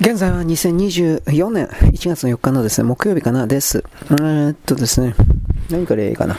[0.00, 3.82] 現在は2024年1月の4日のですね、木曜日かなです。
[4.10, 5.16] えー、っとですね、
[5.70, 6.36] 何からいいかな。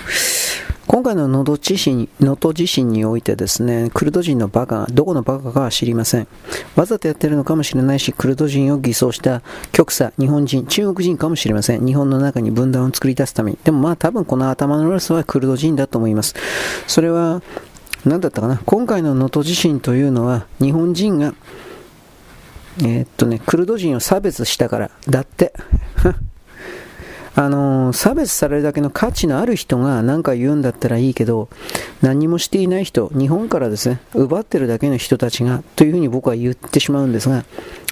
[0.87, 6.27] 今回の能登地震能登地震においてですね、クルド人のバカ、どこのバカかは知りません。
[6.77, 9.41] わざとやってるのかもしれないし、クルド人を偽装した
[9.73, 11.85] 極左、日本人、中国人かもしれません。
[11.85, 13.57] 日本の中に分断を作り出すために。
[13.65, 16.33] でもまあ多分この頭の悪さはクルド人だと思います。
[16.87, 17.41] それは、
[18.05, 18.61] 何だったかな。
[18.65, 21.33] 今回の能登地震というのは、日本人が
[22.81, 25.53] えー、っとね、クルド人を差別したから、だって。
[27.35, 31.47] あのー、差別されるだけの価値のある人が何か言うんだったらいいけど、
[32.01, 37.45] 何もしていない人、日本からですね、奪ってるだけの人たちが、というふうに僕は言ってしまうんですが、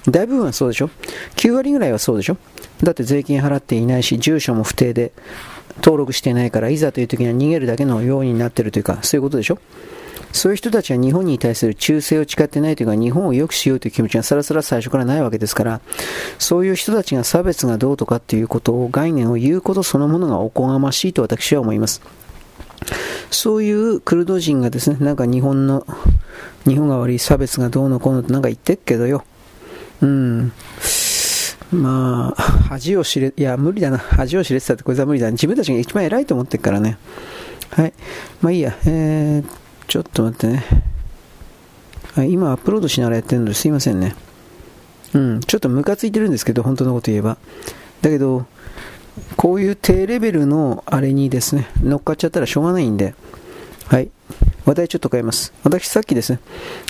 [0.06, 0.90] 大部分はそうでしょ
[1.36, 2.36] ?9 割ぐらいはそうでしょ
[2.82, 5.12] だって税金払っていないし、住所も不定で
[5.82, 9.58] 登録していないから、いざという時には逃げるだけのようになってるというか、そういうことでしょ
[10.32, 15.80] そういう人たちは日本に対する忠誠を誓ってないというか、日本を良くしようという気持ちがさらさら最初からないわけですから、
[16.38, 22.02] そういう人たちが差別がどうとかっていうことを、概念を言うことそのものがおこがましいと私は思います。
[23.30, 25.86] そういうクルド人がですね、なんか日本の、
[26.66, 29.24] 日本が悪い差別がどうのこうのってなんか言ってっけどよ。
[30.00, 30.52] うん。
[31.72, 33.98] まあ、恥を知れ、いや、無理だな。
[33.98, 35.30] 恥を知れてたってこいつは無理だ。
[35.30, 36.98] 自分たちが一番偉いと思ってっからね。
[37.70, 37.92] はい。
[38.40, 38.76] まあいいや。
[38.86, 40.64] えーちょっと待ってね。
[42.28, 44.14] 今アップロードしながらやってるのですいませんね。
[45.14, 47.38] うん、ちょっとムカついてるんですけど、本当のこと言えば。
[48.02, 48.44] だけど、
[49.36, 53.14] こういう低レベルのあれにですね、乗っかっちゃったらしょうがないんで、
[53.86, 54.10] はい。
[54.66, 55.54] 話題ちょっと変えます。
[55.64, 56.40] 私さっきですね、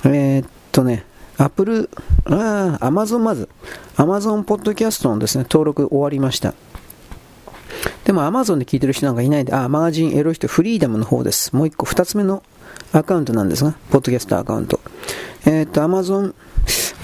[0.05, 1.05] えー、っとね、
[1.37, 1.91] アップル、
[2.25, 3.49] ああ、アマゾンまず、
[3.97, 6.53] アマゾンポッドキャストのですね、登録終わりました。
[8.05, 11.55] でもアマゾンで聞いてる人なんかいないんで、あ、マガジンエロい人フリーダムの方です。
[11.55, 12.43] もう一個、二つ目の
[12.93, 14.81] アカウントなんですが、ポッドキャストアカウント。
[15.45, 16.35] えっ、ー、と、アマゾン、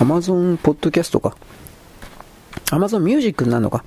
[0.00, 1.36] アマゾンポッドキャストか。
[2.70, 3.84] アマゾンミュージックになるのか。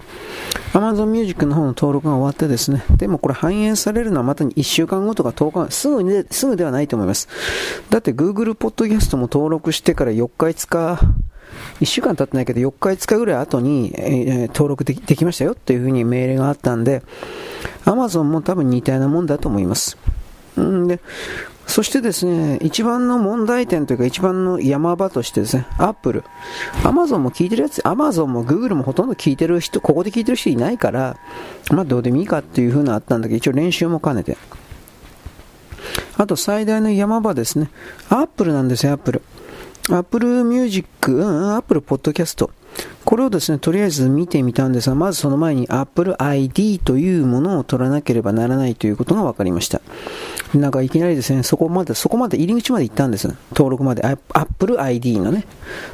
[0.74, 2.84] アマゾンミュージックの方の登録が終わってですね。
[2.98, 7.28] でもこれ反映されるのはまた1週間後とか10日、すぐにすぐではないと思います。
[7.90, 11.00] だって Google ポッドキャストも登録してから4日5日、
[11.82, 17.02] 1週間経ってないけど4日5日ぐらい後に、えー、登録できできましたよっていうふうに命令があったんで、
[17.86, 19.98] Amazon も多分似たようなもんだと思います。
[20.62, 21.00] んで、
[21.68, 26.24] そしてですね、一番の問題点というか一番の山場としてですね、アップル、
[26.84, 31.18] アマゾンも聞いてるやつ、アマゾンもグーグルもほとんど聞いてる人、ここで聞いてる人いないから、
[31.70, 34.38] まあどうでもいいかっていう風なあったんだけど、一応練習も兼ねて。
[36.18, 37.70] あと最大の山場ですね、
[38.10, 39.22] アップルなんですよ、アップル。
[39.90, 42.50] Apple Music、うん、 Apple Podcast。
[43.08, 49.80] これをですね、とりあえず見てみたんですが、まずその前に Apple ID というものを取らなければならないということが分かりました。
[50.54, 53.34] なんかいきなりですね、そこまで、そこまで入り口まで行ったんです。
[53.52, 54.04] 登録まで。
[54.34, 55.46] Apple ID のね。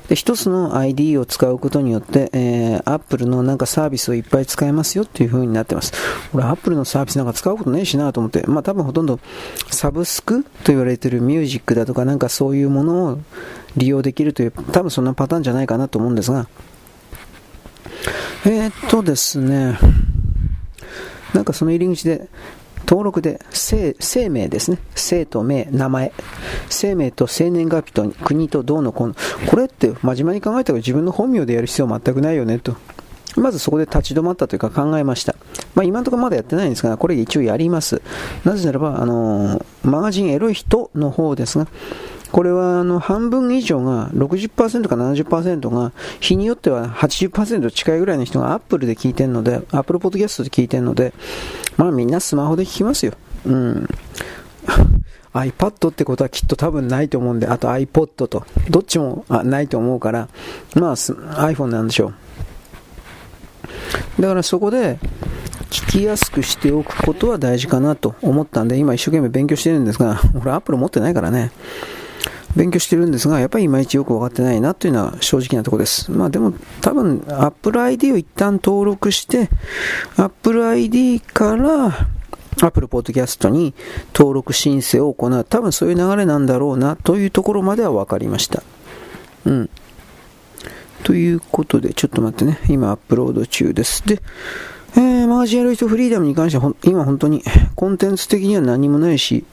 [0.10, 5.94] で、一つの ID を使うことによって、えー、Apple のなんかサービスをいっぱい使えますよっていう風になってます。
[6.34, 9.20] 俺、Apple のサービスなんか使うことねえしなと思って、まあ多分ほとんど
[9.70, 13.20] サブスクと言われてるミュージックだとかなんかそういうものを
[13.78, 16.48] 利用できるという、多分そんなパターンじゃないかなと思うんですが、
[18.46, 19.78] えー、っとですね、
[21.34, 22.28] なんかその入り口で、
[22.86, 24.78] 登録で生生命ですね。
[24.96, 26.12] 生と名、名前。
[26.70, 29.16] 生命と生年月日と国とどうのこの。
[29.48, 32.76] これって真面目に考えたら自分の本名でやる必要は全くないよねと。
[33.36, 35.36] まずそこで立ち止まったというか考えました。
[35.76, 38.02] まあ今のところまだやってないんですが、これ一応やります。
[38.44, 41.68] なぜならば、あのー、マガジンエロい人の方ですが、
[42.34, 51.14] これはあの半分以上が60%か70%が日によっては80%近いぐらいの人が Apple で聞いてるので Apple Podcast で聞いてるので
[51.78, 53.14] まあみんなスマホで聞きますよ。
[53.46, 53.88] うん。
[55.34, 60.30] iPad ってことはきっと多分ないと思うんで、あと iPod と、どっちもあないと思うから、
[60.76, 62.14] まあ iPhone なんでしょ
[64.20, 64.22] う。
[64.22, 65.00] だからそこで、
[65.72, 71.52] 聞きやすくしておくことは大事かなと思ったんで、今一生懸命勉強してるんですが、 俺 Apple 持ってないからね。
[72.56, 76.12] 勉強してるんですが、やっぱりいまいちよく分かってないなというのは正直なところです。
[76.12, 79.50] まあでも多分 Apple ID を一旦登録して、
[80.18, 82.08] Apple ID から
[82.62, 83.74] Apple Podcast に
[84.14, 85.44] 登録申請を行う。
[85.44, 88.64] 多分そういう流れなんだろうなというところまでは分かりました。
[89.46, 89.70] うん。
[91.04, 92.60] ということで、ちょっと待ってね。
[92.70, 94.08] 今アップロード中です。
[94.08, 94.22] で、
[94.96, 97.44] えー、マージアルイトフリーダムに関しては、今本当に
[97.76, 99.44] コンテンツ的には何もないし、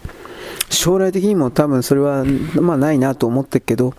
[0.69, 2.25] 将来的にも多分それは、
[2.61, 3.95] まあないなと思ってるけど、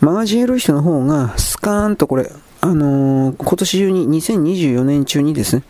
[0.00, 2.30] マガジンエロイ人の方がスカーンとこれ、
[2.62, 5.62] あのー、今年中に、2024年中にですね、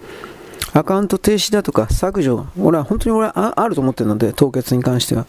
[0.73, 5.27] アカウント停止だとか削除、俺は本当に俺はあると思ってるので、凍結に関しては。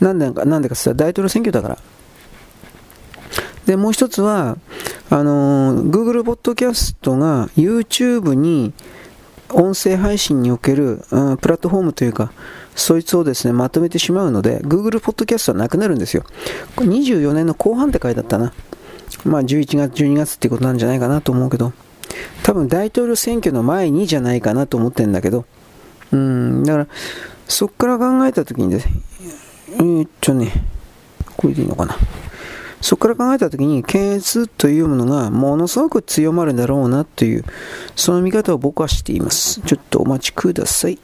[0.00, 1.78] なんでか、なんでかって言ったら大統領選挙だから。
[3.64, 4.58] で、もう一つは、
[5.08, 8.74] あのー、Google Podcast が YouTube に
[9.54, 12.32] 音声配信における、うん、プラットフォームというか、
[12.74, 16.24] そいつをですね、まとめてしまうので、Google Podcast はなくなるんですよ。
[16.76, 18.52] 24年の後半って書いてあったな。
[19.24, 21.72] まあ、11月、12月ってことなんじゃないかなと思うけど、
[22.42, 25.44] 多分大統領選挙の前にじゃないかなと思ってるんだけど、
[26.12, 26.86] うん、だから、
[27.46, 28.92] そっから考えたときにですね、
[29.76, 30.52] えー、っとね、
[31.36, 31.96] これでいいのかな。
[32.84, 37.44] そこから考えたときに、検閲というものがものすごく強まるだろうなという、
[37.96, 39.62] その見方を僕はしています。
[39.62, 40.98] ちょっとお待ちください。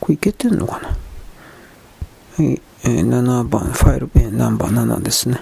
[0.00, 0.88] これいけてんのかな？
[0.88, 5.38] はい、え、7番、ファイル、えー、ナンバー7ですね。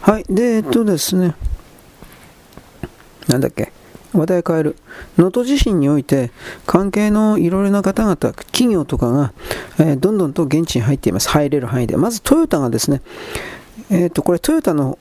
[0.00, 1.34] はい、で、えっとですね、
[3.26, 3.72] なんだっけ、
[4.12, 4.76] 話題変える。
[5.16, 6.30] 能登地震において、
[6.66, 9.32] 関係のいろいろな方々、企業とかが、
[9.80, 11.28] えー、どんどんと現地に入っています。
[11.30, 11.96] 入れる範囲で。
[11.96, 13.02] まずトヨタがですね、
[13.90, 14.98] えっ、と、これトヨタの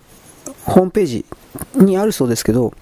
[0.66, 1.26] ホームページ
[1.76, 2.74] にあるそうですけど、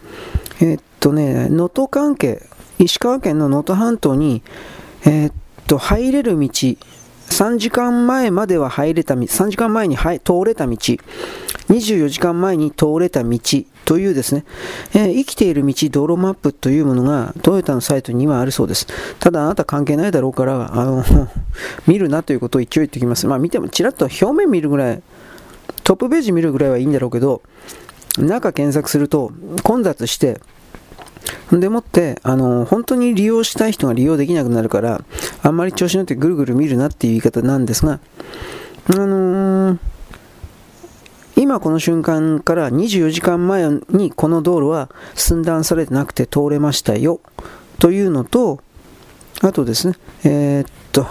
[0.62, 2.42] えっとね、能登関係、
[2.78, 4.44] 石川県の能登半島に、
[5.06, 5.32] えっ
[5.68, 6.48] と、入れる道、
[7.30, 13.40] 3時間前までは入れた道、3時間前に通れた道、24時間前に通れた道
[13.86, 14.46] というですね、
[14.94, 18.88] えー、生きている道、道路マップというものがトヨタのサイトにはあるそうです。
[19.20, 21.04] ただあなた関係ないだろうから、あの、
[21.88, 23.28] 見るなということを一応言っておきます。
[23.28, 25.02] まあ見てもちらっと表面見るぐらい、
[25.86, 27.44] トップページ見るぐらいはいいんだろうけど、
[28.18, 29.32] 中検索すると
[29.64, 30.42] 混雑して、
[31.52, 35.04] でもって、あの、本当に利用したい人が利用できなくなるから、
[35.44, 38.00] あんまり調子乗ってぐるぐる見るなっていう言い方なんですが、
[38.88, 39.80] あのー、
[41.36, 47.20] 今この瞬間から24時間前にこの道路は寸断されてなくて通れましたよ。
[47.78, 48.60] というのと、
[49.42, 51.06] あとですね、えー、っと、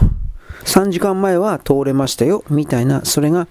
[0.64, 3.46] 3時間前は通れましたよみたいな、それが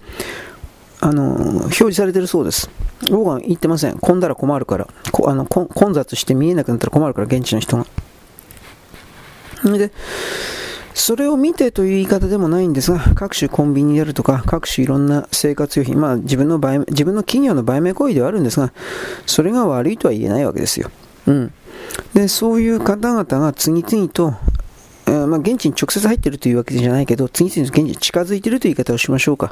[1.04, 2.70] あの、表示されてるそうです。
[3.10, 3.98] 僕は言ってません。
[3.98, 4.88] 混んだら困るから。
[5.12, 7.86] こあの混雑して見えなくなったら困るから、現地の人が。
[9.64, 9.92] で、
[10.94, 18.72] それを見てという言い方でもないんですが、各種コンビニであるとか、各種いろんな生活用品、まあ自分の売自分の企業の売名行為ではあるんですが、
[19.26, 20.90] それが悪いとは言えないわけですよ。
[21.26, 21.52] うん。
[22.14, 29.50] で、そういう方々が次々とー、まあ、現地に直接入ってるというわけじゃないけど、次々と現地に近づいてるという言い方をしましょうか。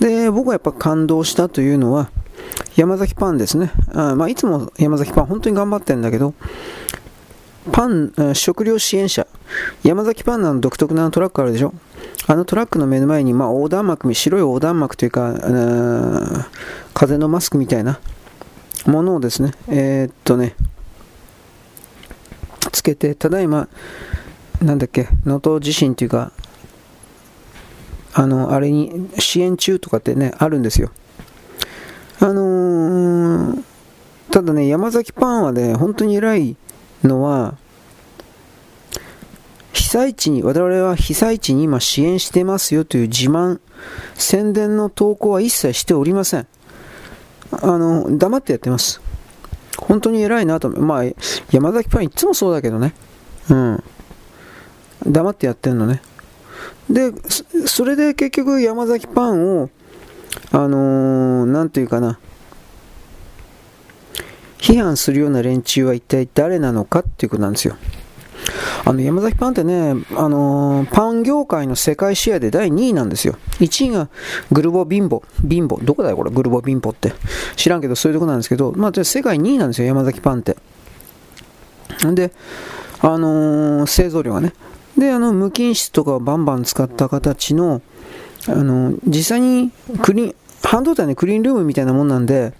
[0.00, 2.10] で、僕はやっぱ感動したというのは、
[2.76, 3.72] 山崎パンですね。
[3.92, 6.34] あまあ、いつも山崎パン本当に頑張ってるんだけど、
[7.72, 9.26] パン、食料支援者、
[9.82, 11.74] 山崎パンの独特なトラックあるでしょ？
[12.26, 15.34] あのトラックの目の前に、まあ、横断幕、白い横断幕というか、
[16.94, 18.00] 風のマスクみたいな
[18.86, 20.54] ものをですね、えー、っとね、
[22.72, 23.68] つけて、ただいま、
[24.60, 26.32] なんだっけ、能登地震っていうか、
[28.12, 30.90] あの、あれに支援中とかってね、あるんですよ。
[32.20, 33.62] あのー、
[34.30, 36.56] ただね、山崎パンはね、本当に偉い
[37.02, 37.54] のは、
[39.72, 43.60] 被災地に、我々は被災地に今支援してますよという自慢、
[44.14, 46.46] 宣伝の投稿は一切しておりません。
[47.50, 49.00] あの、黙ってやってます。
[49.78, 50.82] 本当に偉いなと思う。
[50.82, 51.04] まあ、
[51.50, 52.94] 山崎パンいつもそうだけどね。
[53.48, 53.84] うん。
[55.06, 56.02] 黙ってやってんのね。
[56.88, 57.12] で、
[57.66, 59.70] それで結局山崎パンを、
[60.52, 62.18] あのー、ていうかな、
[64.58, 67.76] 批判するような連中は一体誰なのかっていうことなんですよ。
[68.84, 73.36] あの山崎パンってね、あのー、パン業界の世界シェアで第2位なんですよ。
[73.58, 74.08] 1位が
[74.50, 75.22] グルボビンボ。
[75.44, 75.78] ビンボ。
[75.82, 77.12] どこだよこれ、グルボビンボって。
[77.56, 80.56] 知らんけど、そういうとこなんですけど、まあ、世界2位なんですよ、山崎パンって。
[82.06, 82.32] んで、
[83.00, 84.54] あのー、製造量がね。
[85.00, 87.82] で、あの、無菌室とかをバンバン使った形の、
[88.46, 92.52] あの、実際にクリーン、半導体のクリーンルームみたいなもんなんで、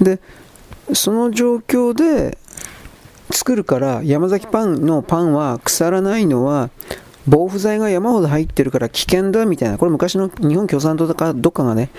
[0.00, 0.20] で、
[0.94, 2.38] その状況で
[3.30, 6.70] 作るから山崎パンのパンは腐らないのは
[7.28, 11.90] 防腐剤が山ほど入ってるから危険だみたいな、これ昔の日本共産党とかどっかがね、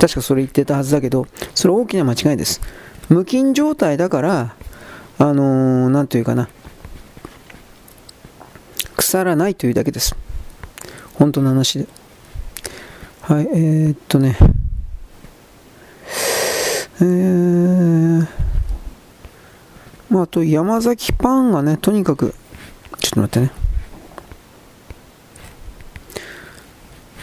[0.00, 2.60] 確かそれ言ってたはずだけど、それ大きな間違いです。
[3.08, 4.54] 無菌状態だから、
[5.18, 6.48] あのー、なんというかな、
[9.12, 10.16] 腐らないというだけです。
[11.12, 11.86] 本当の話で。
[13.20, 14.38] はい、えー、っとね。
[16.98, 18.26] えー、
[20.08, 22.34] まあ、あと山崎パンがね、とにかく、
[23.00, 23.52] ちょっと待ってね。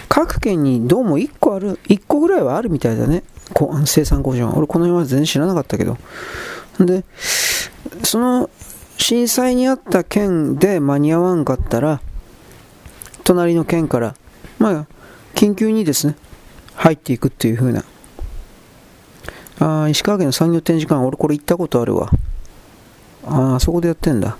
[0.10, 3.24] 各県にどうも1個ある、1個ぐらいはあるみたいだね。
[3.56, 5.98] こ生産工場は俺この辺は全然知らなかったけど。
[6.80, 7.04] で、
[8.04, 8.48] その
[9.00, 12.02] 震災にあった県で間に合わんかったら、
[13.24, 14.14] 隣の県から、
[14.60, 14.86] まあ、
[15.34, 16.16] 緊急にですね、
[16.76, 17.84] 入っていくっていう風な、
[19.60, 22.12] ああ、石川県の産業展示館、俺これ行ったことあるわ。
[23.26, 24.38] ああ、そこでやってんだ。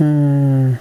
[0.00, 0.78] うーん。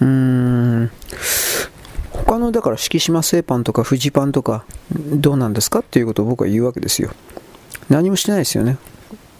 [0.00, 0.90] うーん。
[2.32, 5.80] 他の、だから、敷島製パンとか富士パンとか、どうなんですか？
[5.80, 7.10] っていうことを僕は言うわけですよ。
[7.90, 8.78] 何もしてないですよね。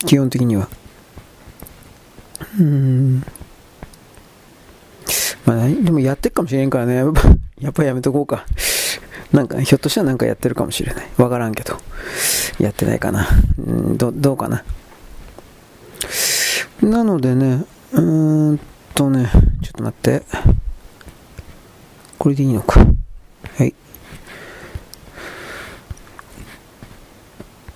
[0.04, 0.68] 基本的には。
[2.60, 3.24] うん。
[5.46, 7.02] まあ、でもやってるかもしれんからね。
[7.60, 8.44] やっぱやめとこうか。
[9.32, 11.06] なんか、ひょっとしたらなんかやってるかもしれない。
[11.16, 11.78] わからんけど。
[12.58, 13.26] やってないかな。
[13.58, 14.64] うんどどうかな。
[16.82, 18.60] なのでね、うーん
[18.94, 19.30] とね、
[19.62, 20.22] ちょっと待って。
[22.22, 22.78] これでいいのか。
[23.56, 23.74] はい。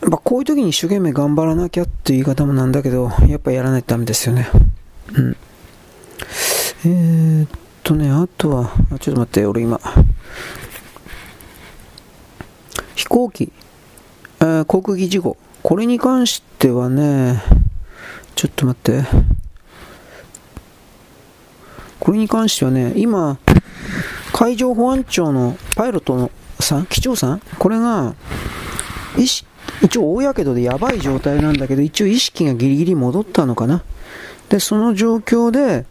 [0.03, 4.49] まあ、こういう時に一生懸命頑張らなきゃっていう言い方もなんだけど、やっぱやらないとダメですよね。
[5.15, 5.37] うん。
[6.85, 7.49] えー、っ
[7.83, 9.81] とね、あとは、ちょっと待って、俺今、
[12.95, 13.53] 飛行機、
[14.39, 17.43] えー、航空機事故、これに関してはね、
[18.37, 19.03] ちょっと待って、
[21.99, 23.41] これに関してはね、今、
[24.37, 28.15] 海上保安庁のパイロットのさん、機長さん、これが、
[29.17, 33.83] 一応大やけどでやばい状態なんだけど、一応意識がギリギリ戻ったのかな。
[34.51, 35.87] で、その状況で、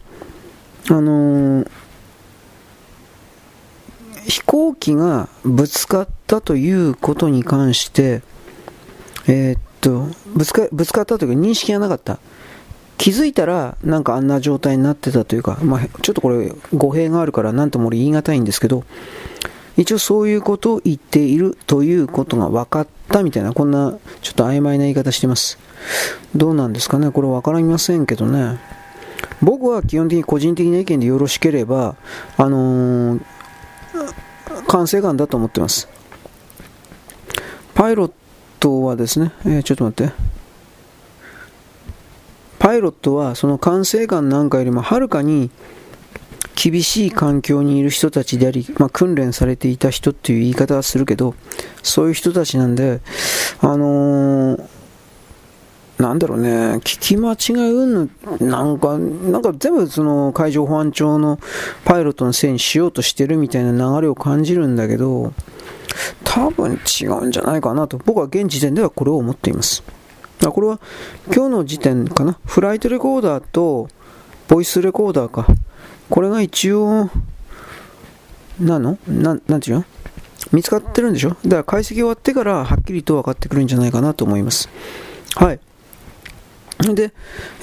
[0.88, 1.70] あのー、
[4.28, 8.22] 飛行機がぶつかったということに関して、
[9.26, 12.20] えー、っとぶつか、ぶつかったというか認識がなかった。
[12.98, 18.84] 気づいたら、なんかあんな状態になってたというか、まあ、ちょっとこれ、語弊があるから、なんとも言い難いんですけど、
[19.76, 25.58] 一応そういうことを言っているということが分かったみたいな、こんなちょっと曖昧な言い方してます。
[26.34, 28.58] どうなんですかね、これ分かりませんけどね。
[29.42, 31.96] 僕は基本的に個人的な意見でよろしければ、
[32.38, 33.20] あのー、
[34.66, 35.88] 管制官だと思ってます。
[37.74, 38.12] パイロッ
[38.58, 40.35] トはですね、えー、ちょっと待って。
[42.58, 45.50] パイロットはその管制官なんかよりもはるかに
[46.54, 51.34] 厳しい環境にいる人たちであり、まあ、訓練されていた人っていう言い方はするけど、
[51.82, 53.00] そういう人たちなんで、
[53.60, 54.68] あのー
[55.98, 58.10] なんだろうね、聞き間違いうん
[58.40, 61.38] なんか、なんか全部その海上保安庁の
[61.86, 65.32] パイロットのせいにしようとしてるみたいな流れを感じるんだけど、
[66.22, 69.82] 多分違うんじゃないかなと、僕は現時点ではこれを思っています。
[70.44, 70.80] あこれは
[71.26, 73.88] 今日の時点かな、フライトレコーダーと
[74.48, 75.46] ボイスレコーダーか、
[76.10, 77.10] これが一応、
[78.60, 78.98] なの？
[79.08, 79.84] ななんていうの？
[80.52, 81.30] 見つかってるんでしょ？
[81.30, 84.68] だから解析終わってからはっきりと分かってくるんじゃないかなと思います。
[85.34, 85.60] はい。
[86.94, 87.12] で、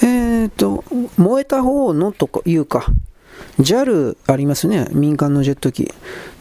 [0.02, 0.84] えっ、と、
[1.16, 2.86] 燃えた方のというか、
[3.58, 5.92] JAL ありますね、民間のジェット機。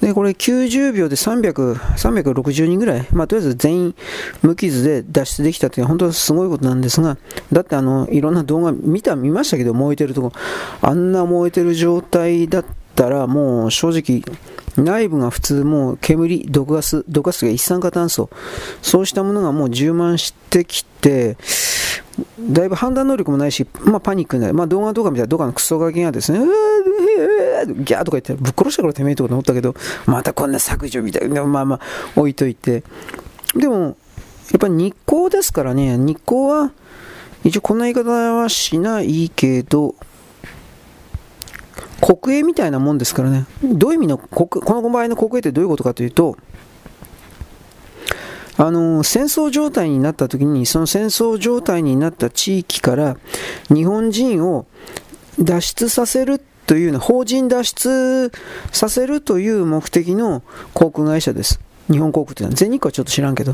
[0.01, 3.95] で、これ90秒で300、360人ぐらい、まあ、とりあえず全員
[4.41, 7.17] 無傷で脱出できたというのは本当はすごいことなんですが、
[7.51, 10.33] だってあの、いろんな動画見た、見ましたけど、燃えてるとこ、
[10.81, 14.23] あんな燃えてる状態だったら、もう正直、
[14.75, 18.29] 内部が普通もう煙、毒ガス、毒ガスが一酸化炭素、
[18.81, 21.37] そうしたものがもう充満してきて、
[22.39, 24.53] だいぶ判断能力もないし、まあ、パニックになる。
[24.53, 29.73] まあ、動画とか見たら、どっかのクソガキがですね、うーギャーとか言って、ぶっ殺したからてめえとか思ったけど、
[30.05, 31.79] またこんな削除みたいな、まあまあ、
[32.15, 32.83] 置いといて。
[33.55, 36.71] でも、やっぱり日光ですからね、日光は、
[37.43, 39.95] 一応こんな言い方はしないけど、
[42.01, 43.45] 国営みたいなもんですからね。
[43.63, 46.37] どういう意味の国、この場合の国営ってどういうことかというと、
[48.57, 53.17] あの戦争状態になった時にその戦争状態になった地域から
[53.73, 54.67] 日本人を
[55.39, 58.31] 脱出させるというの法人脱出
[58.71, 60.43] させるという目的の
[60.73, 61.59] 航空会社です。
[61.91, 63.53] 日本航空っていうのは全日空はちょっと知らんけど。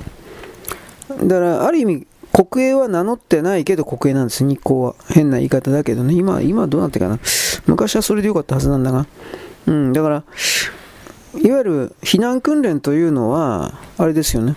[1.23, 4.43] だからある意味国営は名乗ってないけど国営なんです。
[4.43, 4.95] 日光は。
[5.07, 6.13] 変な言い方だけどね。
[6.13, 7.19] 今今どうなってかな。
[7.65, 9.07] 昔はそれでよかったはずなんだが。
[9.65, 10.23] うんだから
[11.41, 14.55] いわゆる避難訓練というのはあれですよね。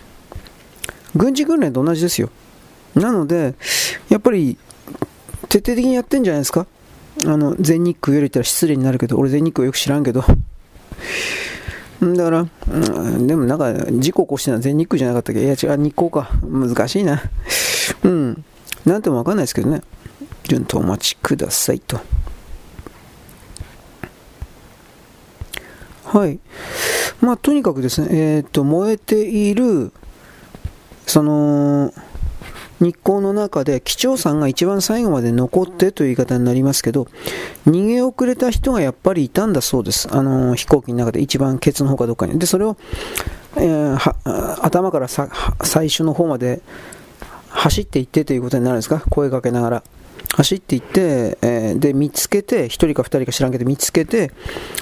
[1.14, 2.30] 軍事訓練と同じですよ。
[2.94, 3.54] なので、
[4.08, 4.58] やっぱり、
[5.48, 6.66] 徹底的にやってんじゃないですか
[7.26, 10.24] あの、全日空より言ったら失礼になるけど、俺全日空よく知らんけど。
[12.00, 15.44] だから、うん、でもなんか、事故起こしてるのは全日空じゃなかったっけ？
[15.44, 16.30] いや違う、日光か。
[16.42, 17.22] 難しいな。
[18.02, 18.44] うん。
[18.84, 19.82] なんともわかんないですけどね。
[20.44, 22.00] 順とお待ちくださいと。
[26.04, 26.40] はい。
[27.20, 29.92] まあ、とにかくですね、えっ、ー、と、燃えている、
[31.06, 31.92] その、
[32.80, 37.06] 日光の中で機長さんが一番最後まで残ってという言い方になりますけど、
[37.64, 40.08] 逃げ遅れた人がやっぱりいたんだそうです。
[40.10, 42.38] あの、飛行機の中で一番ケツの方かどっかに。
[42.40, 42.76] で、それを、
[43.56, 46.60] えー、頭から最初の方まで
[47.50, 49.04] 走っていってということになるんですか？
[49.10, 49.82] 声かけながら。
[50.34, 54.32] 走っていって、えー、で、見つけて、1人か2人か知らんけど見つけて、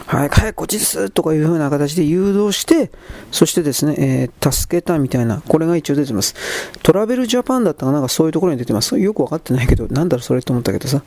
[0.06, 2.92] はい、早くこっちですとかいう風な形で誘導して、
[3.32, 6.34] そしてですね、えー、助けたみたいな、これが一応出てます。
[6.82, 8.99] トラベルジャパンだったかなんかそういうところに出てます。
[8.99, 11.02] よくわかってないけど、なんだろそれと思ったけどさ。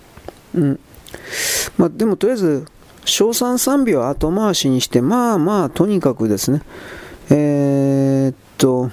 [0.56, 0.80] うん。
[1.78, 2.66] まあ、でもとりあえず、
[3.06, 6.62] 賞賛賛美を後回しにして、まあまあ、とにかくですね、
[7.30, 8.92] えー、っと、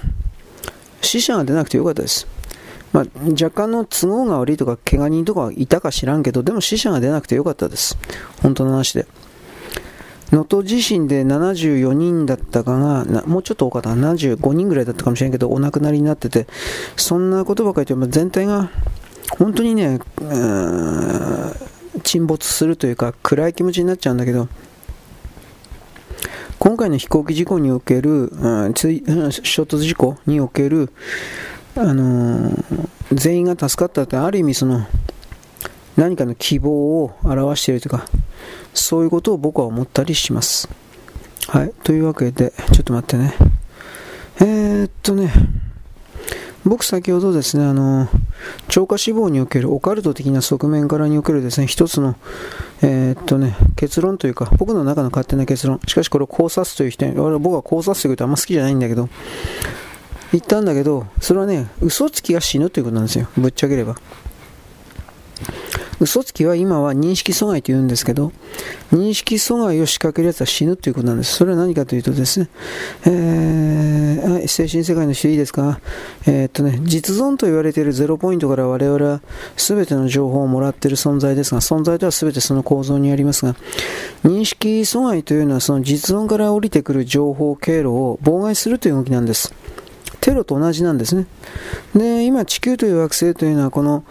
[1.02, 2.26] 死者が出なくてよかったです。
[2.92, 7.96] まあ、若干の都合が悪いとか、怪我人とかいたか知らんけど、でも死者が出なくてよかったです。
[8.42, 9.06] 本当の話で。
[10.32, 16.46] 能登地震で74人だったかが、もうちょっと多かった、75人ぐらいだったかもしれんけど、お亡くなりになってて、
[16.96, 18.70] そんなことばかり言って、全体が
[19.38, 19.98] 本当にね、
[22.04, 24.48] 沈没するというか、暗い気持ちになっちゃうんだけど、
[26.60, 30.90] 今回の飛行機事故における、衝突事故における、
[31.76, 32.52] あの、
[33.12, 34.86] 全員が助かったってある意味その
[35.96, 38.06] 何かの希望を表しているというか
[38.72, 40.68] そういうことを僕は思ったりします。
[41.48, 41.72] はい。
[41.82, 43.34] というわけでちょっと待ってね。
[44.40, 45.32] えー、っとね
[46.64, 48.08] 僕先ほどですねあの
[48.68, 52.16] 超過死亡におけるオカルト的な側面からにおけるですね一つの
[52.82, 55.80] えー、っとね結論というか僕の中の勝手な結論。
[55.86, 59.08] しかしこれを考察という人に僕は考察ということはあんま好きじゃないんだけど
[60.32, 63.28] 言ったんだけど、それはね、嘘つきが死ぬということなんですよ。
[63.36, 63.96] ぶっちゃければ。
[65.98, 68.32] 嘘つきは今は認識阻害と言うんですけど、
[68.90, 71.34] 認識阻害を仕掛けるやつは死ぬということなんです。
[71.34, 72.48] それは何かというとですね、
[73.04, 75.78] えー、精神世界の人いいですか？
[76.26, 79.20] えー、っとね、実存と言われているゼロポイントから我々は
[79.58, 83.54] 全ての情報をもらっている存在ですが、存在とは全てその構造にありますが、
[84.24, 89.52] 認識阻害というのはその実存から降りてくる情報経路を妨害するという動きなんです。
[90.20, 91.26] テロと同じなんですね。
[91.94, 94.04] で、今地球という惑星というのはこの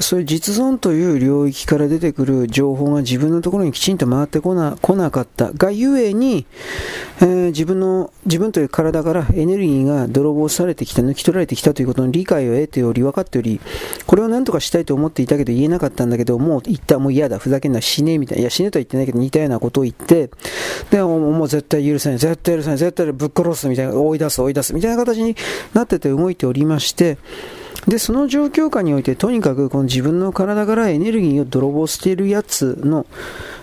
[0.00, 5.52] そういう実存という領域から出てくる情報が自分のところにきちんと回ってこな来なかった。
[5.52, 6.46] がゆえに、
[7.20, 13.60] えー、自分の自分という体からエネルギーが泥棒されてきた抜き取られてきたということの理解を得ており分かっており
[14.06, 16.98] これを何とかしたいと思っていたけど言えなかったんだけどもう言った。
[16.98, 17.38] もう嫌だ。
[17.38, 18.42] ふざけんな死ねみたいな。
[18.42, 20.30] いや死ねとは言ってないけど似たようなことを言って
[20.90, 22.18] でもう絶対許せない。
[22.18, 22.78] 絶対許せない。
[22.78, 23.94] 絶対ぶっ殺すみたいな。
[23.94, 25.36] 追い出す追い出すみたいな形に
[25.72, 27.18] なってて動いておりまして
[27.88, 33.06] で、その状況下において、とにかくこの自分の体からエネルギーを泥棒しているやつの、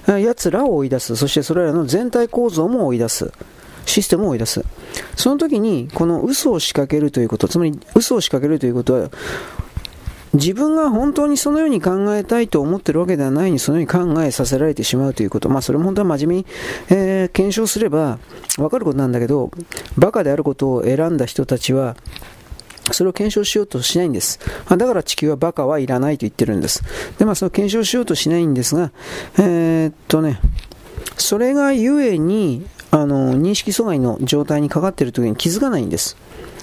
[0.08, 1.16] やつらを追い出す。
[1.16, 3.32] そしてそれらの全体構造も追い出す。
[3.86, 4.64] システムを追い出す。
[5.16, 9.10] その時に、この嘘を仕掛けるということ、つまり嘘を仕掛けるということは、
[10.34, 15.50] 自分が本当にそのように考えたいと思っているわけではないにそのように考えさせられてしまうということ。
[15.50, 16.46] まあそれも本当は真面目に、
[16.90, 18.18] えー、検証すれば
[18.58, 19.52] わかることなんだけど、
[19.98, 21.98] バカであることを選んだ人たちは、
[22.92, 24.40] それを検証しようとしないんです。
[24.70, 26.84] だから地球はバカはいらないと言ってるんです。
[27.20, 28.92] で、まあ、その検証しようとしないんですが、
[29.38, 30.40] えー、っとね、
[31.18, 36.18] それがゆえに、あの、認識阻害の状態にかかっているときに気づかないんです。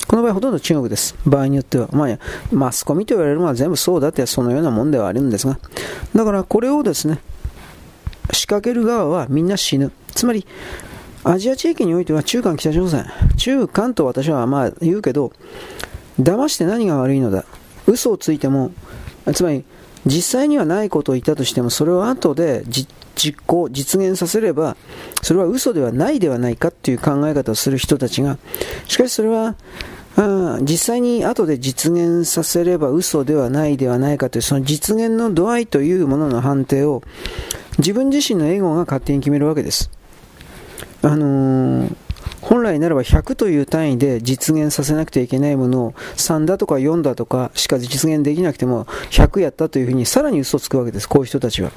[0.06, 1.14] この場合ほとんど中国です。
[1.26, 1.88] 場合によっては。
[1.92, 2.18] まあ、
[2.50, 5.58] マスコミと言われるのは全部そうだってそのようなもんではあるんですが。
[6.14, 7.20] だからこれをですね、
[8.32, 9.92] 仕掛ける側はみんな死ぬ。
[10.14, 10.46] つまり、
[11.24, 15.32] アジア地域においては中韓北朝鮮、中韓と私はまあ言うけど、
[16.20, 17.44] 騙して何が悪いのだ
[17.86, 18.72] 嘘をついても
[19.34, 19.64] つまり
[20.06, 24.76] 実際にはないことを言ったとしてもそれを後で実行実現させれば
[25.22, 28.38] それは嘘ではないではないかっていう考え方をする人たちが
[28.86, 29.56] しかしそれは、
[30.62, 37.02] 実際に後で実現させれば嘘ではないではないかというその実現の度合いというものの判定を
[37.78, 39.90] 自分自身のエゴが勝手に決めるわけです。
[41.02, 42.07] あのー
[42.40, 51.72] 本来ならば100という単位で実現させなくてはいけないものを3だとか4だとかしか実現できなくても100やったというふうにさらに嘘をつくわけです、こういう人たちは。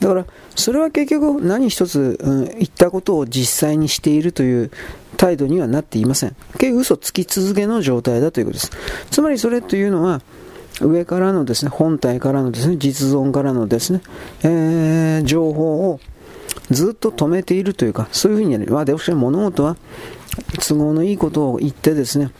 [0.00, 4.70] だから、それは結局何一つ、うん、言ったことを実際にしているという
[5.16, 6.36] 態度にはなっていません。
[6.58, 8.70] 結局嘘つき続けの状態だということです。
[9.10, 10.20] つまりそれというのは、
[10.80, 14.00] 上からのですね、本体からのですね、実存からのですね、
[14.42, 16.00] えー、情報を
[16.70, 18.72] ずっと止めているというか、そういうふうにやる。
[18.72, 19.76] まあ、でも物事は
[20.66, 22.30] 都合のいいことを言ってですね、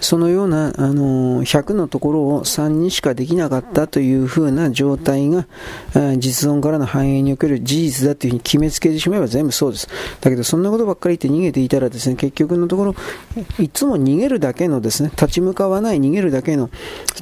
[0.00, 5.46] そのような、あの100のところを3にしかできなかったというふうな状態が、
[6.18, 9.88] 実存からの繁栄における事実だというふうに決めつけてしまえば全部そうです。
[10.20, 12.94] だけど、そんなことばっかり言って逃げていたらですね、結局のところ、
[13.58, 16.70] いつも逃げるだけのですね、立ち向かわない逃げるだけの、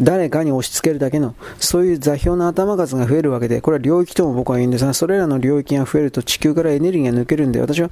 [0.00, 7.90] 誰かに押し付けるだけの、そういう座標の頭数が増えるわけで、これは領域とも僕は言うんですが、それらの領域が増えると地球からエネルギーが抜けるんで、私は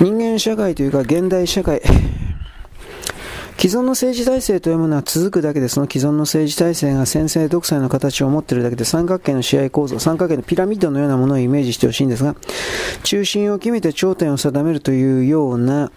[0.00, 1.82] 人間社会というか現代社会、
[3.58, 12.36] 既存の政治体制というものは続くだけで、その既存の政治体制が先制独裁の形を持っているだけで、三角形の試合構造、三角形のピラミッドのようなものをイメージしてほしいんですが、
[13.02, 15.90] 中心を決めて頂点を定めるというような、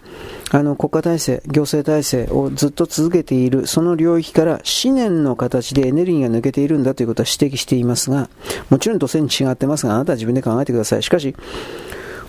[0.50, 8.28] あの国家体制、行政体制をずっと続けている、その領域から思念の形でエネルギーが抜けているんだということは指摘していますが、
[8.70, 11.02] もちろん土線に違ってますが、あなたは自分で考えてください。
[11.04, 11.36] しかし、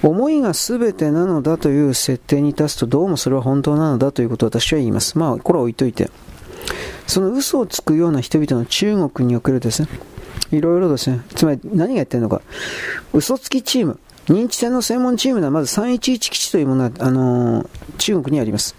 [0.03, 5.17] 思いが全てなのだという設定に立つとどうもそれは本当なのだということを私は言います。
[5.17, 6.09] まあ、これは置いといて。
[7.07, 9.87] その嘘をつくような人々の中国におけるですね、
[10.51, 12.41] いろいろですね、つまり何がやってるのか、
[13.13, 18.75] 嘘つきチーム、認知戦の専門チームではまず311基地というものは、あのー、中国にあります。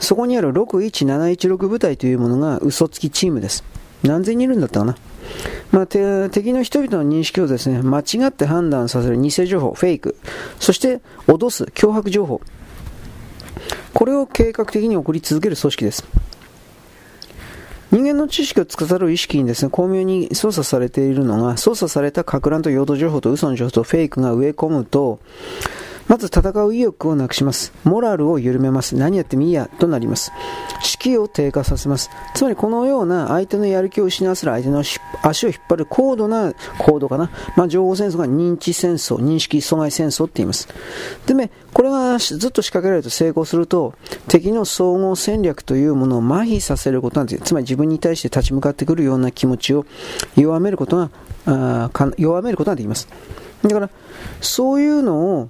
[0.00, 3.64] そこにある61716部隊というものが嘘つきチームです。
[4.02, 4.96] 何千人いるんだったかな
[5.72, 10.16] まあ、敵の人々の認識をですね、間違って判断させる偽情報、フェイク、
[10.58, 12.40] そして脅す、脅迫情報、
[13.92, 16.04] これを計画的に送り続ける組織です。
[17.92, 25.20] 人間の知識を司る意識にですね、巧妙に操作されているのが、操作された格乱と用途情報と嘘の情報とフェイクが植え込むと、
[26.08, 27.72] まず戦う意欲をなくします。
[27.84, 28.94] モラルを緩めます。
[28.94, 30.32] 何やってもいいや、となります。
[30.82, 32.10] 士気を低下させます。
[32.34, 34.82] つまりこのような相手のやる気を失わせる相手の
[35.22, 37.30] 足を引っ張る高度な高度かな。
[37.56, 40.68] まあ、情報戦争が認知戦争、認識阻害戦争って言います。
[41.26, 43.94] でね、これがずっと仕掛けられると成功すると、
[44.28, 47.42] 敵の総合戦略というものを麻痺させることなんです。
[47.42, 49.84] つまり自分に対して立ち向かってくるような気持ちを
[50.36, 51.10] 弱めることが、
[51.46, 53.08] あ弱めることができます。
[53.62, 53.90] だから、
[54.40, 55.48] そういうのを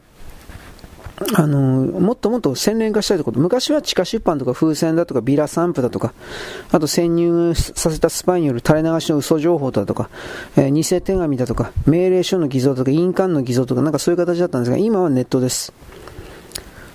[1.35, 1.59] あの
[1.99, 6.13] もっともっと洗練化したいところ、昔は地下出版とか風船だとかビラ散布だとか、
[6.71, 10.11] あと潜入させたスパイによる垂れ流しの嘘情報だとか、
[10.57, 15.73] えー、偽手紙だとか、命令書の偽造とか、印鑑の偽造とか、なんかそういう形だったんですが、今はネットです。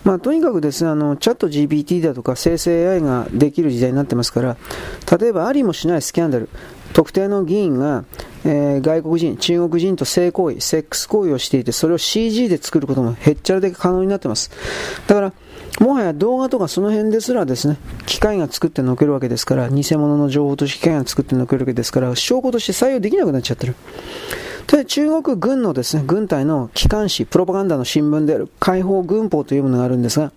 [0.04, 4.58] まあ、とにかくですね、あの、チャット GPT だとか生成 AI ができる時代になってますから、
[5.20, 6.50] 例えばありもしないスキャンダル、
[6.94, 8.04] 特定の議員が、
[8.44, 14.52] えー、外国人、中国人と性行為、セックス行為をしていて、それを CG で作ることもへっちゃらで可能になってます。
[15.08, 15.34] だから、
[15.80, 23.76] もはや動画とかその辺ですらですね、機械が作って載っけるわけですから、偽物の情報として機械が作って載っけるわけですから、証拠として採用できなくなっちゃってる。
[24.68, 30.32] で、中国軍のですね、軍隊の機関紙、プロパガンダの新聞である解放軍法というものがあるんですが、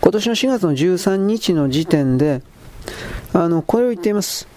[0.00, 2.42] 今年の4月の13日の時点で、
[3.32, 4.48] あの、これを言っています。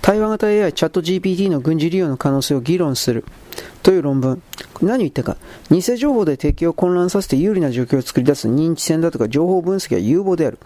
[0.00, 3.24] 対話型 AI チャット GPT の軍事利用の可能性を議論する。
[3.82, 4.42] という論文。
[4.80, 5.36] 何を言ったか。
[5.70, 10.58] 偽情報で敵を混乱させて有利な状況を作り出す認知戦だとか情報分析は有望である。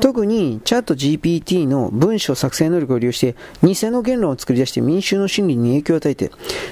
[0.00, 6.30] 特にチャット GPT の文章作成能力を利用して偽の言論を作り出して民衆の心理に影響を与えて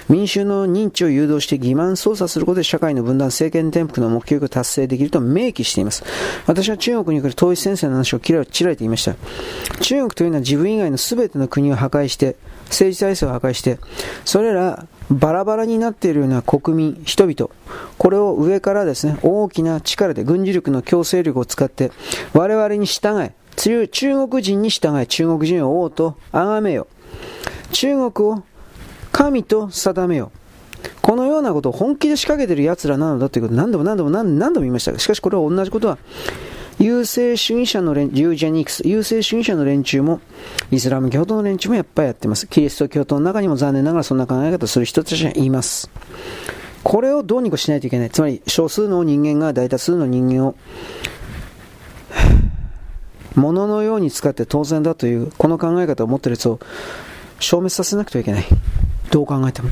[0.08, 6.04] 民衆の認知を誘導して欺瞞操作することで社会の分断、政権転覆の目標を達成できると明記しています。
[6.46, 9.16] 私は中国に来る統一戦線の話を切られて言いました。
[9.80, 13.78] 中国というのは自分以外の全ての国を破壊して政治体制を破壊して、
[14.24, 17.50] それらバラバラになっているような国民、人々、
[17.98, 21.92] これを上からですね、大きな力で軍事力の強制力を使って、
[22.32, 26.86] 我々に従え、中国人に従え、中国人を王と崇めよ。
[27.72, 28.42] 中国を
[29.12, 30.32] 神と定めよ。
[31.02, 35.98] このようなことを本気で仕掛けている奴らなのだということを何度も何度も何度も言いましたが、しかしこれは同じことは
[36.78, 40.20] 優勢主義者の連ユージェニクス、優勢主義者の連中も、
[40.70, 42.46] イスラム教徒の連中もやっぱりやってます。
[42.46, 45.90] キリスト教徒の中にも残念ながらそんな考え方をする人たちがいます。
[46.82, 48.10] これをどうにかしないといけない。
[48.10, 50.54] つまり、少数の人間が大多数の人間を、
[53.34, 56.60] 物のように使って当然だという、この考え方を持っているやつを
[57.40, 58.44] 消滅させなくてはいけない。
[59.10, 59.70] どう考えても。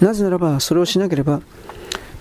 [0.00, 1.42] なぜならば、それをしなければ、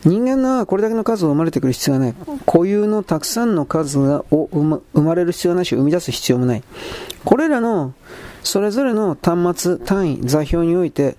[0.05, 2.15] 人間がこれだけの数を生まれてくる必要がない。
[2.45, 6.63] 固有のたくさんの数がを生まれる必要がないし、生み出す必要もない。
[7.25, 7.93] これらの
[8.41, 11.17] それぞれの端末、単位、座標において、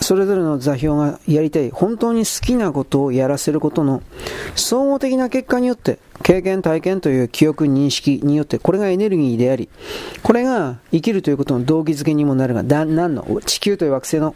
[0.00, 4.02] それぞれの座標がやりたい、本当に好きなことをやらせることの
[4.54, 9.68] 総合的な結果によって、経験、体験という記憶、認識によって、これがエネルギーであり、
[10.22, 13.40] これが生きるということの動機づけにもなるが、何の？
[13.44, 14.34] 地球という惑星の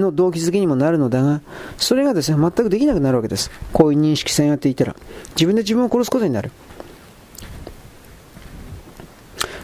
[0.00, 1.40] の動機づけにもなるのだが、
[1.76, 3.50] それがですね、全くできなくなるわけです。
[3.72, 4.96] こういう認識戦やっていたら。
[5.36, 6.50] 自分で自分を殺すことになる。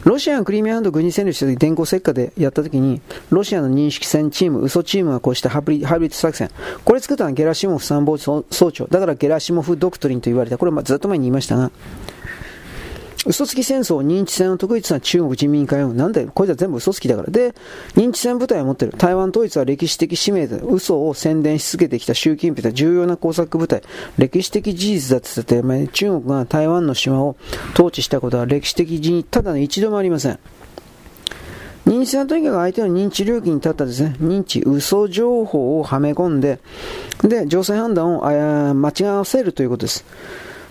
[0.05, 6.51] ロシアがクリミア半島軍事占領した時、電光石火でやった時に、ロシアの認識戦チーム、嘘チームがこうしたハブリハブリッド作戦。
[6.85, 8.87] これ作ったのはゲラシモフ参謀総長。
[8.87, 10.57] だからゲラシモフドクトリンと言われた。
[10.57, 11.71] これはずっと前に言いましたが、
[13.27, 17.31] 嘘つき戦争、認知戦を得意とした中国人民解放なんだよ、これじゃ全部嘘つきだから。
[17.31, 17.55] で、
[17.95, 18.95] 認知戦部隊を持ってる。
[18.97, 23.83] 台湾統一は歴史的使命で嘘を宣伝し続けてきた習近平と重要な工作部隊。
[24.17, 27.37] 歴史的事実だって言って、中国が台湾の島を
[27.75, 30.39] 統治したことは歴史的にただの一度もありません。
[31.87, 36.61] 認知戦はとにかく相手の認知領域に立ったですね、認知、嘘情報をはめ込んで、
[37.23, 40.05] で、情勢判断を間違わせるということです。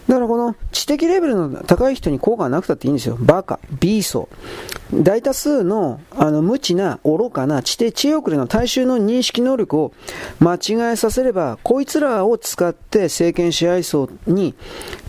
[0.08, 3.17] だからこの知的レベルの高い人に効果がなくたっていいんですよ。
[3.20, 5.04] バカ、ビーソー。
[5.04, 9.91] 大多数のあの無知な、愚かな、知的知遅れの大衆の認識能力を
[10.39, 14.56] 間違えさせれば、こいつらを使って政権支配層に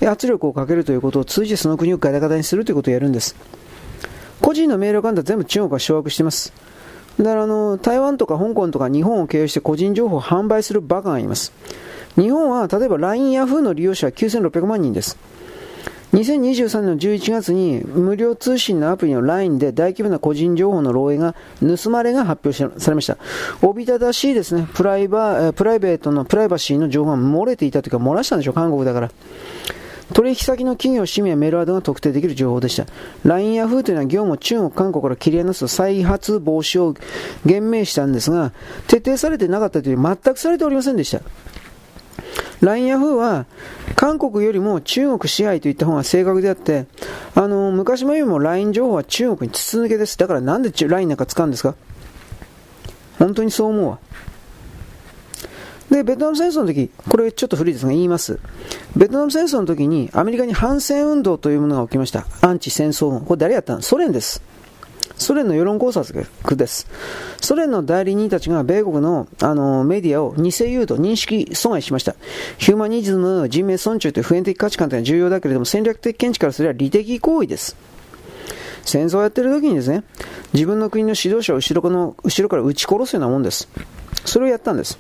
[0.05, 3.37] 圧力をかけるということを通じてその国をガタガタにするということをやるんです。
[4.41, 6.53] 個人の命令感だ全部中国が掌握しています。
[7.19, 11.53] だからあの、台湾とか香港とか日本を経由して個人情報を販売するバカがいます。
[12.19, 15.17] 日本は例えば LINE ヤフーの利用者は9600万人です。
[16.13, 23.19] 2023年の11月に無料通信のアプリの LINE で大規模な個人情報の漏洩が盗まれが発表されました。
[23.63, 29.11] おびただしいですね、プライバプライベートのプライバシーの情報が漏れていたというか漏らしたんでしょう、韓国だから。
[30.15, 32.87] 取引先の企業、氏名、メールアドが特定できる情報でした。
[33.25, 36.95] LINE ヤフーというのは業務を中国、韓国から切り離す再発防止を
[37.45, 38.53] 言明したんですが、
[38.87, 41.21] 徹底されてなかったというより全くされておりませんでした。
[42.61, 43.47] LINE ヤフーは
[43.95, 46.87] 韓国よりも中国支配といった方が正確であって、
[47.35, 50.19] あの、昔も言うも LINE 情報は中国に筒抜けです。
[50.19, 51.75] だからなんで LINE なんか使うんですか？
[53.19, 53.99] 本当にそう思うわ。
[55.91, 58.39] で、ベトナム戦争の時、これちょっと古いですが言います。
[58.95, 62.27] ベトナム戦争の時にアメリカに反戦運動というものが起きました。
[62.43, 63.25] アンチ戦争運動。
[63.25, 63.83] これ誰やったの？
[63.83, 64.43] ソ連です。
[65.19, 66.27] ソ連の世論考察
[66.57, 66.87] です。
[67.41, 72.15] ソ連の代理人たちが米国のあのメディアを偽誘導、認識阻害しました。
[72.57, 77.77] ヒューマニズム、人命尊重という普遍的価値観というのは重要だけれども、戦略的見地からすれば利的行為です。
[78.85, 80.05] 戦争をやっている時にですね、
[80.55, 83.69] 自分の国の指導者を後ろの後ろから撃ち殺すようなもんです。
[84.25, 84.99] それをやったんです。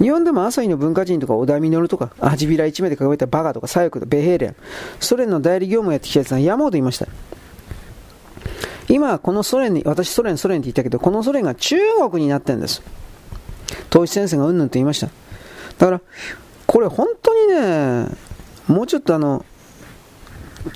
[0.00, 4.56] 日本でも朝日の文化人とか小田稔とか、アジビラ一名で掲げたバカとか左翼とベヘーレン、
[5.00, 7.06] ソ連の代理業務をやってきたやつが山ほどいました。
[8.88, 11.76] 今、このソ連に、私ソ連、ソ連って言ったけど、このソ連が中
[12.10, 12.82] 国になってるんです。
[13.90, 15.08] 統一戦線がうんぬんと言いました。
[15.78, 16.00] だから、
[16.66, 18.06] これ本当にね、
[18.66, 19.44] もうちょっとあの、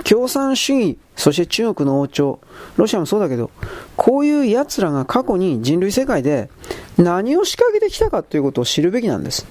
[0.04, 2.40] 共産主義、そして中国の王朝、
[2.76, 3.50] ロシアもそうだけど、
[3.96, 6.50] こういう奴らが過去に人類世界で
[6.98, 9.46] 何を仕掛けてきたかということを知るべきなんです。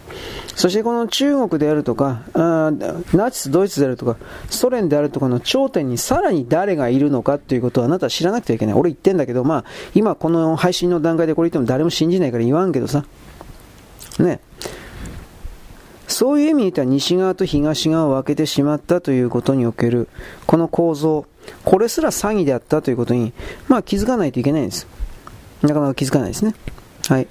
[0.55, 4.17] そしてこの中国であるとか、ナチス、ドイツであるとか、
[4.49, 8.75] ソ連であるとかの頂点にさらに誰がいるのかということをあなたは知らなくてはいけない。
[8.75, 13.05] 俺言ってんだけど、まあ、今この配信の段階でこれ言っても誰も信じないから言わんけどさ。
[14.19, 14.39] ね。
[16.07, 20.09] そういう意味で言ったら西側と東側を分けてしまったということにおける、
[20.45, 21.25] この構造、
[21.63, 23.33] これすら詐欺であったということに、
[23.69, 24.87] まあ気づかないといけないんです。
[25.61, 26.53] なかなか気づかないですね。
[27.07, 27.27] はい。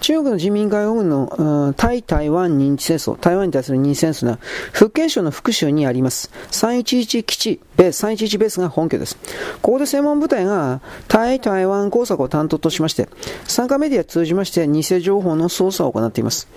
[0.00, 4.38] 中国の人民解放軍の、対台湾認知戦争、台湾に対する認知戦争は、
[4.72, 6.30] 福建省の福州にあります。
[6.50, 9.16] 311基地、ベース、311ベースが本拠です。
[9.62, 13.08] ここで専門部隊が対台湾工作を担当としまして、
[13.44, 16.48] 参加メディアを通じまして偽情報の操作を行っています。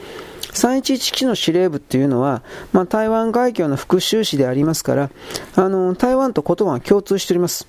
[0.54, 5.10] 311基地の司令部っていうのは、まあ、台湾海峡の復讐市でありますから、
[5.56, 7.68] あの、台湾と言葉が共通しております。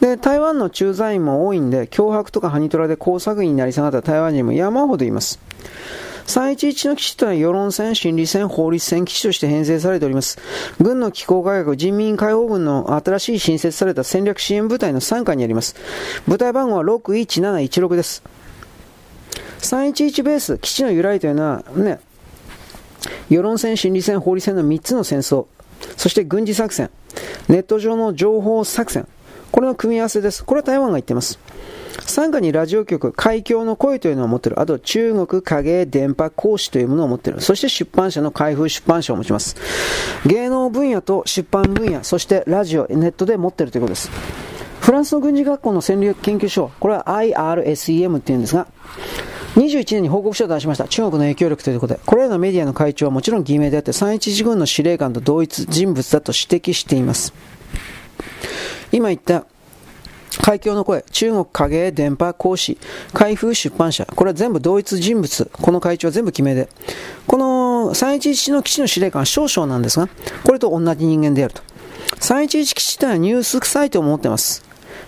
[0.00, 5.38] で、台湾の駐在員も多いんで、脅迫とかハニトラで工作員になり下がった台湾人も山ほどいます。
[6.26, 10.38] 311の基地というのは世論戦、心理戦、法律戦基地として編成されております。
[10.80, 15.74] 軍の機構改革、人民解放軍の新しい新設された戦略支援部隊の傘下にあります。
[16.28, 18.22] 部隊番号は61716です。
[19.58, 22.00] 311ベース、基地の由来というのは、ね、
[23.28, 25.46] 世論戦、心理戦、法律戦の3つの戦争、
[25.96, 26.90] そして軍事作戦、
[27.48, 29.06] ネット上の情報作戦、
[29.50, 30.44] これの組み合わせです。
[30.44, 31.38] これは台湾が言ってます。
[31.96, 34.60] 傘下にラジオ局、海峡の声というのを持っている。
[34.60, 37.40] あと、中国影電波講師というものを持っている。
[37.40, 39.56] そして出版社の開封出版社を持ちます。
[40.26, 44.10] 芸能分野と出版分野、そしてラジオ、ネットで持っているということです。
[44.80, 48.66] フランスの軍事学校の戦略研究所、これは IRSEM っていうんですが、
[49.56, 50.86] 21年に報告書を出しました。
[50.86, 57.32] 中国の影響力ということで、これらのメディアの会長はもちろん偽名であって、311軍の司令官と同一人物だと指摘しています。
[58.92, 59.44] 今言った
[60.42, 62.78] 海峡の声、中国影絵電波講師、
[63.12, 66.68] 開封出版社、これは全部同一人物、この会長は全部決めで、
[67.26, 70.08] この311の基地の司令官は少々なんですが、
[70.44, 71.62] これと同じ人間であると。
[72.20, 74.62] 311基地というのはニュースサイトを持ってます。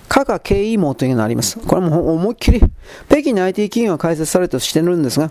[0.08, 1.58] 加賀経緯網というのがあります。
[1.58, 2.60] これも思いっきり、
[3.08, 5.30] 北京の IT 企業が開設されたとしてるんですが、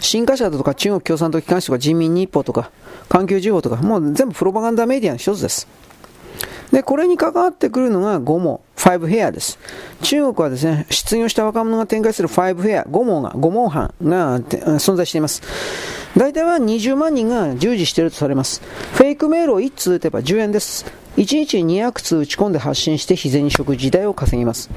[0.00, 2.72] 新華社だとか中国共産党機関紙とか人民日報とか
[3.08, 5.68] 環球時報とかもう全部プロパガンダメディアの一つです。
[6.72, 9.58] で、これに関わってくるのが5毛、5ヘアです。
[10.00, 15.42] 中国はですね、失業した若者が展開する5ヘア、5毛が、5毛班が存在しています。
[16.16, 18.62] 大体は20万人が従事しているとされます。
[18.94, 20.84] フェイクメールを1通打てば10円です。
[21.16, 24.70] 1日200通打ち込んで発信して日銭食時代を稼ぎます。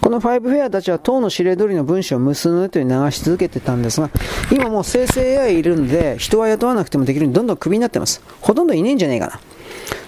[0.00, 4.10] この5フェアたちは党の指令通りの文章を無数のネットに流し続けてたんですが、
[4.52, 8.22] 今もう生成 AI いるんで、人は雇わなくてもできるようにどんどんクビになってます。
[8.40, 9.40] ほとんどいねえんじゃねえかな。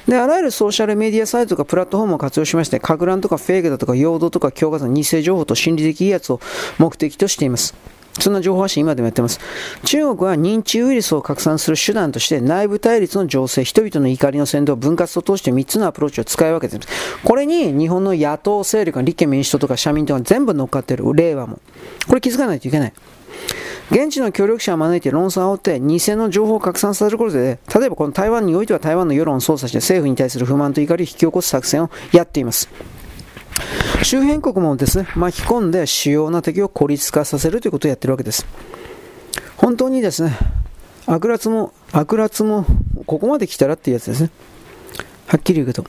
[0.07, 6.41] で、あらゆるソーシャルメディアサイトとかプラットフォームを活用しまして、か乱とかフェイクだとか、陽動とか強化さ偽情報と心理的威圧を
[6.79, 7.75] 目的としています。
[8.21, 9.41] そんな情報発信今でもやってます。
[9.85, 17.19] 中国は認知ウイルスを拡散する手段として内部対立の情勢、人々の怒りの先導、分割と通して3つのアプローチを使い分けています。
[17.25, 21.05] これに日本の野党勢力が立憲民主党とか社民党が全部乗っかっている。
[21.15, 21.59] 令和も。
[22.07, 22.93] これ気づかないといけない。
[23.91, 32.69] 現地の協力者を招いて論争を煽って偽の情報を拡散させることで、例えばこの台湾においては台湾の世論を操作して政府に対する不満と怒りを引き起こす作戦をやっています。
[34.03, 38.47] 周辺国もですね、巻き込んで主要な敵を孤立化させるということをやってるわけです。
[39.57, 40.37] 本当にですね、
[41.07, 42.67] 悪辣も、悪辣も、
[43.07, 44.31] ここまで来たらっていうやつですね。
[45.27, 45.85] はっきり言うけど。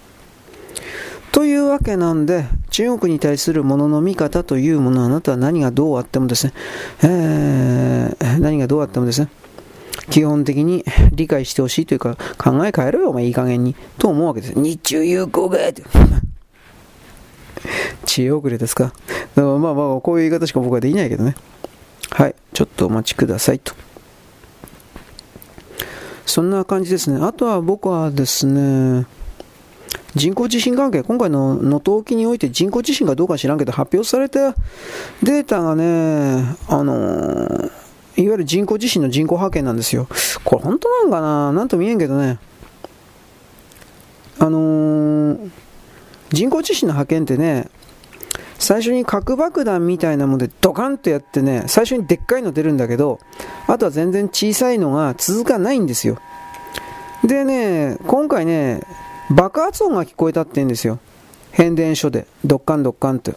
[1.32, 6.54] というわけなんで、中国に対するものの見方というものはあなたは何がどうあってもですね、
[7.04, 9.30] えー、何がどうあってもですね、
[10.10, 13.76] 基本的に理解してほしいというか、考え変えろよ、お前いい加減に。
[14.00, 14.54] と思うわけです。
[14.60, 15.60] 日中友好が。
[18.06, 18.92] 知恵遅れですか？
[19.36, 21.36] まあまあ、こういう言い方しか僕はできないけどね。
[22.10, 23.76] はい、ちょっとお待ちくださいと。
[26.26, 27.24] そんな感じですね。
[27.24, 29.06] あとは僕はですね、
[30.16, 34.54] 人工地震関係、今回の能登沖において人工地震かどうか知らんけど、発表された
[35.24, 37.66] データがね、あのー、
[38.18, 40.08] いわゆる人工地震の人口派遣なんですよ。
[40.44, 41.52] これ本当なんかな？
[41.54, 42.38] なんと見えんけどね。
[44.40, 45.52] あのー、
[46.30, 47.70] 人工地震の派遣ってね、
[48.60, 53.20] 最初に核爆弾みたいなものでドカンとやってね、最初にでっかいの出るんだけど、
[53.68, 56.20] あとは全然小さいのが続かないんですよ。
[57.24, 58.82] でね、今回ね、
[59.30, 61.00] 爆発音が聞こえたって言うんですよ。
[61.52, 63.34] 変電所で、ドッカンドッカンと。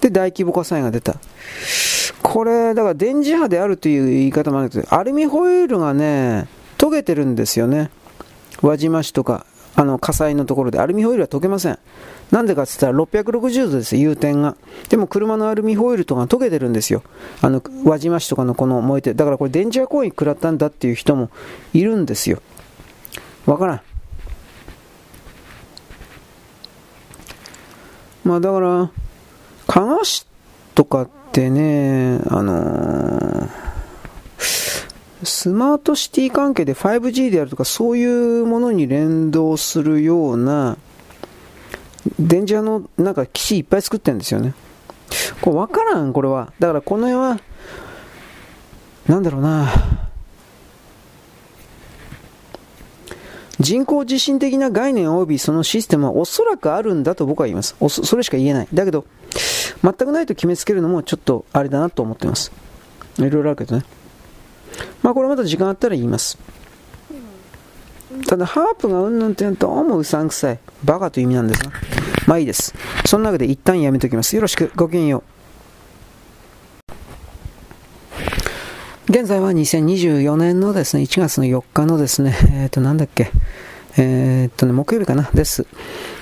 [0.00, 1.16] で、大規模火災が出た。
[2.22, 7.90] これ、だから電磁波であるという言い方もあるけど、アルミホイールがね、溶けてるんですよね。
[8.62, 11.78] 輪島市とか、あの火災のところでアルミホイルは溶けません。
[12.30, 14.56] なんでかって言ったら660度です、融点が。
[14.88, 17.02] でも車のアルミホイルとか溶けてるんですよ。
[17.40, 21.30] あの、輪島市とかのこの燃えてだからこれ電磁波攻撃食らったんだっていう人も
[21.72, 22.40] いるんですよ。
[23.46, 23.80] わからん。
[28.24, 28.90] まあだから、
[29.66, 30.26] 加賀市
[30.74, 33.48] とかってね、あのー、
[35.22, 40.78] スマートシティ関係で 5G であるとかそういうものに連動するような
[42.18, 44.54] 電磁波のなんか基地いっぱい作ってるんですよね。
[45.40, 46.52] これ分からん、これは。
[46.58, 47.40] だからこの辺は、
[49.06, 50.09] なんだろうな、
[53.60, 57.76] 人工地震的な概念及びそのシステムはおそらくあるんだと僕は言います。
[57.88, 58.68] それしか言えない。
[58.72, 59.04] だけど、
[59.82, 62.50] 全くないと決めつけるのもちょっとあれだなと思っています。
[63.18, 63.84] いろいろあるけどね。
[65.02, 66.38] まあこれまた時間あったら言います。
[68.26, 70.58] ただ、ハープがうんぬんってどうもうさんくさい。
[70.84, 71.70] バカという意味なんですが。
[72.26, 72.74] まあいいです。
[73.06, 74.34] その中で一旦やめておきます。
[74.34, 74.72] よろしく。
[74.74, 75.39] ごきげんよう。
[79.10, 83.32] 現在は2024年のですね、1月の4日のですね、えっ、ー、と、なんだっけ、
[83.96, 85.66] えっ、とね、木曜日かな、です。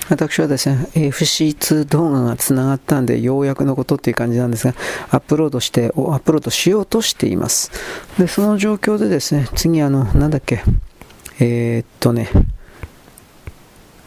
[0.09, 4.73] 私はですね、FC2 動画が繋がったんで、ようやくのことっていう感じなんですが、
[5.11, 7.69] アップロードして、アップロードしようとしています。
[8.17, 10.63] で、その状況でですね、次あの、なんだっけ、
[11.39, 12.31] えー、っとね、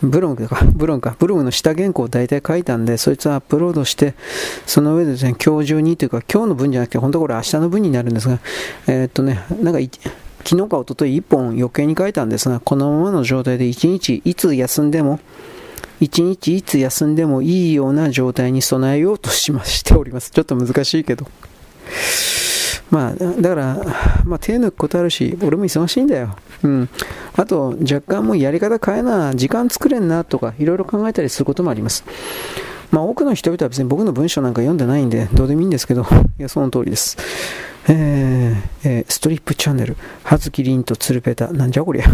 [0.03, 4.15] ブログ か、ブログか、ブログの下原稿を大体書いたんで、そいつをアップロードして、
[4.67, 8.39] その上でですね、今日中にというか、今日の分じゃなくて、本当これ明日の分になるんですが、
[8.87, 9.81] えー、っとね、なんか、
[10.45, 15.21] 昨日か一昨日1本余計に書いたんですが、このままの状態で1日いつ休んでも、
[16.01, 20.31] 1日いつ休んでもいいような状態に備えようとしましております。
[20.31, 21.27] ちょっと難しいけど。
[22.93, 23.77] まあ、だから、
[24.27, 26.37] まあ、手抜くことあるし、俺も忙しいんだよ。
[26.63, 26.89] うん。
[27.35, 32.05] あと、若干もうやり方変えな、時間作れんなとか、いろいろ考えたりすることもあります。
[32.91, 36.03] まあ、多くの人々は別に僕の文章なんか読んでないんで、どうでもいいんですけど、
[36.39, 37.17] いや、その通りです。
[37.89, 42.05] えー、えー、ストリップチャンネル、葉月凛と鶴ペタ、なんじゃこりゃ。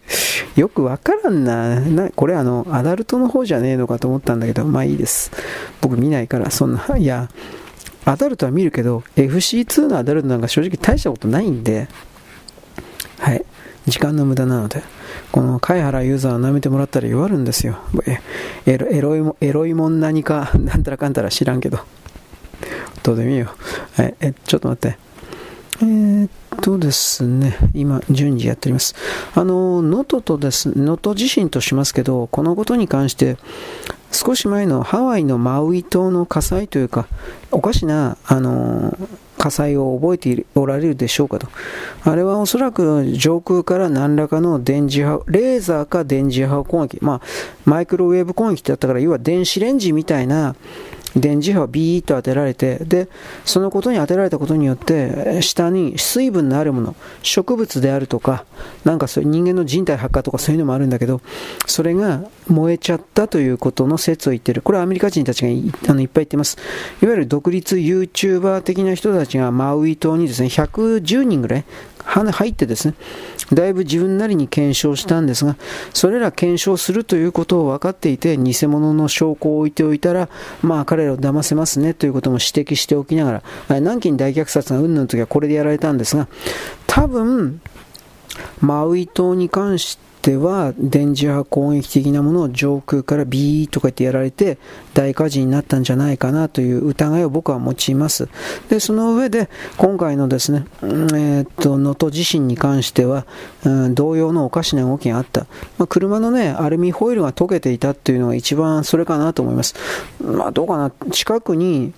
[0.56, 2.08] よくわからんなな。
[2.08, 5.30] これあの、アダルトの方じゃねえのかと思ったんだけど、まあいいです。
[5.82, 7.28] 僕見ないから、そんな、いや、
[8.04, 11.88] アダルトは見るけど、FC2 のアダルトなんか正直大したことないんで、
[13.18, 13.44] はい。
[13.86, 14.82] 時間の無駄なので、
[15.32, 17.78] この貝原ユーザーを舐めてもらったら弱るんですよ。
[18.66, 21.80] エロエロいもエロいもん何か、 なんたらかんたら知らんけど。
[23.02, 23.48] どうでもいいよ。
[23.96, 24.98] はい、え、ちょっと待って。
[25.80, 26.30] えー、っ
[26.60, 28.94] とですね、今、順次やっております。
[29.34, 33.36] あの、能登とです、能登地震としますけど、このことに関して、
[34.12, 37.08] 少し前のハワイのマウイ島の火災というか、
[37.50, 38.96] おかしな、あの
[39.38, 41.48] 火災を覚えておられるでしょうかと。
[42.04, 47.20] あれはおそらく上空から何らかの電磁波、レーザーか電磁波攻撃、まあ、
[47.64, 50.54] マイクロウェーブ攻撃ってあったから、要は電子レンジみたいな、
[51.16, 53.08] 電磁波をビーッと当てられて、で、
[53.44, 58.44] そのことに当てられたことによって、下に水分のあるもの、植物であるとか、
[58.84, 61.20] なんかそういう人間の人体発火とかそういうのもあるんだけど、
[61.66, 62.22] それが
[62.52, 64.62] 燃えちゃったということの説を言ってる。
[64.62, 66.58] これはアメリカ人たちがいあのいっぱい言ってます。
[67.02, 71.64] いわゆる独立 YouTuber 的な人たちがマウイ島にですね、110人ぐらい
[72.04, 72.94] 入ってですね、
[73.52, 75.56] だいぶ自分なりに検証したんですが、
[75.92, 80.28] それら検証するということを分かっていて、偽物の証拠を置いておいたら、
[80.62, 86.28] まあ彼らを騙せますねということも指摘しておきながら、南京大虐殺がうんぬんの時はこれでやられたんですが、
[86.86, 87.60] 多分、
[88.60, 94.56] マウイ島に関して、ては電磁波攻撃的なものを上空からビーとか言ってやられて
[94.94, 98.28] 大火事になったんじゃないかなという疑いを僕は持ちます。
[98.68, 103.26] で、その上で今回のですね、えー、っと、能登地震に関しては、
[103.64, 105.46] うん、同様のおかしな動きがあった。
[105.76, 109.74] まあ、車のね、アルミホイルが溶けていたっていうのが一番それかなと思います。
[110.22, 111.92] まあ、どうかな、近くに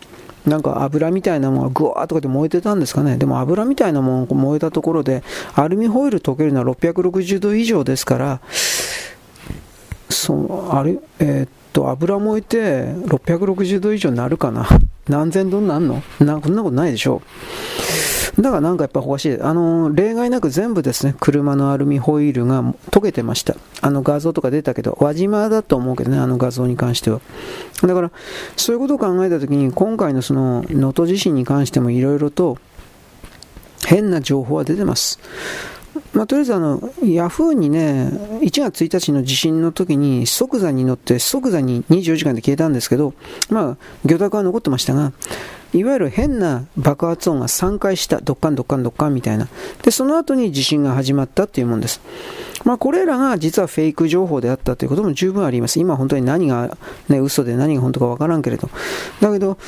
[0.46, 3.16] なんか油みたいなものがぐわーとかで燃えてたんですかね。
[3.16, 5.22] でも油みたいなものが燃えたところで、
[5.54, 8.40] アルミホイル溶けるのは660度以上ですから、
[10.10, 14.68] その、あれ、えー、っと、油燃えて660度以上になるかな。
[15.08, 16.02] 何千度になるの？
[16.20, 17.20] なんこんなことないでしょう。
[18.38, 19.40] だからなんかやっぱおかしい。
[19.40, 23.56] あの、例外なく全部ですね、車のアルミホイールが溶けてました。
[23.80, 27.20] あの画像とか出たけど、輪島だと思うけどね、あの画像に関しては。
[27.82, 28.10] だから、
[28.56, 32.58] そういうことを考えたときに、今回のその、能登地震に関してもいろいろと、
[33.86, 35.20] 変な情報は出てます。
[36.14, 38.08] まあ、とりあえずあの、ヤフーにね、
[38.40, 43.14] 1月1日の地震の時に即座に乗って即座に24時間で消えたんですけど、
[43.50, 45.12] まあ、魚卓は残ってましたが、
[45.74, 49.48] いわゆる変な爆発音が3回した、ドッカンドッカンドッカンみたいな。
[49.82, 52.00] で、その後に地震が始まったっていうものです。
[52.64, 55.78] まあ、これらが実はフェイク情報であったということも十分あります。
[55.78, 56.76] 今本当に何が、
[57.08, 58.68] ね、嘘で何が本当かわからんけれど。
[59.20, 59.58] だけど、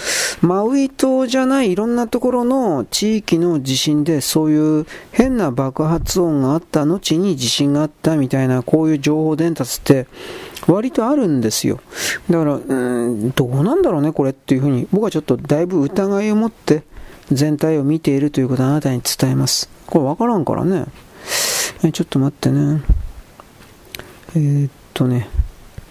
[0.41, 10.07] マウイ島じゃないいろんなところの地域の地震でそういう変な爆発音があった後に地震があったみたいなこういう情報伝達って
[10.67, 11.81] 割とあるんですよ。
[12.31, 16.83] だから、うん、どうなんだろうね、これっていうふうに、僕はちょっとだいぶ疑いを持って
[17.31, 19.69] 全体を見ているということをあなたに伝えます。
[19.87, 20.87] これわからんからね。
[21.87, 22.83] えちょっと待ってね。
[24.35, 25.29] えー、っとね、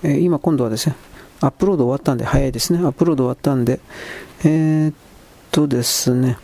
[0.03, 0.95] え今今度はですね、
[1.39, 2.79] アップロード終わったんで、早いですね。
[2.79, 3.79] アップロード終わったんで、
[4.43, 4.93] えー、っ
[5.51, 6.37] とですね、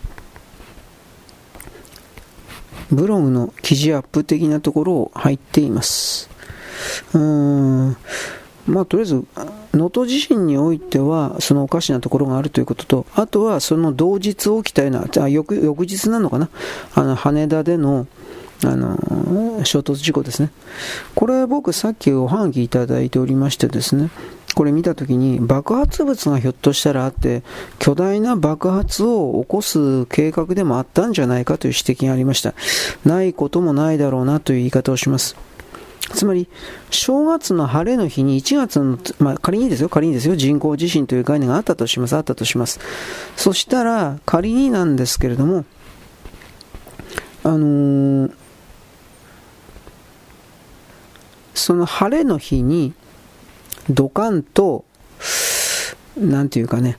[2.91, 6.29] ブログの記事アップ的なところを入っています。
[7.13, 7.97] うーん
[8.67, 9.25] まあ、とりあえず、
[9.73, 16.49] 能登地震においては、そのおかしなところがあるということと、あとはその同日起きたような、あ翌翌日なのかな、
[16.93, 18.07] あの羽田での、
[18.63, 20.51] あの衝突事故ですね。
[21.15, 24.09] これ僕さっきおはがきいただいておりましてですね、
[24.55, 27.43] これ見たときに爆発物がひょっとしたらあって、
[27.79, 32.53] 巨大な爆発を起こす計画でもあったんじゃないかという指摘がありました。
[33.05, 35.35] ないこともないだろうなという言い方をします。
[36.13, 36.49] つまり、
[36.89, 42.79] 正月の晴れの日に1月の、まあ、仮にですよ、仮にですよ、人工地震という概念があったとします、あったとします。
[43.37, 45.63] そしたら、仮になんですけれども、
[47.43, 48.31] あのー、
[51.53, 52.93] その晴れの日に、
[53.89, 54.85] ドカンと、
[56.17, 56.97] 何ていうかね、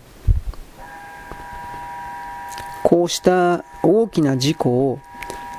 [2.82, 4.98] こうした大きな事故を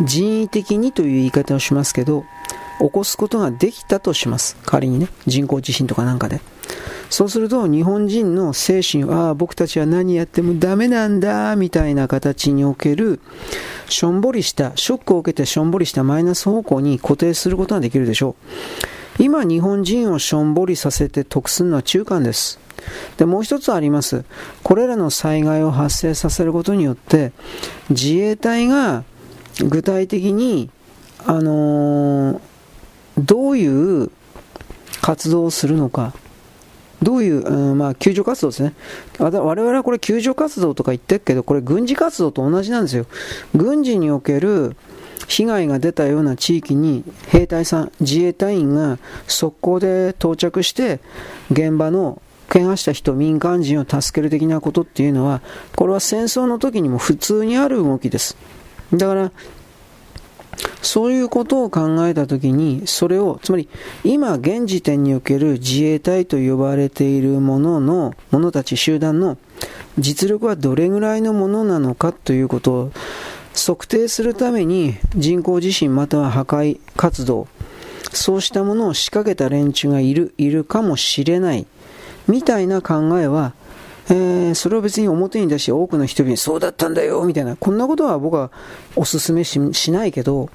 [0.02, 2.26] 人為的にという言い方をしますけど、
[2.80, 4.56] 起こすことができたとします。
[4.66, 6.42] 仮にね、人工地震とかなんかで。
[7.10, 13.20] そうすると日本人の精神は、ああ、僕たちは何やってもダメなんだ、みたいな形における、
[13.88, 18.36] しょんぼりした、ショックを受けてしょんぼりしたマイナス方向に固定することができるでしょ
[19.20, 19.24] う。
[19.24, 22.60] 今、日本人をしょんぼりさせて得するのは中間です。
[23.18, 24.26] で、もう一つあります。
[24.64, 27.32] これらの災害を発生させることによって、
[27.90, 29.04] 自衛隊が
[29.60, 30.70] 具体的に、
[31.26, 32.40] あのー、
[33.20, 34.12] どういう
[35.02, 36.14] 活動をするのか、
[37.04, 38.74] どういう、うん、まあ、救助活動ですね。
[39.20, 43.06] 我々はこれ救助活動とか言ってるけど、これ軍事活動と同じなんですよ。
[43.54, 44.76] 軍事における
[45.28, 48.98] 被害が出たような地域に兵隊さん、自衛隊員が
[49.28, 51.00] 速攻で到着して、
[51.52, 55.42] 現場の怪我した人、民間人を助ける的なことっていうのは、
[55.76, 58.38] これは戦争の時にも普通にある動きです。
[58.94, 59.32] だから、
[60.82, 63.70] そういうことを考えたときに、それを、つまり、
[64.04, 69.38] 今、現時点における自衛隊と呼ばれているものの、者たち、集団の
[69.98, 72.92] 実力はどれぐらいのものなのかということを
[73.56, 77.48] 測定するために、人工地震または破壊活動、
[78.12, 81.66] そうしたものを仕掛けた連中がいる、いるかもしれない、
[82.28, 83.54] みたいな考えは、
[84.10, 87.56] えー、それを別に表に出して多くの人々にそうだったんだよみたいな。
[87.56, 88.52] こんなことは僕は
[88.96, 90.50] お勧めしないけど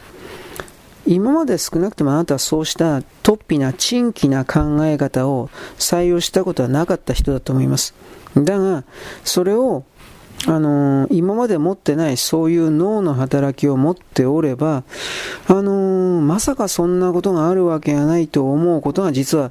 [1.06, 7.94] 今まで少なくともあなたはそうした突飛な珍奇な考え方を採用したことはなかった人だと思います。
[8.36, 8.84] だが
[9.24, 9.84] それを
[10.46, 14.84] あのー、今まで持ってないそういう脳の働きを持っておれば、
[15.48, 19.50] あのー、まさかそんなことがあるわけがないと思うことが実は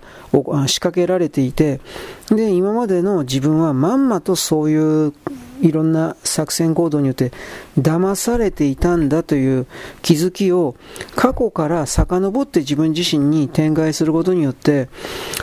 [0.67, 1.81] 仕掛けられていて、
[2.29, 5.13] で、今までの自分はまんまとそういう
[5.62, 7.32] いろんな作戦行動によって
[7.78, 9.68] 騙されていたんだという
[10.01, 10.76] 気づきを
[11.16, 14.89] 過去から遡って自分自身に展開することによって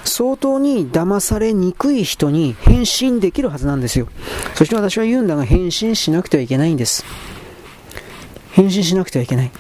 [0.05, 4.09] 相当に騙されにくい人に変身できるはずなんですよ。
[4.55, 7.05] そして私は言うんだが変身しなくてはいけないんです。
[8.53, 9.51] 変身しなくてはいけない。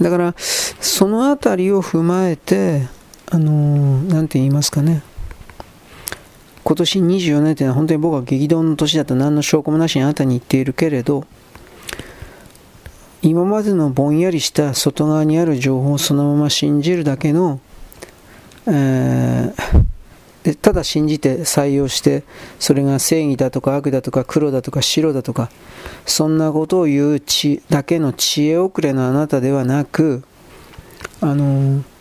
[0.00, 2.88] だからそのあたりを踏まえて
[3.30, 5.02] あの何、ー、て言いますかね。
[6.68, 11.24] 今年24年というのは本当に僕は激動の年だと何の証拠もなしにあなたに言っているけれど
[13.22, 17.58] 今までのぼんやりした外側にある情報をそのまま信じるだけの、
[18.66, 19.54] えー、
[20.42, 22.24] でただ信じて採用して
[22.58, 25.50] それが正義だとか悪だとか黒だとか白だとか
[26.04, 30.22] そんなことを言うちだけの知恵遅れのあなたではなく
[31.22, 31.97] あのー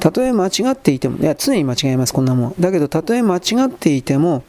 [0.00, 2.54] たとえ間違っていても、いや、常に間違えます、こんなもん。
[2.58, 4.42] だけど、たとえ間違っていても、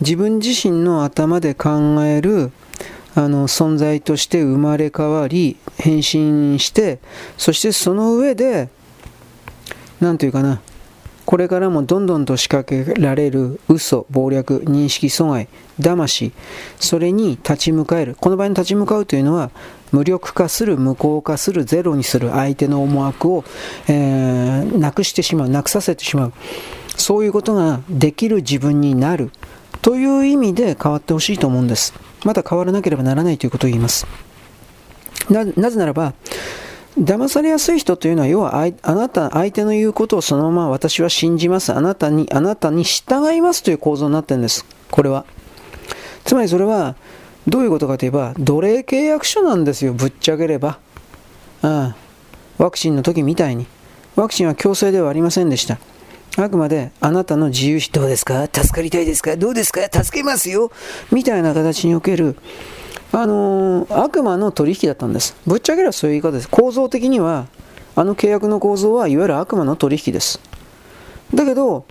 [0.00, 2.52] 自分自身の頭で考える
[3.14, 6.98] あの存在として生まれ変わり、変身して、
[7.38, 8.68] そしてその上で、
[10.00, 10.60] 何というかな、
[11.24, 15.48] これからもどんどんと仕掛けられる嘘、暴略、認識阻害、
[15.80, 16.32] 騙し、
[16.78, 18.16] それに立ち向かえる。
[18.20, 19.50] この場合に立ち向かうというのは、
[19.92, 23.44] 無力化する、無効化する、ゼロにする相手の思惑を、
[23.88, 26.32] えー、なくしてしまう、なくさせてしまう。
[26.96, 29.30] そういうことができる自分になる。
[29.82, 31.94] という意味で変わってほしいと思うんです。
[32.24, 34.06] まだ変わらなければならないということを言います。
[35.30, 36.14] なぜならば、
[36.98, 41.72] 騙されやすい人というのは、要はあなた、相手の言うことをそのまま私は信じます。
[41.72, 44.64] あなたに、あなたに従いますという構造になってるんです。
[44.90, 45.24] これは。
[46.24, 46.96] つまりそれは、
[47.46, 50.78] どういうことかといえば、奴隷契約書なんですよ、ぶっちゃければ。
[51.62, 51.96] ああ
[52.58, 53.66] ワクチンの時みたいに。
[54.16, 55.78] ワクチンは強制ではありませんでした。
[56.38, 58.46] あくまで、あなたの自由どうですか？
[58.52, 59.36] 助かりたいですか？
[59.36, 59.80] どうですか？
[59.82, 60.70] 助けますよ
[61.12, 62.36] みたいな形における、
[63.12, 65.36] あのー、悪魔の取引だったんです。
[65.46, 66.48] ぶっちゃければそういう言い方です。
[66.48, 67.46] 構造的には、
[67.94, 70.40] あの契約の構造はいわゆる悪魔の取引です。
[71.34, 71.86] だけど、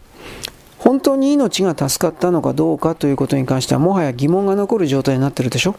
[0.79, 5.75] 本当に命が助かったのかどうかということに関してはもはや疑問が残る状態になってるでしょ。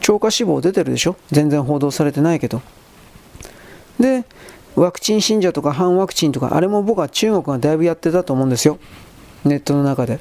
[0.00, 1.16] 超過死亡出てるでしょ。
[1.30, 2.62] 全然報道されてないけど。
[4.00, 4.24] で
[4.74, 8.78] ワクチン信者とか反ワクチンとかあれも僕は中国がだいぶやってたと思うんですよ。
[9.44, 10.18] ネットの中で。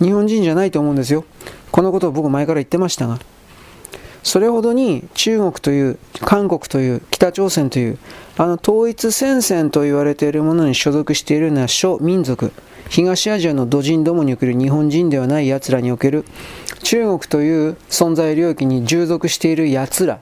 [0.00, 1.24] 日本人じゃないと思うんですよ。
[1.70, 3.20] このことを僕前から言ってましたが。
[4.24, 7.98] それほどに中国という韓国という北朝鮮という
[8.38, 12.50] あの統一戦線と言われているものに所属しているような諸民族
[12.88, 16.24] 東アジアの土人どもにおける日本人ではない奴らにおける
[16.82, 20.20] 中国という存在領域に従属している奴ら、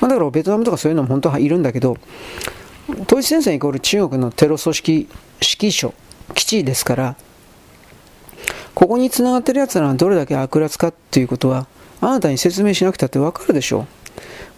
[0.00, 1.98] まあ、だからベトナムとかそういうのも本当はいるんだけど
[2.88, 5.08] 統一戦線イコール中国のテロ組織指
[5.40, 5.92] 揮所
[6.34, 7.16] 基地ですから
[8.74, 11.66] ここにつながってる奴らがどれだけ悪辣かっていうことは
[12.04, 13.86] あなたに説明しなくたってわかるでしょ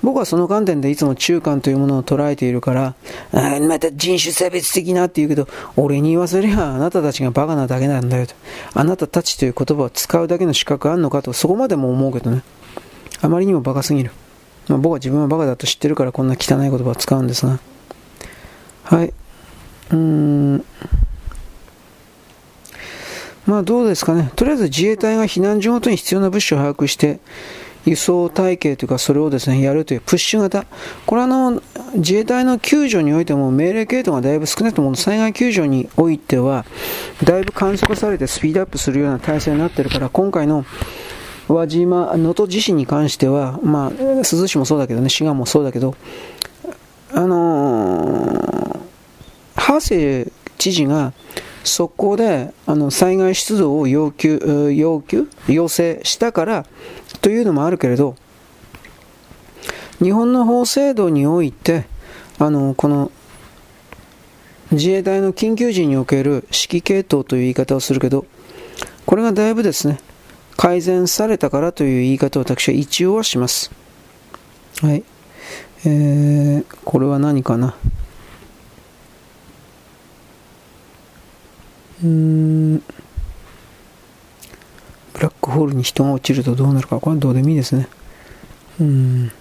[0.03, 2.95] 僕はその観点でいつも中間というものを捉えているから、
[3.33, 8.35] あまた人種差別的なって言うけど、俺に言わせりゃあなたたちがバカなだけなんだよと。
[8.75, 12.43] あなたたちという言葉を使うだけの資格あんのかと、そこまでも思うけどね。
[13.23, 14.11] あまりにもバカすぎる。
[14.69, 17.59] まあ、僕は自分はバカだと知ってるからこんな汚い言葉を使うんですが。
[18.85, 19.07] はい。
[19.09, 20.65] うーん。
[23.47, 24.31] まあどうですかね。
[24.37, 27.21] とりあえず自衛隊が避難所ごとに必要な物資を把握して、
[27.87, 30.67] 輸送体系というかそれをですね、やるというプッシュ型。
[31.07, 31.63] これはあの、
[31.95, 36.67] 自衛隊の救助においても命令系統がだいぶ少ないと思う災害救助においては、
[37.23, 40.67] だいぶ簡素化されてスピードアップするような体制になってるから、今回の
[41.47, 45.95] 輪島、能登地震に関しては、まあ、珠洲市もそうだけどね、滋賀もそうだけど、
[47.13, 48.81] あのー、
[49.55, 51.13] ハーセイ知事が、
[51.67, 56.67] そこであの災害出動を要求、要求要請したから
[57.21, 58.17] というのもあるけれど、
[59.99, 61.87] 日本の法制度において、
[62.39, 63.11] あの、この
[64.71, 68.27] 自衛隊の緊急時における指揮系統という言い方をするけど、
[69.05, 69.99] これがだいぶですね、
[70.57, 73.71] 改善されたからという言い方を私は一応はします。
[74.83, 75.03] はい。
[75.85, 77.75] えー、これは何かな？
[82.03, 82.81] ブ
[85.21, 87.01] ラックホールに人が落ちるとどうなるか。
[87.01, 87.89] これはどうでもいいですね。
[88.81, 89.33] うん。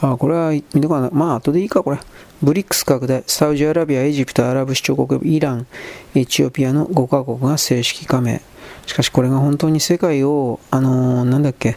[0.00, 1.10] あ、これは見とかな。
[1.12, 1.98] まあ、後でいいか、これ。
[2.42, 3.22] ブリックス拡大。
[3.26, 5.66] サウジアラビア、エジプト、アラブ首長国、イラン、
[6.14, 8.40] エチオピアの5カ国が正式加盟。
[8.86, 11.76] しかしこれが本当に世界を、あのー、なんだっけ、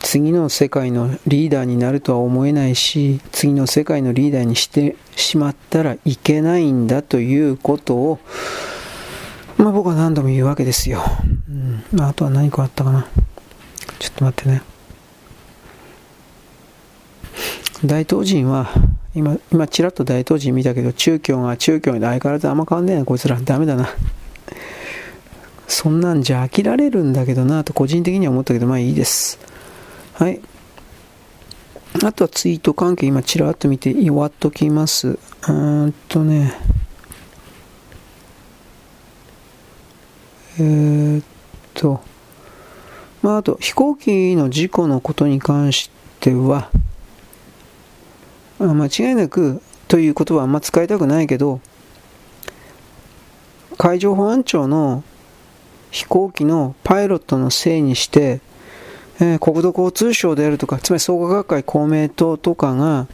[0.00, 8.18] 次の世界のリーダーになるとは思えないし、次の世界のリーダーにしてしまったらいけないんだということを、
[9.56, 11.02] まあ僕は何度も言うわけですよ。
[11.48, 13.06] うんまあ、とは何かあったかな。
[13.98, 14.62] ちょっと待ってね。
[17.84, 18.70] 大東人は、
[19.14, 23.38] 今、今ちらっと大東人見たけど、中共が中共で相変わらずあんま変わんねえな、こいつら。
[23.40, 23.88] ダメだな。
[25.66, 29.38] そんなんじゃ飽きられるんだけどなと個人的には思ったけど、まあいいです。
[30.18, 30.40] はい。
[32.04, 35.10] あとはツイート関係、今ちらっと見て終わっときます。
[35.10, 36.54] うーんとね。
[40.58, 41.24] えー、っ
[41.72, 42.00] と、
[43.22, 45.88] まあ、あと飛行機の事故のことに関し
[46.18, 46.68] ては、
[48.58, 51.60] 間違いなくという言葉はあんま使いたくないけど、
[53.76, 55.04] 海上保安庁の
[55.92, 58.40] 飛行機のパイロットのせいにして、
[59.20, 63.06] え、国土交通省であるとか、つまり創価学会公明党とかが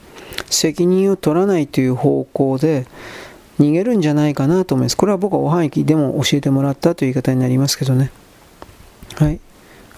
[0.51, 2.87] 責任を取らないという方向で
[3.59, 4.97] 逃げるんじゃないかなと思います。
[4.97, 8.11] これは僕はおはぎでも教えてもらったという言い方になりますけどね。
[9.15, 9.41] はい。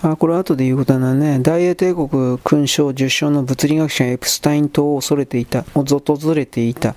[0.03, 6.95] あこれは後で言うことなね、大英帝国勲章受賞の物理学者エプスタイン島を恐れていた、をぞとずれていた、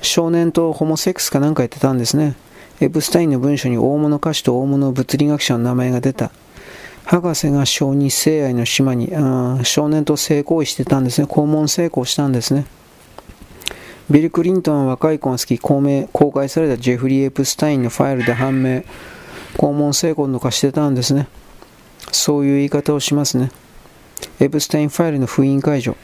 [0.00, 2.36] 少年とホモセックスかなんかやってたんですね。
[2.80, 6.30] エプスタインの文書に大物歌手と大物物理学者の名前が出た。
[7.06, 9.12] 博士が小児性愛の島に
[9.62, 11.28] 少年と性行為してたんですね。
[11.28, 12.66] 肛門成功したんですね。
[14.10, 18.82] ビル・クリントンは若い子が好き、公明公開されたジェフリー・エプスタインのファイルで判明、
[19.56, 21.28] 肛門成功とかしてたんですね。
[22.10, 23.52] そういう言い方をしますね。
[24.40, 25.96] エプスタインファイルの封印解除。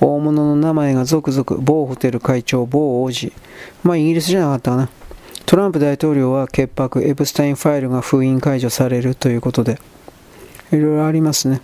[0.00, 3.34] 大物の名前が続々、某ホテル会長、某王子。
[3.82, 4.88] まあイギリスじゃなかったかな。
[5.44, 9.78] トランプ大統領は潔白、エプスタインファイルが封印解除されるということで、
[10.72, 11.60] いろいろありますね。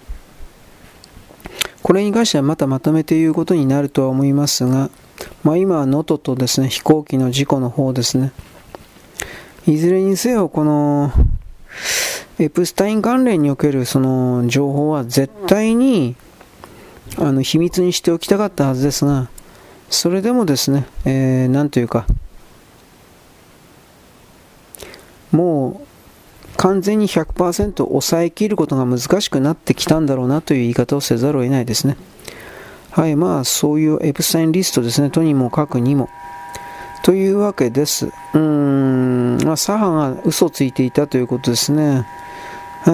[1.82, 4.90] これに関してはまたまとめて言うことになるとは思いますが、
[5.42, 8.32] まあ、今は能登とですね、飛行機の事故の方ですね。
[9.66, 11.12] いずれにせよ、この、
[12.38, 16.16] エプスタイン関連におけるその情報は絶対に
[17.16, 19.28] あの秘密にしておきたかったはずですが、
[19.88, 22.06] それでもですね、えー、なんというか、
[25.30, 25.93] もう
[26.56, 31.96] 完全に100%抑えきることが難しくなってきたんだろうなという言い方をせざるを得ないですね。
[32.90, 36.08] はい、まあそういうエプスタインリストですね、とにもかくにも。
[37.02, 38.06] というわけです。
[38.06, 42.06] うーん、まあ、左派が嘘ついていたということですね。
[42.86, 42.92] うー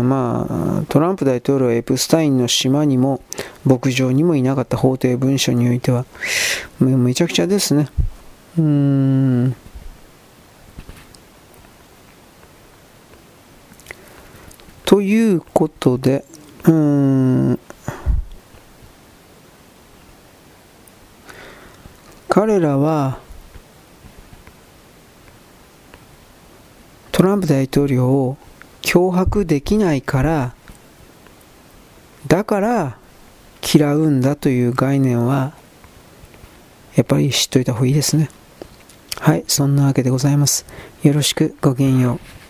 [0.00, 3.20] んまあ、トランプ大統領はエプスタインの島にも
[3.64, 6.04] 牧場にもいなかった法廷文書においては
[6.80, 7.88] めちゃくちゃですね。
[8.58, 9.56] うーん
[14.84, 16.24] ということで、
[16.64, 16.72] うー
[17.52, 17.58] ん、
[22.28, 23.18] 彼らは、
[27.10, 28.36] トランプ大統領を
[28.82, 30.54] 脅迫できないから、
[32.26, 32.98] だから
[33.62, 35.54] 嫌うんだという概念は
[36.94, 38.28] やっぱり知っといた方がいいですね。
[39.18, 40.66] はいそんなわけでございます。
[41.02, 42.41] よろしくごきげんよう。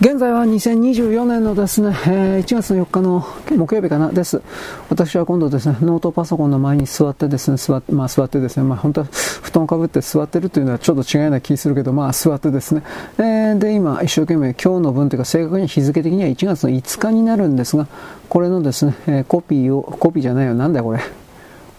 [0.00, 3.20] 現在は2024年のですね、えー、1月の4日の
[3.54, 4.40] 木曜日かなです。
[4.88, 12.82] 私は今度ですね、ノートパソコンの前に座ってですね、座って、まあ座ってですね、まあ本当は布団をかぶって座ってるというのはちょっと違うような気するけど、まあ座ってですね、
[13.18, 17.86] えー、で今一生懸命今日の分というか正確に日付的には1月の5日になるんですが、
[18.30, 21.00] これのですね、えー、コピーを、コピーじゃないよ、なんだよこれ。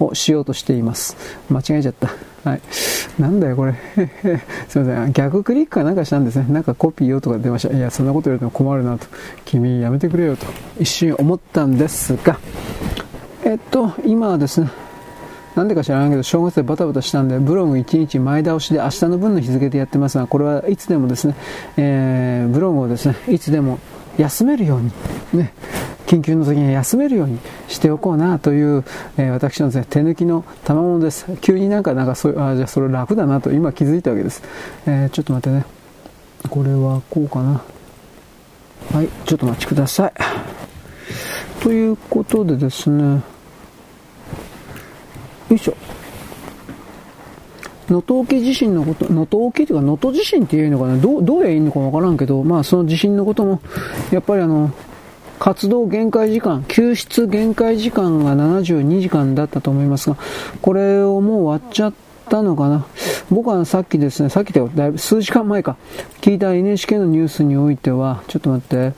[0.05, 1.15] をしようとしています。
[1.49, 2.09] 間違えちゃった。
[2.43, 2.61] はい。
[3.19, 3.73] なんだよ、これ。
[4.67, 5.13] すいません。
[5.13, 6.45] 逆クリックかなんかしたんですね。
[6.49, 7.75] なんかコピーよとか出ました。
[7.75, 9.07] いや、そんなこと言われても困るなと。
[9.45, 10.47] 君、やめてくれよと。
[10.79, 12.39] 一瞬思ったんですが、
[13.43, 14.69] えっと、今はですね、
[15.55, 21.35] なんでか知らないけど、正月でバタバタしたんで、ブログ1日前倒しで明日の分の日付でやってますが、これはいつでもですね、
[21.77, 23.79] えー、ブログをですね、いつでも
[24.17, 24.91] 休めるように、
[25.33, 25.53] ね、
[26.05, 28.83] 緊急の時には休めるようにしておこうなという、
[29.17, 31.25] えー、私のです、ね、手抜きの賜物です。
[31.39, 34.43] 急になんか、なんかそうあ、じゃあそれ楽だなと今気づいたわけです。
[34.85, 35.65] えー、ちょっと待ってね。
[36.49, 37.63] これはこうかな。
[38.93, 40.13] はい、ちょっとお待ちください。
[41.61, 43.21] ということでですね、
[45.49, 45.77] よいしょ。
[47.91, 53.59] 能登沖地震のこと、能登沖というか能登地震っていうのかな、どう、どうやいいのかわからんけど、まあその地震のことも、
[54.11, 54.71] やっぱりあの、
[55.37, 60.17] 活動限界時間、救出限界時間が72時間だったと思いますが、
[60.61, 61.93] これをもう終わっちゃっ
[62.29, 62.85] たのかな？
[63.29, 65.75] 僕はさっきですね、さっきでだいぶ数時間前か、
[66.21, 68.93] 聞いた NHK のニュースにおいては、ちょっと待って、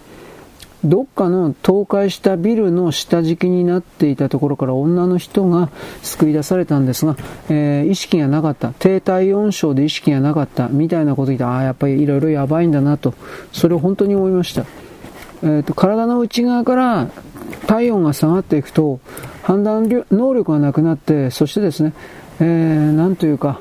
[0.84, 5.70] どっかの倒壊したビルの下敷きになっていたところから女の人が
[6.02, 7.16] 救い出されたんですが、
[7.50, 13.14] えー、意識がなかった、低体温症で意識がなかったみたいなこと言って、ああ、やっぱりいろいろやばいんだなと、
[13.52, 14.66] それを本当に思いました。
[15.44, 17.10] えーと、体の内側から
[17.68, 19.02] 体温が下がっていくと
[19.44, 21.94] 判断能力がなくなってそしてですね、
[22.40, 23.60] えー、なんというか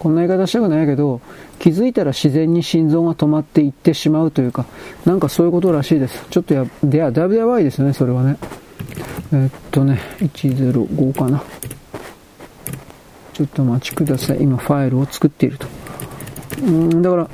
[0.00, 1.20] こんな言い方したくないけど
[1.60, 4.66] 気づいたら自然に心臓が止まっていってしまうというか
[5.04, 6.26] なんかそういうことらしいです。
[6.30, 8.36] ちょっとやでやだいぶやばいですねそれはね。
[9.32, 11.42] えー、っとね105かな。
[13.34, 14.42] ちょっとお待ちください。
[14.42, 15.68] 今ファイルを作っていると。
[16.62, 17.30] うんだから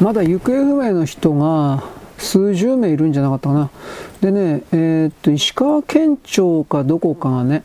[0.00, 1.82] まだ行方不明の人が
[2.18, 3.70] 数十名いるんじゃなかったかな。
[4.20, 7.62] でね、えー、っと、石川県庁かどこかがね、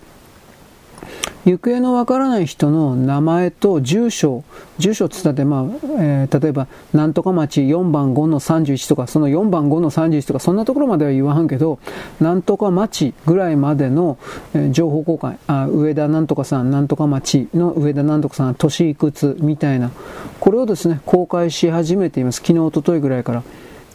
[1.45, 4.43] 行方のわからない人の名前と住所、
[4.77, 5.63] 住所って言ったって、まあ、
[5.99, 11.79] えー、例えば、なんとか町4番5の31とか、その4番5の31とか、そんなところまでは言わんけど、
[12.21, 14.17] なんとか町ぐらいまでの、
[14.53, 19.91] えー、情報交換、あ、上田なんとかさん、なんとか町の上田なんとかさん、年いくつみたいな、
[20.39, 22.37] これをですね、公開し始めています。
[22.37, 23.43] 昨日、おとといぐらいから。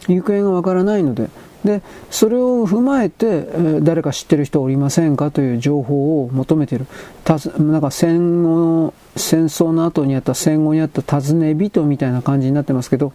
[0.07, 1.29] 行方がわからないので、
[1.63, 3.47] でそれを踏まえて、
[3.81, 6.87] 誰か知ってる人おりませんかという情報を求めている。
[7.23, 13.11] たなんか戦後戦争の後にあった戦後にあった尋ね人みたいな感じになってますけど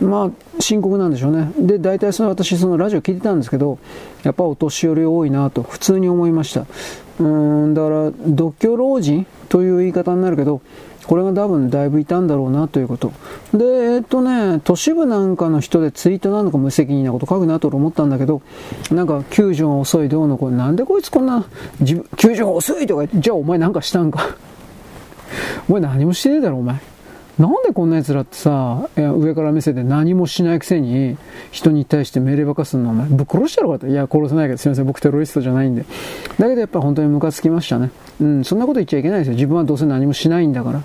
[0.00, 1.50] まあ深刻なんでしょうね。
[1.58, 3.78] で大体その私そのラジオ聞いてたんですけど
[4.22, 6.66] やっぱお年寄り多いなと普通に思いました。
[7.20, 10.62] うんだから独居老人という言い方になるけど
[11.06, 13.12] これが多分だいぶいたんだろうなということ。
[13.52, 18.42] で、えっとね、都市部なんかの人でツイートなのか無責任なこと書くなと思ったんだけど、
[18.90, 21.44] なんか救助が遅いどうのこれ、なんでこいつこんな、
[21.84, 24.36] 救助が遅いとかじゃあお前なんかしたんか。
[25.68, 26.80] お前何もしてねえだろお前。
[27.38, 31.16] なんでこんな奴らってさ、上から目線で何もしないくせに
[31.50, 33.88] 人に対して命令ばかすんのお前、ぶっ殺したろかって。
[33.88, 35.84] いや、殺せないけど、すいません、僕テロリストじゃないんで。
[36.38, 37.90] だけどやっぱ本当にムカつきましたね。
[38.20, 39.34] うん、そんなこと言っちゃいけないですよ。
[39.34, 40.82] 自分はどうせ何もしないんだから。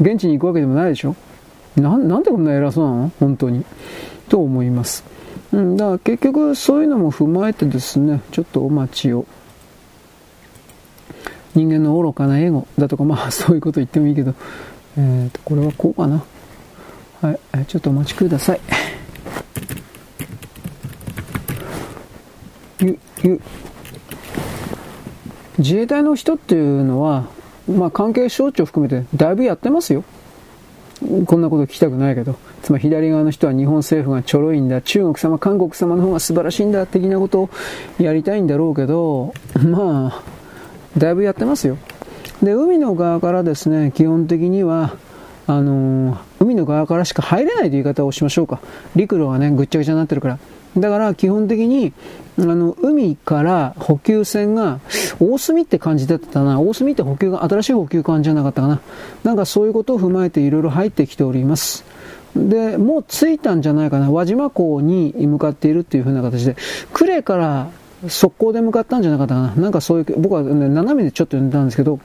[0.00, 1.14] 現地に行くわけでもないでしょ？
[1.76, 3.12] ななんでこんな偉そうなの？
[3.20, 3.64] 本当に。
[4.28, 5.04] と思います。
[5.52, 9.26] うん、だから結局そういうのも踏まえてですね、ちょっとお待ちを。
[11.54, 14.34] 人間の愚かなエゴだとか、まあ そういうこと言ってもいいけど、
[14.96, 16.22] えーと、これはこうかな。
[17.20, 18.60] はい、ちょっとお待ちください。
[22.80, 23.40] ゆ、ゆ、
[25.58, 27.24] 自衛隊の人っていうのは、
[27.76, 30.04] まあ、関係省庁含めてだいぶやってますよ。
[31.26, 32.36] こんなこと聞きたくないけど。
[32.62, 37.50] つまり左側の人は日本政府がちょろいんだ、中国様、韓国様の方が素晴らしいんだ、的なことを
[37.98, 39.32] やりたいんだろうけど、
[39.64, 40.22] まあ、
[40.98, 41.78] だいぶやってますよ。
[42.42, 44.96] で、海の側からですね、基本的には、
[45.46, 48.60] あのー、海の側からしか入れないという言い方をしましょうか。
[48.94, 50.38] 陸路がね、ぐっちゃぐちゃになってるから。
[50.76, 51.92] だから基本的に、
[52.38, 54.80] あの、海から補給船が、
[55.18, 56.60] 大隅って感じだったな。
[56.60, 58.80] 大隅って補給が、新しい補給艦じゃなかったかな。
[59.24, 61.84] なんかそういうことを踏まえていろいろ入ってきております。
[62.36, 64.10] で、もう着いたんじゃないかな。
[64.10, 66.56] 輪島港に向かっているっていう風な形で、
[66.92, 67.70] 呉から
[68.08, 69.54] 速攻で向かったんじゃなかったかな。
[69.56, 71.98] なんかそういう、僕は、ね、斜めでちょっと読んだんですけど、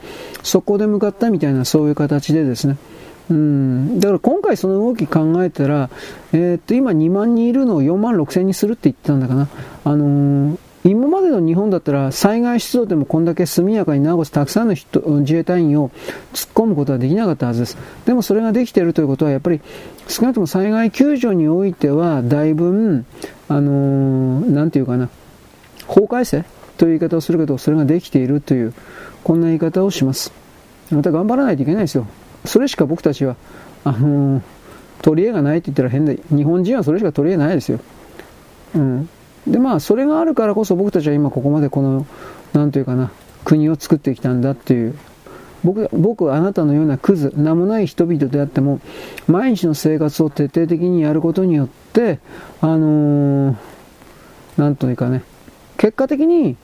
[0.43, 2.77] 速攻で向かったみたいなそういう形でですね。
[3.29, 5.89] うん、だから今回その動き考えたら、
[6.31, 9.47] えー、っと今2万人いるのを4万6千にするって言ってたんだかな。
[9.83, 10.57] あのー
[10.87, 15.89] 今までの日本だったら災害出動でもこんだけ速やかになおかつたくさんの人自衛隊員を
[16.31, 17.77] 突っ込むことはできなかったはずです。
[18.05, 19.61] でもそれができているということはやっぱり
[20.07, 23.03] 少なくとも災害救助においてはだいぶ、
[23.49, 25.09] あのー、なんていうかな、
[25.87, 26.45] 法改正
[26.77, 28.71] という言い方をするけど、それができているという、
[29.23, 30.31] こんな言い方をします。
[30.91, 32.05] また頑張らないといけないですよ。
[32.45, 33.35] それしか僕たちは、
[33.83, 34.41] あのー、
[35.01, 37.79] 取り柄がないって言ったら変で、日本人はそれしか取り柄ないですよ。
[38.75, 39.09] うん。
[39.47, 42.07] でまあそれがあるからこそ僕たちは今ここまでこの
[42.53, 43.11] 何というかな
[43.43, 44.97] 国を作ってきたんだっていう
[45.63, 48.81] 僕僕あなたのようなクズ名もない人々であっても
[49.27, 52.19] 毎日の生活を徹底的にやることによって
[52.61, 53.55] あのー、
[54.57, 55.23] なんというかね
[55.77, 56.57] 結果的に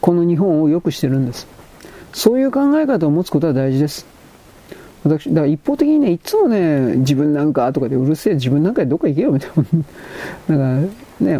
[0.00, 1.46] この日本を良くしてるんです
[2.16, 4.06] そういう考え方を持つことは大事です
[5.04, 9.50] 私、だから一方的にね、いつもね、自分なんかとかでうるせえ、自分なんかでどっか行けよみたい
[10.48, 10.56] な。
[10.56, 11.38] なんかね、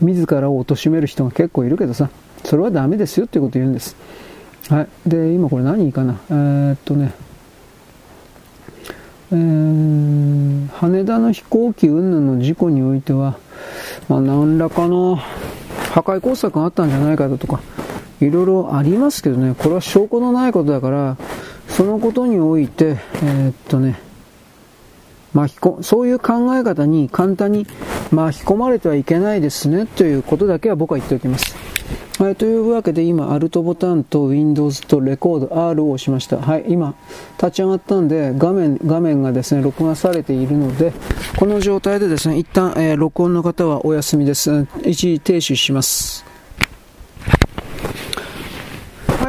[0.00, 2.10] 自らを貶める人が結構いるけどさ、
[2.44, 3.96] それはダメですよっていうことを言うんです。
[4.68, 4.88] はい。
[5.06, 6.20] で、今これ何かな？
[6.30, 7.12] えー、っとね、
[9.32, 13.38] えー、羽田の飛行機云々の事故においては、
[14.08, 15.16] まあ、何らかの
[15.90, 17.60] 破壊工作があったんじゃないかだとか、
[18.20, 21.16] いろいろありますけどね、これは証拠のないことだから、
[21.68, 24.00] そのことにおいて、えー、っとね、
[25.34, 27.66] 巻き込、そういう考え方に簡単に
[28.10, 31.54] 巻き込まれてはいけないですね、ということだけは僕は言っておきます。
[32.18, 36.38] はい、というわけで今、アルトボタンと Windows とレコード R を押しました。
[36.38, 36.96] はい、今、
[37.40, 40.92] 立ち上がったんで、画面、画面がですね、録画されているので、
[41.38, 44.66] この状態でですね、一旦、えー、録音の方はお休みです。
[44.82, 46.27] 一時停止します。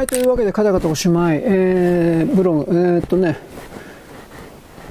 [0.00, 1.42] はい、というわけで、カタカタおしまい。
[1.44, 3.36] えー、ブログ、えー、っとね、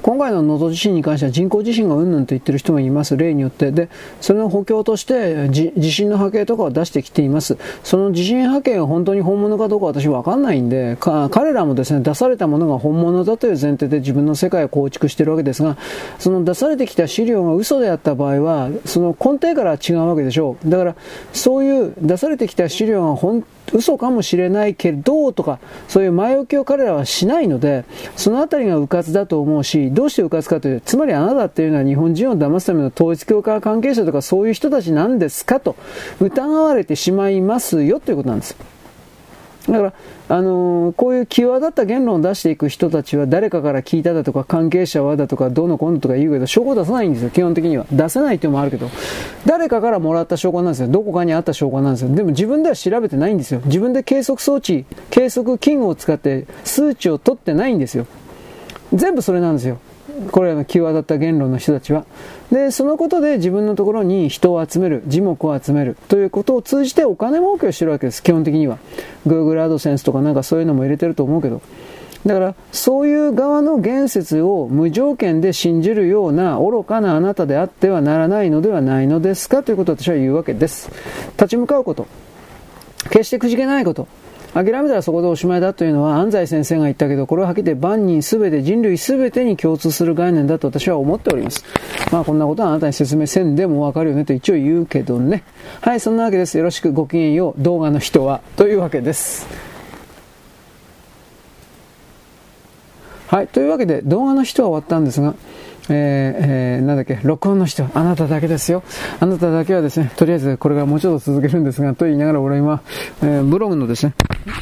[0.03, 3.71] 今回の能登地震に関しては人工地震がうんぬんと言ってる人がいます、例によって。
[3.71, 3.89] で、
[4.21, 7.57] それの補強として地震の波形とかを出してきています。
[7.83, 15.75] その地震波形が本当に本物かどうか私わかんないんで、彼らもですね、出されたものが本物だという前提で自分の世界を構築してるわけですが、
[16.19, 20.69] その出されてきた資料が嘘であった場合は、その根底から違うわけでしょう。
[20.69, 20.95] だから、
[21.33, 23.43] そういう出されてきた資料が本
[23.73, 35.75] 嘘かもしれないけどとか、そういう前置きを彼らはしないので、そのあたりが迂闊だと思うし、どうして迂闊かというと、つまりあなたっていうのは日本人を騙すための統一教会関係者とかそういう人たちなんですかと
[36.19, 38.78] 疑われてしまいますよということなんです。
[39.67, 39.93] だから、
[40.29, 47.85] あのー、こういう際立った言論を出していく人たちは誰かから聞いただとか関係者はだとかどうのこうのとか言うけど証拠出さないんですよ、基本的には。
[47.91, 48.89] 出せないっていうのもあるけど、
[49.45, 50.87] 誰かからもらった証拠なんですよ。
[50.87, 52.15] どこかにあった証拠なんですよ。
[52.15, 53.61] でも自分では調べてないんですよ。
[53.65, 58.05] 自分で計測装置、計測器具を使って数値を取ってないんですよ。
[58.93, 59.79] 全部それなんですよ。
[60.31, 62.05] これらの際立った言論の人たちは。
[62.51, 68.77] で、そのことで自分のところに人を集める、字幕を集めるということを通じてお金儲けをしてるわけです、基本的には。
[69.27, 71.61] Google AdSense とかなんかそういうのも入れてると思うけど。
[72.25, 80.91] だから、そういう側の言説を無条件で信じるような愚かなあなたであってはならないのではないのですかということを私は言うわけです。
[81.37, 82.07] 立ち向かうこと。
[83.09, 84.07] 決してくじけないこと。
[84.53, 91.63] 諦めたらそこでおしまいだというのは安西先生が言ったけど、これははっきり言って万人すべて、人類すべてに共通する概念だと私は思っております。
[92.11, 95.43] まあこんなことはあなたに説明せんでもわかるよねと一応言うけどね。
[95.81, 96.57] はい、そんなわけです。
[96.57, 98.41] よろしくごきげんよう、動画の人は。
[98.55, 99.47] というわけです。
[103.27, 105.35] はい、というわけで動画の人は終わったんですが、
[105.91, 108.83] えー、なんだっけ、録音の人、あなただけですよ。
[109.19, 112.81] あなただけはですね、とりあえずこれからもうちょっと続けるんですが、と言いながら俺は今、
[113.23, 114.13] えー、ブログのですね、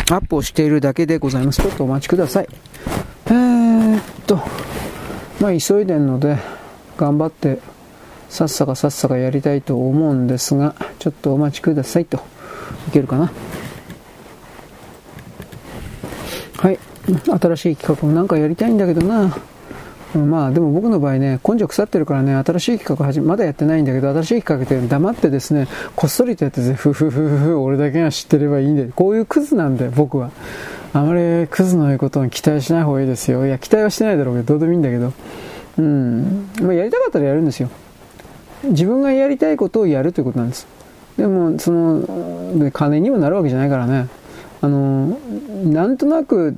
[0.10, 1.62] アップをしているだけでございます。
[1.62, 2.48] ちょっとお待ちください。
[3.28, 4.40] えー、っと、
[5.42, 6.38] まあ急いでんので、
[6.98, 7.60] 頑張って、
[8.30, 12.18] さっさかさっさかやりたいと思うんですが、ちょっとお待ちくださいと。
[12.88, 13.32] いけるかな？
[16.58, 16.80] はい。
[17.40, 19.38] 新しい企画もなんかやりたいんだけどな。
[20.16, 30.32] まあでも僕の場合ね、根性腐ってるからね、新しい企画始め、まだやってないんだけど、新しい企画って黙ってですね、こっそりとやってて、ふふふふ、俺だけが知ってればいいんで、こういうクズなんだよ、僕は。
[30.94, 33.46] あまりクズの言うことに期待しない方がいいですよ。
[33.46, 35.14] いや、期待はしてないだろうけど、どうでもいいんだけど。
[35.78, 36.50] うん。
[36.62, 37.70] まあやりたかったらやるんですよ。
[38.64, 40.68] 自分がやりたいことをやるということなんです。
[41.18, 44.08] でも、その、金にもなるわけじゃないからね。
[44.60, 45.20] あの、
[45.66, 46.54] なんとなく、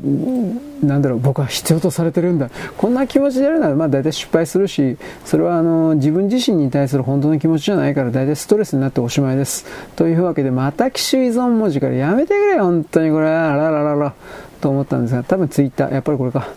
[0.82, 2.50] なんだろう、僕は必要とされてるんだ。
[2.78, 9.66] こんな気持ちでやるなら、まあ大体失敗するし、それはあの、自分自身に対する本当の気持ちじゃないから、大体ストレスになっておしまいです。
[9.96, 14.14] というわけで、また機種依存文字からやめてくれ、本当にこれ、あらららら、
[14.62, 16.48] と思ったんですが、多分ツイッター、やっぱりこれか。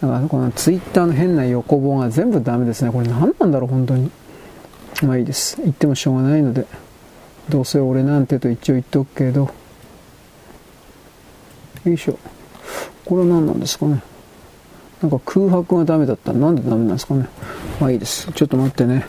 [0.00, 2.92] だからこのツイッターの変な横棒が全部ダメですね。
[2.92, 4.10] これ何なんだろう、本当に。
[5.02, 5.60] まあいいです。
[5.62, 6.66] 言ってもしょうがないので。
[7.48, 9.50] どうせ俺なんてと一応言っとくけど。
[11.88, 12.18] よいしょ。
[13.04, 14.02] これは何なんですかね。
[15.00, 17.28] なんか空白がダメだったらなんでダメなんですかね。
[17.80, 18.32] まあいいです。
[18.32, 19.06] ちょっと待ってね。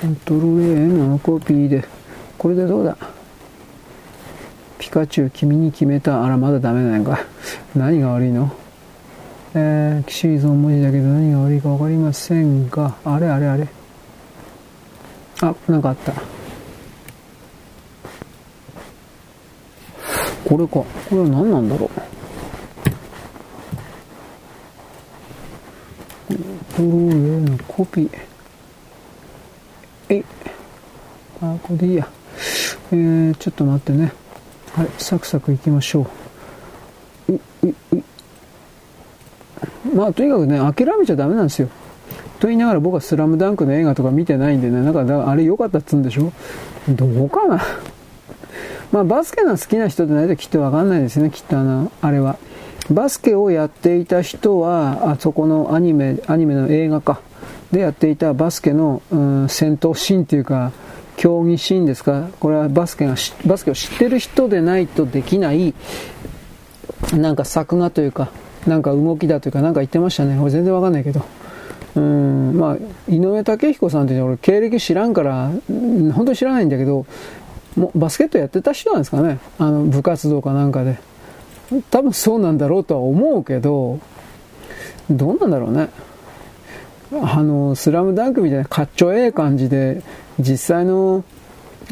[0.00, 1.84] コントロール A のコピーで。
[2.38, 2.96] これでどうだ
[4.78, 6.24] ピカチュウ君に決めた。
[6.24, 7.18] あら、まだダメなんか。
[7.74, 8.50] 何が悪いの？
[9.54, 13.68] えー、キシーズン文字だけど何が悪いか分かりませんが、あれあれあれ。
[15.40, 16.12] あ、なんかあった。
[20.44, 20.72] これか。
[20.74, 21.90] これは何なんだろう。
[26.28, 28.10] これのコピー。
[30.10, 30.24] えい。
[31.40, 32.08] あ、これでいいや。
[32.92, 34.12] えー、ちょっと待ってね。
[34.74, 36.06] はい、サクサクいきましょ
[37.28, 37.32] う。
[37.32, 37.74] う、う、う。
[39.94, 41.68] まあ、とにかくね、諦めちゃダメなんですよ。
[42.40, 46.32] と言いながら僕はスラムダンクの映画とか見てないんでね、なんかあれ良かったっつうんでしょ
[46.88, 47.62] どうかな
[48.94, 52.38] まあ、バスケの好きな人でないときっとわかんないですね、きっとあの、あれは。
[52.88, 57.20] バスケをやっていた人は、あそこのアニメ、アニメの映画か、
[57.72, 60.70] でやっていたバスケの、うん、戦闘シーンというか、
[61.16, 65.74] 競技シーンですか、これはバスケが、バスケを知ってる人でないとできない、
[67.14, 68.30] なんか作画というか、
[68.64, 70.38] なんか動きだというか、なんか言ってましたね。
[70.38, 71.24] 俺全然わかんないけど。
[71.96, 75.50] うん、まあ、井上武彦さんって俺経歴知らんから、
[76.12, 77.06] 本当に知らないんだけど、
[77.76, 79.38] もバスケットやってた人なんですかね。
[79.58, 80.98] あの部活動かなんかで。
[81.90, 83.98] 多分そうなんだろうとは思うけど
[85.10, 85.88] どうなんだろうね。
[87.22, 90.02] あのスラムダンクみたいなかっちょええ感じで
[90.38, 91.24] 実際の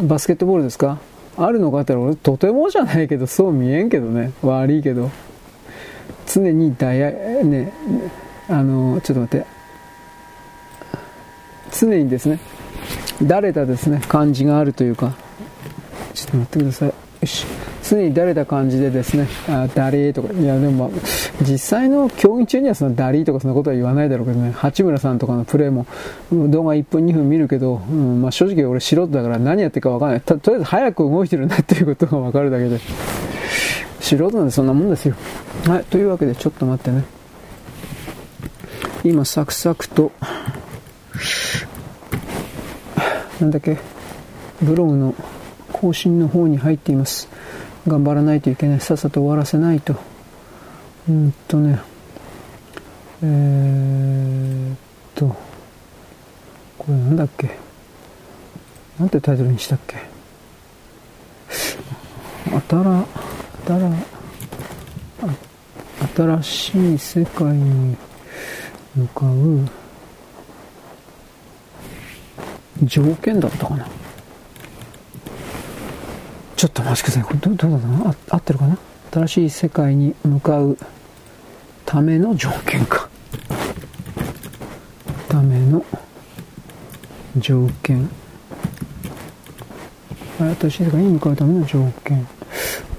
[0.03, 0.99] バスケットボールですか？
[1.37, 4.33] あるのかって俺とてもじゃないけどそう見えんけどね。
[4.43, 5.11] 悪いけど。
[6.27, 7.73] 常にダイヤね
[8.49, 9.47] あのちょっと待って。
[11.73, 12.39] 常にですね
[13.23, 15.15] だれたですね感じがあるというか。
[16.15, 16.89] ちょっと待ってください。
[16.89, 16.95] よ
[17.27, 17.47] し。
[17.83, 21.01] 常に誰だ感じでですね、あ、誰とか、いやでも、まあ、
[21.43, 25.87] 実際の競技中にはそのダリとかそんなことは言わないだろうけどね、八村さんとかのプレーも、
[26.31, 30.21] 動画1分2分見るけど、うん、まあ正直俺素人だから何やってるかわかんない。
[30.21, 32.79] とりあえず早く動いてるなっていうことがわかるだけで。
[34.01, 35.15] 素人なんでそんなもんですよ。
[35.67, 37.05] はい、というわけでちょっと待ってね。
[39.05, 40.13] 今サクサクと、
[43.41, 43.79] なんだっけ、
[44.61, 45.15] ブログの
[45.83, 47.29] 更新の方に入っています。
[47.89, 48.81] 頑張らないといけない。
[48.81, 49.97] さっさと終わらせないと。
[51.09, 51.81] うんとね、
[53.21, 54.77] えー、っ
[55.17, 55.27] と、
[56.79, 57.51] これなんだっけ？
[59.01, 59.97] なんてタイトルにしたっけ？
[62.55, 63.07] あたら、あ
[63.67, 63.91] たら、
[66.41, 67.97] 新しい世界に
[68.95, 69.69] 向かう
[72.85, 73.89] 条件だったかな
[76.63, 77.25] ちょっと待ちください。
[77.25, 78.79] これどどうだな合ってるかな？
[79.11, 80.79] 新しい世界に向かう
[81.85, 83.09] ための条件か。
[85.29, 85.85] ための
[87.37, 88.09] 条件。
[90.61, 92.29] 新しい世界に向かうための条件。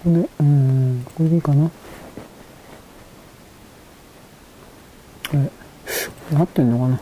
[0.04, 1.70] で、うん、これでいいかな？
[1.70, 1.72] こ
[5.38, 5.50] れ、
[6.38, 6.98] 合ってんのかな？
[6.98, 7.02] ち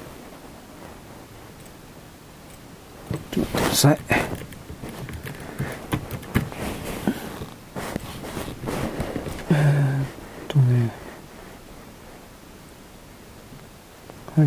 [3.40, 4.00] ょっと待ってください。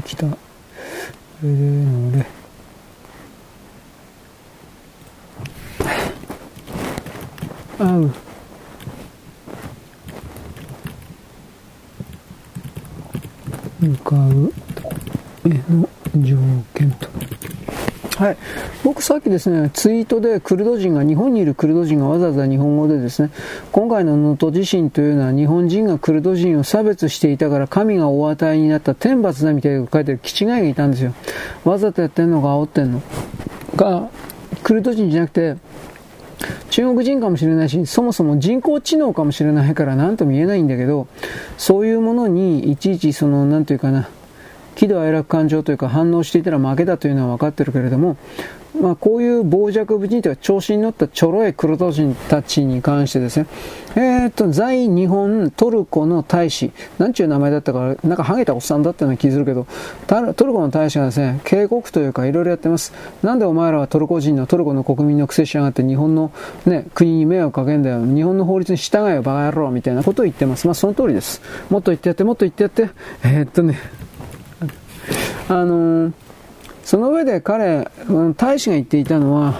[0.01, 0.27] 来た。
[0.27, 0.37] こ
[1.43, 2.27] れでので。
[7.79, 8.11] 合う。
[13.81, 14.53] 向かう
[15.47, 15.89] への
[16.23, 16.37] 条
[16.75, 17.09] 件と。
[18.17, 18.37] はい。
[18.83, 23.31] 僕さっきですね、ツイートでクルド人が、日本にいるクルド人がわざわざ日本語でですね、
[23.71, 31.15] 今回の能登地震というのは日本人がクルド人を差別していたから神がお与えになった天罰だみたいな書いてる気違いがいたんですよ。
[31.65, 33.03] わざとやってんのか煽ってんの？
[33.77, 34.11] が、
[34.65, 35.59] クルド人じゃなくて、
[36.71, 41.07] 中国人かもしれないし、そもそも人工知能かもしれないから何とも言えないんだけど、
[41.57, 44.09] そういうものにいちいちその、なんていうかな、
[44.75, 48.17] 喜怒哀楽感情というか反応していたら負けだというのは分かってるけれども、
[48.81, 53.47] まあ、こういう傍若無人というか調子に乗ったちょろい黒人人たちに関してですね、
[53.95, 59.67] えー、っと、在日本トルコの大使、なんちゅう名前だったか、なんかハゲたおっさんだったような気するけど、
[60.07, 62.93] トルコの大使がですね、警告というかいろいろやってます。
[63.23, 66.33] なんでお前らはトルコ人のトルコの国民の癖しやがって日本の
[66.67, 68.05] ね、国に迷惑かけんだよ。
[68.05, 70.67] 日本の法律に従えよ、バカ野郎みたいなことを言ってます。
[70.67, 71.41] まあその通りです。
[71.71, 72.91] もっと言ってやって、もっと言ってやって。
[73.23, 73.79] えー、っとね、
[75.49, 76.24] あのー
[76.85, 77.89] その上で彼、
[78.37, 79.55] 大使が言っていたのは、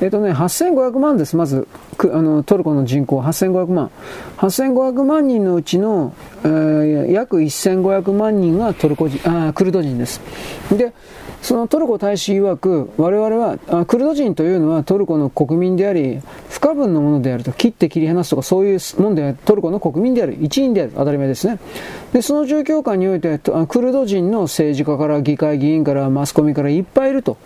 [0.00, 1.66] えっ、とね、8500万です、まず、
[1.98, 3.90] あのトルコの人口8500万。
[4.36, 10.20] 8500万人のうちの、えー、約1500万人がトルコ人、あクルド人です。
[10.70, 10.92] で、
[11.42, 21.58] そのトルコ大使曰く、我々は、クルド人というのはトルコの国民であり、不可分のものであると、切って切り離すとかそういうもんでトルコの国民である、一員である、当たり前ですね。
[22.12, 27.36] で、その状況下において、クルド人の政治家から議会議員からマスコミからいっぱいいると。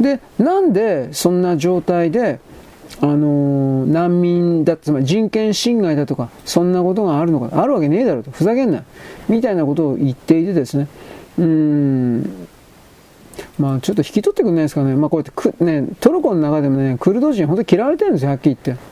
[0.00, 2.40] で、なんでそんな状態で、
[3.00, 8.82] あのー、難民だ、つまり人権侵害だとか、そんなことがあるのか、あるわけねえだろと、ふざけんな、
[9.28, 10.88] みたいなことを言っていてですね、
[11.38, 12.48] うーん、
[13.60, 18.82] まあちょっと引き取ってくんないですかね、まあこうやってく、ね、トルコの中でもね、クルド人、本当に嫌われてるんですよ、はっきり言って。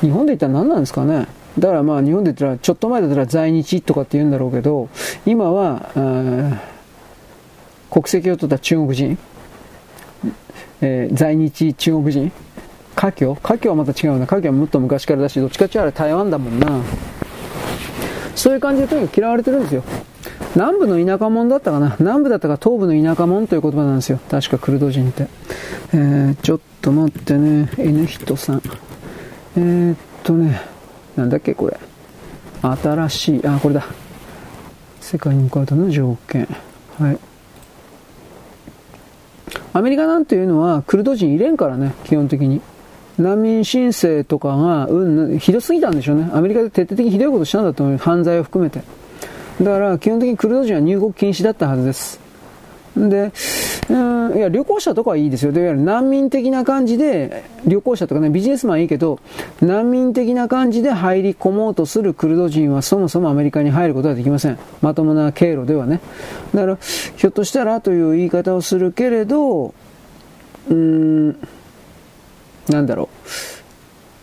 [0.00, 1.26] 日本で言ったら何なんですかね。
[1.58, 4.88] だからまあ日本で言ったら、ちょっと前だったら在日とかって言うんだろうけど、
[5.26, 5.90] 今は、
[7.90, 9.18] 国籍を取った中国人、
[10.80, 12.32] えー、在日中国人、
[12.94, 13.38] 華僑？
[13.40, 14.26] 華僑はまた違うな。
[14.26, 16.80] 華僑はもっと昔からだし、どっちかっていうと台湾だもんな。
[18.34, 19.84] そういう感じでとにかく嫌われてるんですよ。
[20.56, 21.96] 南部の田舎者だったかな？
[21.98, 24.20] 南部だったか東部の田舎者という言葉なんですよ。
[24.30, 25.26] 確かクルド人って。
[25.92, 27.70] えー、ちょっと待ってね。
[27.78, 28.62] N 人さん。
[29.56, 30.60] えー、っとね、
[31.16, 31.76] なんだっけこれ。
[32.62, 33.84] 新しい、あ、これだ。
[35.00, 36.48] 世界に向かうための条件。
[36.98, 37.18] はい。
[39.72, 42.60] アメリカなんていうのはクルド人入れんからね、基本的に。
[43.18, 46.30] 難民申請とかが、うん、ひどすぎたんでしょうね。
[46.32, 47.98] アメリカで徹底的にひどいことしたんだと思う。
[47.98, 48.82] 犯罪を含めて。
[49.60, 52.20] だから基本的にクルド人は入国禁止だったはずです。
[52.96, 53.32] で、
[53.90, 55.50] うん、いや、旅行者とかはいいですよ。
[55.50, 59.18] いわゆる難民的な感じで、旅行者とかね、ビジネスマンいいけど、
[59.60, 64.58] 難民的な感じで入り込もうとするクルド人はそもそもアメリカに入ることはできません。
[64.80, 66.00] まともな経路ではね。
[66.54, 66.78] だから、
[67.16, 71.36] ひょっとしたらという言い方をするけれど、うーん、
[72.68, 73.28] なんだろう。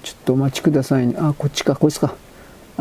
[0.03, 1.15] ちょっとお待ちくださいね。
[1.17, 2.15] あ、こっちか、こいつか。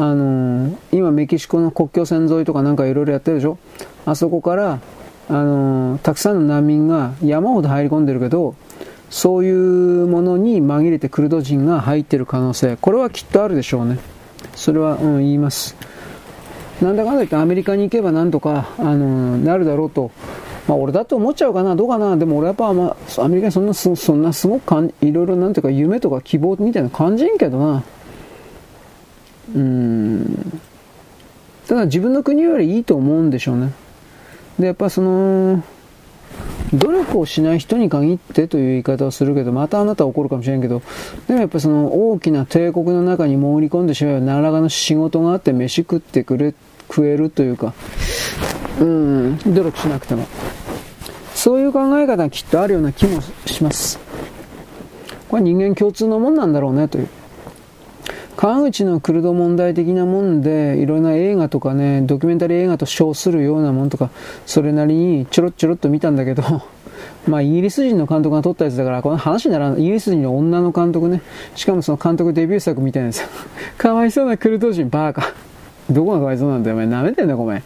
[0.01, 3.59] あのー、今メキシコの国境線沿いとかなんかいろいろやってるでしょ？
[4.07, 4.81] あそこから、
[5.29, 8.55] あのー、たくさんの難民が山ほど入り込んでるけど、
[9.11, 13.99] そういうものに紛れてクルド人が入ってる可能性、これはきっとあるでしょうね。
[14.55, 15.77] それは、うん、言います。
[16.81, 20.11] なんだかんだ言ってアメリカに行けばなんとか、あのー、なるだろうと。
[20.67, 22.17] まあ俺だって思っちゃうかな、どうかな。
[22.17, 27.83] でも俺やっぱ、まあ、アメリカにそんな、そんなすごくかんいろいろなんていうか夢とか希望みたいな感じんけどな。
[29.55, 30.61] うん。
[31.67, 33.73] ただ自分の国よりいいと思うんでしょうね。
[34.59, 35.63] でやっぱその
[36.75, 40.83] 努力をしない人に限ってという言い方をするけどまたあなたは怒るかもしれんけど
[41.27, 46.55] でもやっぱその大きな帝国の中に潜り込んでしまえば何らかの仕事があって飯食ってくれ
[46.89, 47.75] 食えるというか
[48.81, 50.27] うん努力しなくても。
[51.41, 53.99] そういう考え方がきっとあるような気もします。
[55.31, 57.09] これは人間共通のもんなんだろうねという。
[58.41, 64.09] 川口のクルド問題的なもんで、いろんな映画とかね、ドキュメンタリー映画と称するようなもんとか、
[64.47, 66.43] それなりにちょろちょろっと見たんだけど、
[67.29, 69.83] まあ、イギリス人の監督が撮ったやつだから、この話にならない。
[69.83, 71.21] イギリス人の女の監督ね。
[71.55, 73.23] しかもその監督デビュー作みたいなやつ。
[73.77, 75.35] かわいそうなクルド人、バーカ。
[75.91, 76.87] どこがかわいそうなんだよ、お前。
[76.87, 77.63] 舐めてんだ、ごめん。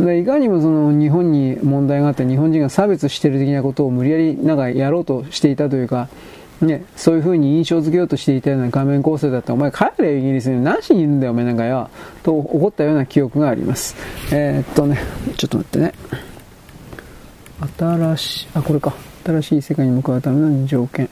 [0.00, 6.08] でいかにもその日本に問題があって日本人が差別してる的なことを無理やりなんかやろうとしていたというか、
[6.60, 11.90] ね、そういう風に印象付けようとしていたような画面構成だった、お前帰れイギリスに何しにいるんだよ、お前なんかよ。
[12.22, 13.96] と怒ったような記憶があります。
[14.32, 14.98] えー、っとね、
[15.36, 15.92] ちょっと待ってね。
[17.78, 18.94] 新しい、あ、これか。
[19.24, 21.08] 新しい世界に向かうための条件。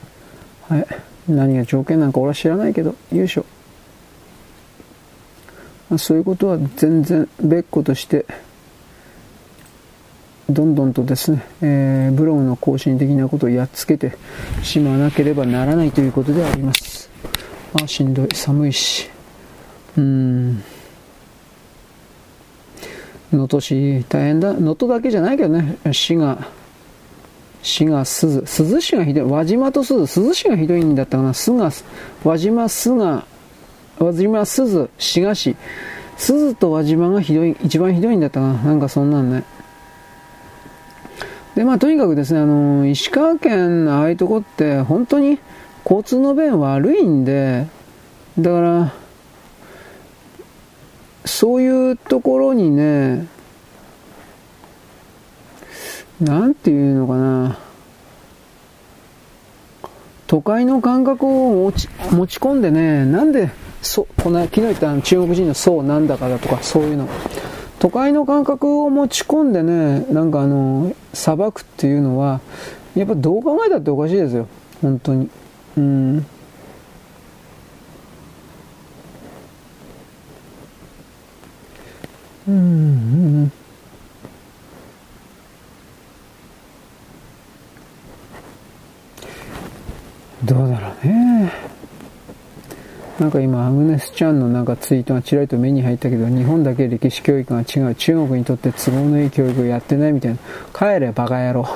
[0.69, 0.85] はい。
[1.27, 3.45] 何が条件なんか俺は知らないけど、よいしょ。
[5.89, 8.25] ま、そういうことは全然別個として、
[10.49, 14.17] どんどんとですね、えー、ブログの更新的なことをやっつけて
[14.61, 17.09] しまわなければならないということであります。
[17.81, 18.27] あ、しんどい。
[18.33, 19.09] 寒いし。
[19.97, 20.63] うん。
[23.31, 24.53] 能登市大変だ。
[24.53, 26.47] 能登だけじゃないけどね、市が、
[27.61, 29.23] 市が鈴、鈴市がひどい。
[29.23, 31.33] 輪島と鈴、鈴市がひどいんだったかな。
[31.33, 31.71] 鈴が、
[32.23, 33.25] 輪島、鈴が、
[33.97, 35.55] 輪島、鈴、滋賀市。
[36.17, 38.53] 鈴と輪島がひどい、一番ひどいんだったかな。
[38.53, 39.43] なんかそんなんね。
[41.55, 45.39] で、まあとにかくですね、あの、石川県のああいうとこって本当に
[45.85, 47.67] 交通の便悪いんで、
[48.39, 48.93] だから、
[51.25, 53.27] そういうところにね、
[56.19, 57.59] なんていうのかな、
[60.25, 63.51] 都会の感覚を持ち持ち込んでね、なんで、
[63.81, 67.07] そこの昨日言った中国人の層なんだからとか、そういうの。
[67.83, 72.39] 都会の感覚を持ち込んでね、なんかあの、裁くっていうのは、
[72.95, 74.47] やっぱどう考えたっておかしいですよ。
[74.81, 75.29] 本当に。
[75.75, 76.25] うん。
[82.47, 82.57] うん、う
[83.47, 83.51] ん
[90.45, 91.72] どうだろうね。
[93.19, 97.95] なんか今、アグネスちゃんのなんかツイートがちらりと目に入ったけど、日本だけ歴史教育が違う。
[97.95, 100.37] 中国にとって都合のいい教育をやってないみたいな。
[100.73, 101.67] 帰れ、バカ野郎。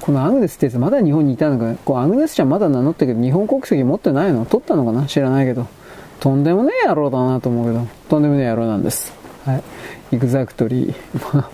[0.00, 4.46] このアグネスってやつまだ日本にいたのか、こうアグネスちゃんまだ名乗ったけど、日本国籍持ってないの？
[4.46, 5.06] 取ったのかな？
[5.06, 5.66] 知らないけど。
[6.18, 9.12] とんでもねえ野郎だなと思うけど、とんでもねえ野郎なんです。
[9.44, 9.62] はい。
[10.12, 11.34] Exactly。
[11.34, 11.50] まあ、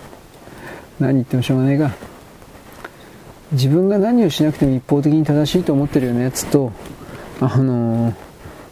[0.99, 1.93] 何言ってもしょうがないが。
[3.51, 6.71] 自分が何をしなくても一方的に正しいと思ってるようなやつと、
[7.41, 8.13] あの、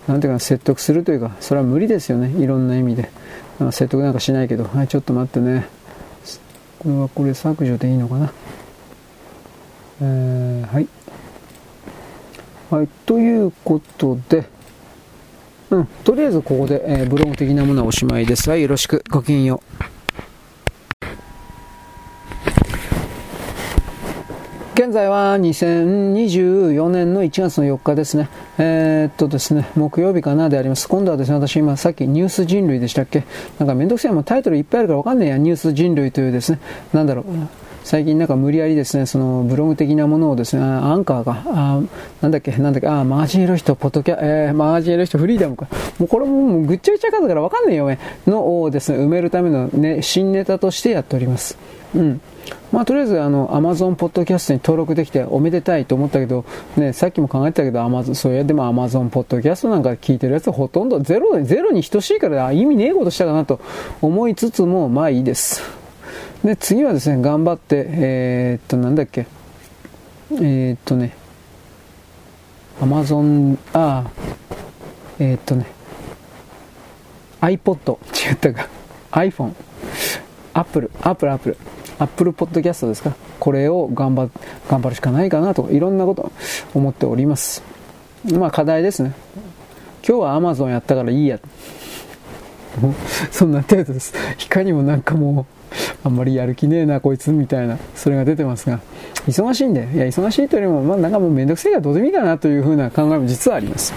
[0.08, 2.30] なんていうか説得するというか、それは無理ですよね。
[2.42, 3.10] いろんな意味で。
[3.72, 5.68] 説得なんかしないけど、はい、ちょっと待ってね。
[6.80, 8.34] これはこれ削除でいいのかな。
[10.02, 10.88] えー、はい。
[12.70, 14.46] はい、ということで、
[15.70, 18.50] うん、とりあえずここで、えー、ブログ的なものはおしまいです。
[18.50, 19.04] はい、よろしく。
[19.10, 19.93] ごきげんよう。
[24.74, 28.28] 現在は2024年の1月の4日ですね。
[28.58, 30.90] えー、っとですね、木曜日かなであります。
[30.90, 33.24] 今度はですね、私今さっきニュース人類でしたっけ？
[33.60, 36.60] なんかめんどくさいもタイトルいっぱいあるからわかんねえや、ニュース人類というですね、
[36.92, 37.26] なんだろう。
[37.84, 41.80] 最近なんか無理やりですね、そのブログ的なものをですね、アンカーが、あ
[42.22, 45.68] なんだっけ、なんだっけ、あマガジンエロ人、ポッドキャ、えー、マガジンエロ人フリーダムか。
[46.00, 51.60] もうこれもぐっちゃぐちゃかだからわかんねえよ、ねのをですね、埋めるためのね、新ネタとしてやっております。
[51.96, 52.22] うん。
[52.72, 56.44] まあ、とりあえずあの Amazon ポッドキャストに登録できておめでたいと思ったけど、
[56.76, 63.62] ね、さっきも考えてたけど Amazon そういやでも Amazon ポッドキャストなんか聞いてるやつほとんどゼロゼロに等しいから意味ねえことしたかなと
[64.02, 65.62] 思いつつもまあいいです。
[66.44, 69.28] で次はですね頑張ってえー、っとなんだっけ。
[70.32, 71.16] えー、っとね。
[72.82, 74.12] Amazon ああ
[75.20, 75.68] えー、っとね。
[77.40, 77.98] iPod
[78.30, 78.68] 違ったか。
[79.12, 79.54] iPhone
[80.54, 81.58] Apple Apple Apple
[82.00, 83.14] アップルポッドキャストですか？
[83.40, 84.30] これを頑張
[84.70, 86.32] 頑張るしかないかなといろんなこと
[86.74, 87.64] 思っております。
[88.38, 89.14] まあ課題ですね。
[90.08, 91.40] 今日は Amazon やったからいいや。
[93.32, 94.14] そんな程度です。
[94.44, 95.46] いかにもなんかもう
[96.04, 98.80] あんまりやる気ねえなこいつみたいなそれが出てますが。
[99.28, 103.94] 忙しいんでいや忙しいというよりもまあなんかもうめんどくせえからどうでもいいかなというふうな考えも実はあります。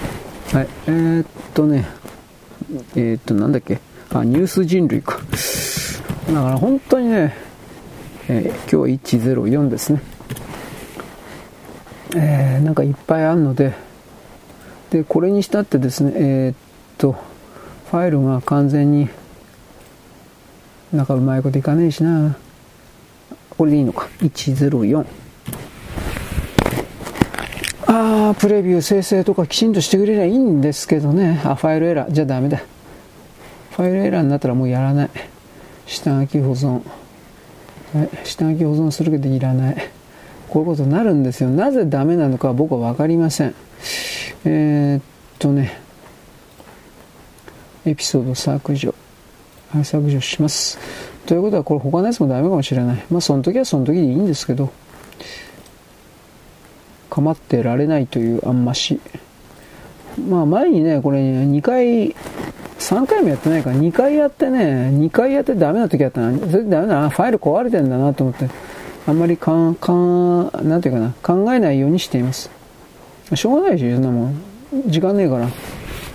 [0.52, 0.68] はい。
[0.86, 1.86] えー、っとね。
[2.94, 3.78] えー、っとなんだっけ？
[4.12, 5.18] あニュース人類か。
[6.28, 7.34] だから本当にね
[8.28, 10.00] えー、今日104ですね。
[12.16, 13.74] えー、なんかいっぱいあるので、
[14.90, 16.56] で、これにしたってですね、えー、っ
[16.98, 17.12] と、
[17.90, 19.08] ファイルが完全に、
[20.92, 22.36] なんかうまいこといかねえしな。
[23.50, 24.08] これでいいのか。
[24.20, 25.06] 104。
[27.86, 31.40] ああ、プレビュー生成とかきちんとしてくれりゃいいんですけどね。
[31.44, 32.12] あ、ファイルエラー。
[32.12, 32.60] じゃダメだ。
[33.70, 35.10] ファイルエラーになったらもうやらない。
[35.86, 36.82] 下書き保存。
[37.94, 39.76] はい、下書き保存するけどいらない。
[40.48, 41.50] こういうことになるんですよ。
[41.50, 43.54] なぜダメなのか僕は分かりません。
[44.44, 45.02] えー、っ
[45.38, 45.80] とね、
[47.84, 48.94] エピソード削除。
[49.82, 50.78] 削除します。
[51.26, 53.04] ということは、これ他のやつもダメかもしれない。
[53.10, 54.70] まあ、その時はその時でいいんですけど、
[57.10, 59.00] 構ってられないというあんまし。
[60.28, 62.14] まあ、前にね、これ2回
[62.78, 66.38] 3回もやってないから2回やってね、2回やってダメな時あったな。
[66.38, 68.48] それダメだな、ファイル壊れてんだなと思って、
[69.06, 72.50] あんまりかん、かん、なんていうかな、考えないようにしています。
[73.34, 74.42] しょうがないし、そんなもん。
[74.86, 75.48] 時間ねえから。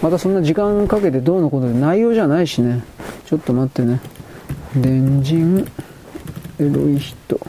[0.01, 2.83] またそんな時間かけてどうのことで内容じゃないしね。
[3.25, 3.99] ちょっと待ってね。
[4.75, 5.67] 電人、
[6.59, 7.39] エロい人。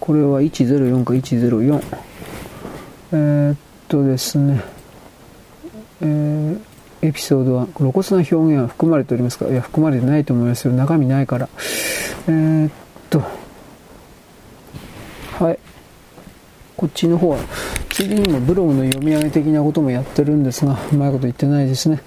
[0.00, 1.82] これは104か104。
[3.12, 3.56] えー、っ
[3.88, 4.60] とですね。
[6.02, 6.75] えー
[7.06, 9.46] エピソードは露骨な表現は含まれておりますか？
[9.48, 10.74] いや、含まれてないと思いますよ。
[10.74, 11.48] 中身ないから。
[12.28, 12.70] えー、っ
[13.10, 13.22] と、
[15.38, 15.58] はい。
[16.76, 17.38] こっちの方は、
[17.90, 22.00] 次にもブログの読み上げ的なこともやってるんですが、うまいこと言ってないですね。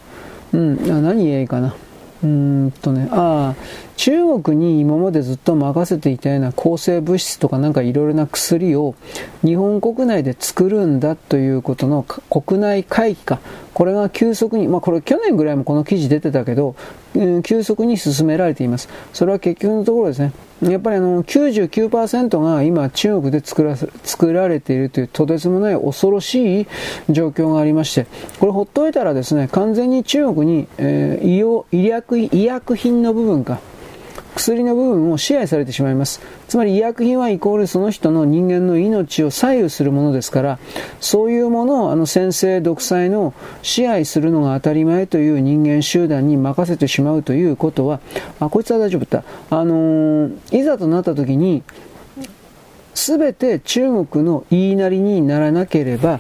[0.54, 1.76] うん、何言えいいかな？
[2.22, 3.64] うんとね、ああ、
[3.96, 8.96] 中国に今までずっと任せていたような抗生物質とかなんかいろいろな薬を
[9.42, 13.40] 日本国内で作るんだということの国内回帰か、
[13.80, 16.76] これが急速に、まあこれ去年ぐらいもこの記事出てたけど、
[17.16, 18.90] うん、急速に進められています。
[19.14, 20.34] それは結局のところですね。
[20.64, 26.68] やっぱりあの99%が今中国で作ら作られているというとてつもない恐ろしい
[27.10, 28.06] 状況がありまして、
[28.42, 33.62] これほっといたらですね、完全に中国に、えー、医療医薬品の部分か、
[34.36, 36.22] 薬の部分を支配されてしまいます。
[36.48, 40.60] つまり医薬品はイコールその人の人間の命を左右するものですから、
[41.00, 48.00] そういうものをあの先制独裁の支配するのが当たり前という人間集団に任せてしまうということは、
[48.40, 49.24] あ、こいつは大丈夫だ。
[49.50, 51.64] あのー、いざとなった時に、
[52.94, 56.20] すべて中国の言いなりにならなければ、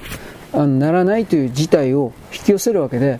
[0.54, 3.20] あのならないという事態を引き寄せるわけで、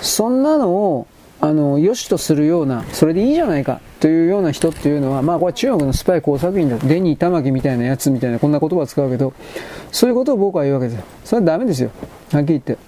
[0.00, 1.06] そんなのを
[1.40, 6.78] あの、良しとするような、それでいいじゃないかというような人っていうのは、まあこれ中国のスパイ工作員だ。
[6.78, 9.34] デニー玉木みたいなやつみたいな、こんな言葉を使うけど、
[9.92, 11.04] そういうことを僕は言うわけですよ。
[11.24, 11.90] それはダメですよ。
[12.32, 12.78] はっきり言って。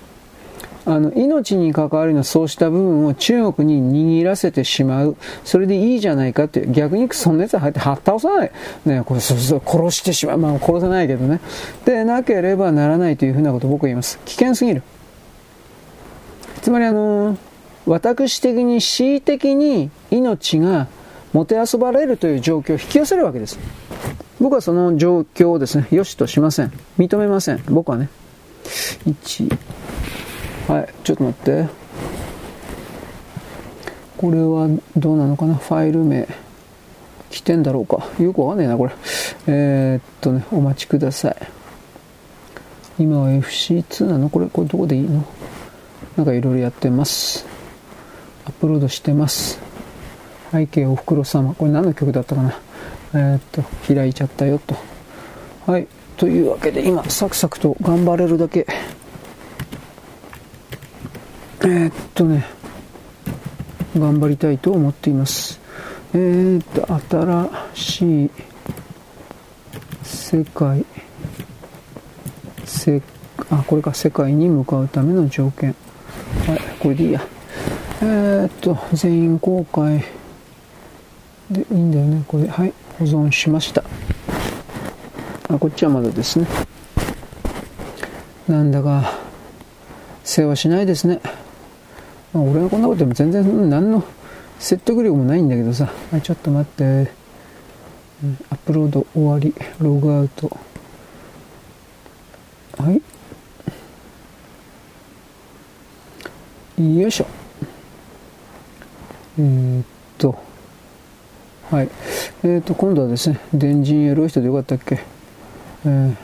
[0.88, 5.16] あの、命に関わるようなそうした部分を中国に握らせてしまう。
[5.44, 6.70] それでいいじゃないかっていう。
[6.70, 8.52] 逆にそんなやつは入ってはっ倒さない。
[8.84, 10.38] ね、これ、そうそう、殺してしまう。
[10.38, 11.40] まあ殺せないけどね。
[11.84, 14.20] でなければならないというふうなことを僕は言います。
[14.24, 14.82] 危険すぎる。
[16.62, 17.55] つまりあのー
[17.86, 20.88] 私的に恣意的に命が
[21.32, 23.58] もてあそばれるという状況を引き寄せるわけです。
[24.40, 26.72] 僕はその状況をですね、良しとしません。
[26.98, 27.62] 認めません。
[27.68, 28.08] 僕はね。
[29.06, 29.56] 1、
[30.68, 31.68] はい、ちょっと待って。
[34.16, 35.54] これはどうなのかな？
[35.54, 36.26] ファイル名。
[37.30, 38.08] 来てんだろうか。
[38.18, 38.92] よくわかんないな、これ。
[39.46, 41.36] えー、っとね、お待ちください。
[42.98, 44.30] 今は FC2 なの？
[44.30, 45.24] これ、これどこでいいの？
[46.16, 47.46] なんかいろいろやってます。
[48.46, 49.58] アップロードしてます。
[50.52, 51.52] 背景おふくろ様。
[51.54, 52.58] これ何の曲だったかな。
[53.12, 53.62] えー、っと
[53.92, 54.76] 開いちゃったよと。
[55.66, 55.88] はい。
[56.16, 58.66] というわけで今サクサクと頑張れるだけ。
[61.62, 62.46] えー、っとね
[63.96, 65.60] 頑張りたいと思っています。
[66.14, 66.64] えー、っ
[67.08, 68.30] と新しい
[70.04, 70.86] 世界。
[72.64, 73.02] せ
[73.50, 73.92] あこれか。
[73.92, 75.74] 世界に向かうための条件。
[76.46, 76.60] はい。
[76.78, 77.26] これでいいや。
[78.02, 80.04] えー、っと、全員公開
[81.50, 82.24] でいいんだよね。
[82.28, 83.82] これ、はい、保存しました。
[85.48, 86.46] あ、こっちはまだですね。
[88.48, 89.18] なんだか、
[90.24, 91.20] 世話しないですね。
[92.34, 94.04] まあ、俺がこんなことでも全然何の
[94.58, 95.90] 説得力もないんだけどさ。
[96.10, 97.10] はい、ちょっと待って。
[98.50, 99.54] アップロード終わり。
[99.80, 100.54] ログアウト。
[102.78, 103.00] はい。
[106.98, 107.45] よいしょ。
[109.38, 109.84] えー、っ
[110.18, 110.38] と、
[111.70, 111.88] はい。
[112.44, 115.00] えー、っと、今度はですね、電人エロい人でよかったっけ、
[115.84, 116.14] えー、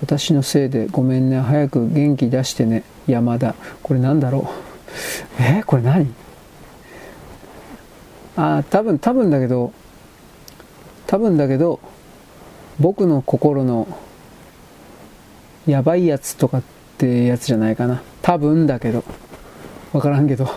[0.00, 3.54] 私のせいでごめんね、早く元気出してね、山田。
[3.82, 4.48] これなんだろ
[5.38, 5.42] う？
[5.42, 5.60] え？
[5.60, 6.12] ー、これ何？
[8.36, 9.72] あ、多分、多分だけど、
[11.06, 11.80] 多分だけど、
[12.80, 13.86] 僕の心の
[15.66, 16.62] やばいやつとかっ
[16.98, 18.02] てやつじゃないかな。
[18.22, 19.04] 多分だけど。
[19.92, 20.48] わからんけど。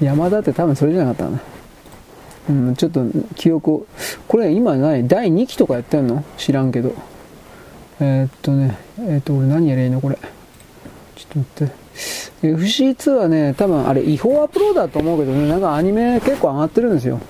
[0.00, 1.40] 山田って多分それじゃなかったな。
[2.48, 3.04] うん、ちょっと
[3.36, 3.86] 記憶を、
[4.26, 6.24] これ今何第2期とかやってんの？
[6.36, 6.94] 知らんけど。
[8.00, 10.16] えー、っとね、えー、っと、俺何やりゃいいのこれ？
[11.16, 11.80] ちょっと待って。
[12.42, 17.20] FC2 はね、多分あれ違法アップロードだと思うけどね、なんかアニメ結構上がってるんですよ。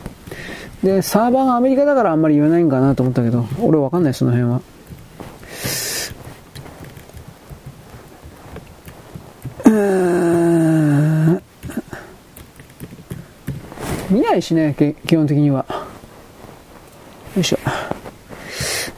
[0.84, 4.62] で、サーバーがアメリカだからあんまり言えないんかなと思ったけど、俺わかんない、その辺は。
[14.10, 14.74] 見ないしね、
[15.06, 15.64] 基本的には。
[17.36, 17.58] よいしょ。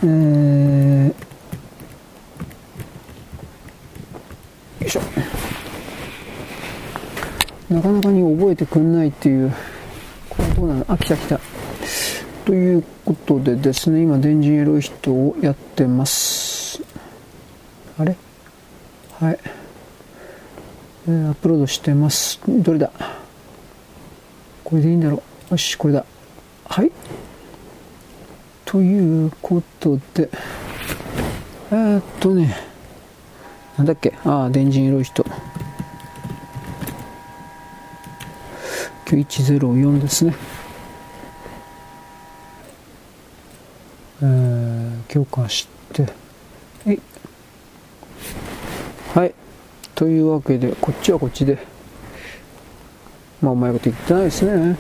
[0.05, 1.15] えー、よ
[4.81, 5.01] いしょ。
[7.69, 9.53] なかなかに覚えてくんないっていう、
[10.31, 10.87] これどうなの？
[10.89, 11.39] あ、来た来た。
[12.47, 16.83] ということでですね、今、電人エロい人をやってます。
[17.99, 18.17] あれ？
[19.21, 19.39] はい。
[21.07, 22.41] えー、アップロードしてます。
[22.49, 22.91] どれだ？
[24.73, 25.53] これでいいんだろう。
[25.53, 26.03] よし、これだ。
[26.65, 26.91] はい。
[28.65, 30.31] ということで、
[31.71, 32.57] えー、っとね、
[33.77, 35.27] なんだっけ、ああ、電人色い人。
[39.05, 40.35] 9104ですね。
[44.23, 46.05] えー、許可して、
[46.87, 47.01] はい。
[49.15, 49.35] はい。
[49.95, 51.59] というわけで、こっちはこっちで、
[53.43, 54.77] まあ、うまいこと言ってないですね。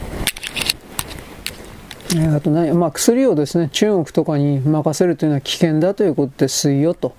[2.16, 7.14] えあと何、まあ、薬をですね、中国とかに任せるというのは危険だということですよと。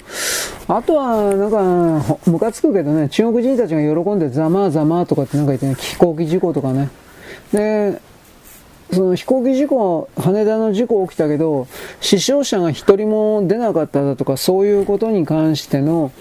[0.67, 6.89] あとは、なんか、ムカつくけどね、中国人たちが喜んでざまあざまあとかってなんか言ってね、飛行機事故とかね。
[7.51, 7.99] で、
[8.91, 11.67] その飛行機事故、羽田の事故起きたけど、
[11.99, 16.11] 死傷者が一人も出なかっただとか、そういうことに関しての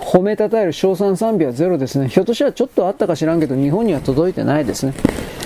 [0.00, 2.08] 褒めたたえる賞賛賛美はゼロですね。
[2.08, 4.94] ひょっとしたらちょっとあったか知らんけど、日本には届いてないですね。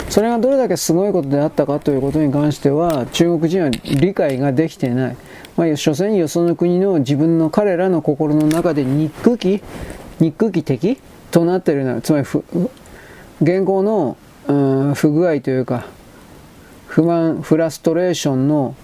[0.09, 5.17] それがどれだけすごいことであったかということに関しては、中国人は理解ができていない。
[5.57, 9.63] まあ、所詮よその国の自分の彼らの心の中で憎き、
[10.21, 10.99] 憎き敵
[11.31, 12.27] となっているのは、つまり
[13.43, 14.17] 現行の、
[14.47, 15.87] うん、不具合というか、
[16.87, 18.75] 不満、フラストレーションの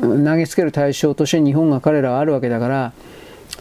[0.00, 2.92] 投げつける対象として日本が彼らはあるわけだから、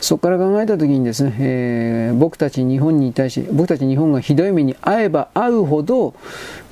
[0.03, 6.13] そこから考えたときにですね、えー、僕たち日本に対し、僕たち日本がひどい目に遭えば遭うほど、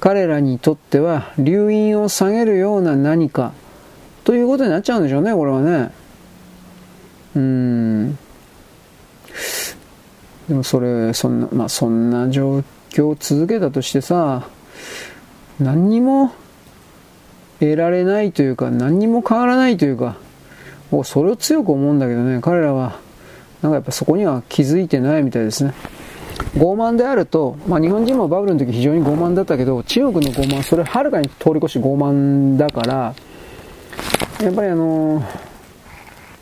[0.01, 3.53] 彼らにとっては留飲を下げるような何か、
[4.25, 5.91] ということになっちゃうんでしょうね、これはね。
[7.37, 8.17] うん。
[10.49, 14.49] でもそれ、そんな、まあそんな状況を続けたとしてさ、
[15.57, 16.33] 何にも
[17.61, 20.17] 得られないというか、何にも変わらないというか、
[21.05, 22.99] それを強く思うんだけどね、彼らは、
[23.61, 25.73] なんかやっぱそこには気づいてないみたいですね。
[26.55, 33.13] 傲慢であると、まあ、日本人もバブルの時非常に傲慢だったけど、中国の傲慢、それはるかに通り越し傲慢だから、
[34.41, 35.23] やっぱりあの、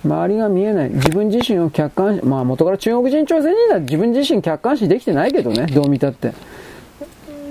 [0.04, 0.90] 周りが見えない。
[0.90, 6.34] 自分自身を客観視、まあ元から中国人朝鮮人だ自分自身客観視できてないけどね、どう見たって。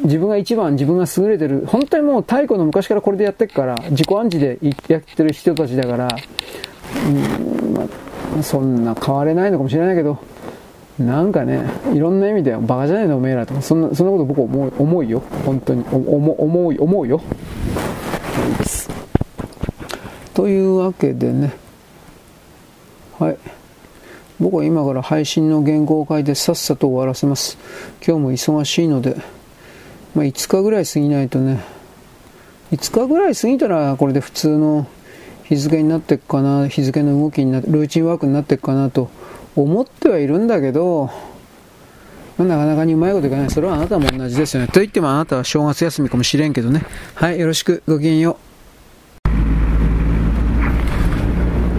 [0.04, 1.64] 自分が一番、自分が優れてる。
[1.66, 4.58] 本当にもう太古の昔からこれでやってっから、自己暗示で
[4.88, 6.08] やってる人たちだから、
[7.06, 7.67] うん、
[8.42, 10.18] そんな変われないのかもしれないけど、
[10.98, 11.64] なんかね、
[11.94, 15.22] いろんな意味でバカじゃないのおめえらとか、そんな、そんなこと僕思う、思うよ。
[15.44, 15.84] 本当に。
[15.90, 17.20] 思思う、思うよ。
[20.34, 21.52] というわけでね、
[23.18, 23.38] はい。
[24.40, 27.58] 僕は今から配信の原稿を書いてさっさと終わらせます。
[28.06, 29.16] 今日も忙しいので、
[30.14, 31.60] まあ、5日ぐらい過ぎないとね、
[32.72, 34.86] 5日ぐらい過ぎたらこれで普通の
[35.48, 39.10] 日付になっていくかな、日付の動きになって、ルーチンワークになっていくかなと
[39.56, 41.10] 思ってはいるんだけど、
[42.36, 43.50] なかなかにうまいこといかない。
[43.50, 44.68] それはあなたも同じですよね。
[44.68, 46.82] と言ってもあなたは正月休みかもしれんけどね。
[47.14, 47.82] はい、よろしく。
[47.88, 48.47] ごきげんよう。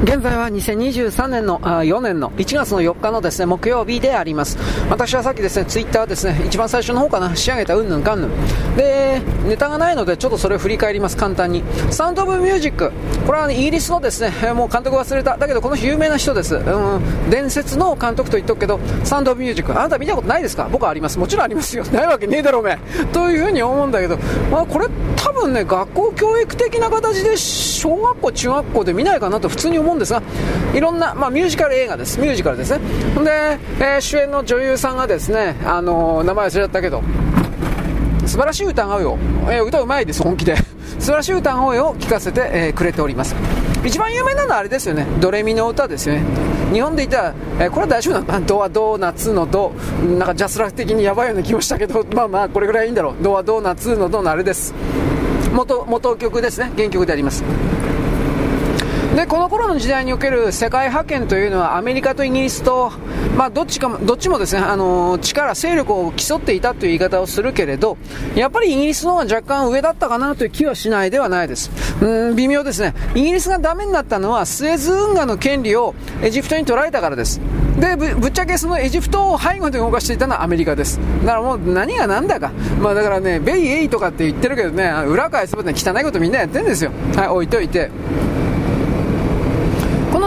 [0.01, 4.57] 現在は2023年のあ4年の1月の4日のですね木曜日であります。
[4.89, 8.29] 私はさっきですねツイッターですね一番最初の方かな仕上げたうんぬんかんぬん。
[8.77, 11.63] でネタがないのでちょっとそれを振り返ります簡単に。
[11.91, 12.91] サウンド・オブ・ミュージック。
[13.27, 15.37] これは、ね、イギリスのですねもう監督忘れた。
[15.37, 19.77] だけどこの有名な人です、うん、伝説の監督と言っとくけどサウンド・オブ・ミュージック。
[19.77, 20.69] あなた見たことないですか？
[20.71, 21.19] 僕はあります。
[21.19, 21.83] もちろんありますよ。
[21.91, 22.77] ないわけねえだろうめ
[23.11, 24.17] というふうに思うんだけど、
[24.49, 30.21] まあ、これ多分ね学校教育的な形で小学校中学校で見ないかなと普通に思うんですが
[30.73, 32.19] いろんな、まあ、ミュージカル映画です。
[32.19, 32.79] ミュージカルですね。
[33.23, 37.03] で、えー、主演の女優さんがですね、あのー、名前忘れちゃったけど、
[38.25, 39.17] 素晴らしい歌声を、
[39.49, 40.55] えー、歌うまいです、本気で。
[40.99, 43.35] 素晴らしい歌声を聴かせて、えー、くれております。
[43.83, 46.23] 一番有名なのはあれですよね、ドレミの歌ですよね。
[46.71, 48.45] 日本で言ったら、えー、これは大丈夫なの？
[48.45, 49.71] ドはドーナツのド、
[50.17, 53.13] なんかジャスラック的にやばいような気もしたけど、 まあまあ、これぐらいいいんだろう。
[53.21, 54.73] ドはドーナツのドのあれです。
[55.53, 57.43] 元、元曲ですね、原曲であります。
[59.19, 62.89] でこの頃の時代における世界覇権というのはアメリカとイギリスと、
[63.35, 67.97] まあ、どっちかどっちもですねあの力、勢力を競っていたという言い方をするけれど
[68.33, 71.69] やっぱりイギリスの方が若干上だったかなという気はしないではないです。
[72.01, 72.93] うん微妙ですね。
[73.13, 77.41] イギリスがダメになったのはスエズ運河の権利をエジプトに取られたからです。
[77.77, 80.97] でぶっちゃけそのエジプトを背後で動かしていたのはアメリカです。
[81.25, 82.53] だからもう何が何だか。
[82.79, 86.91] まあだからねベイエイとかって言ってるけどね裏返せばね汚いことみんなやってるんですよ。
[87.17, 87.91] はい置いといて。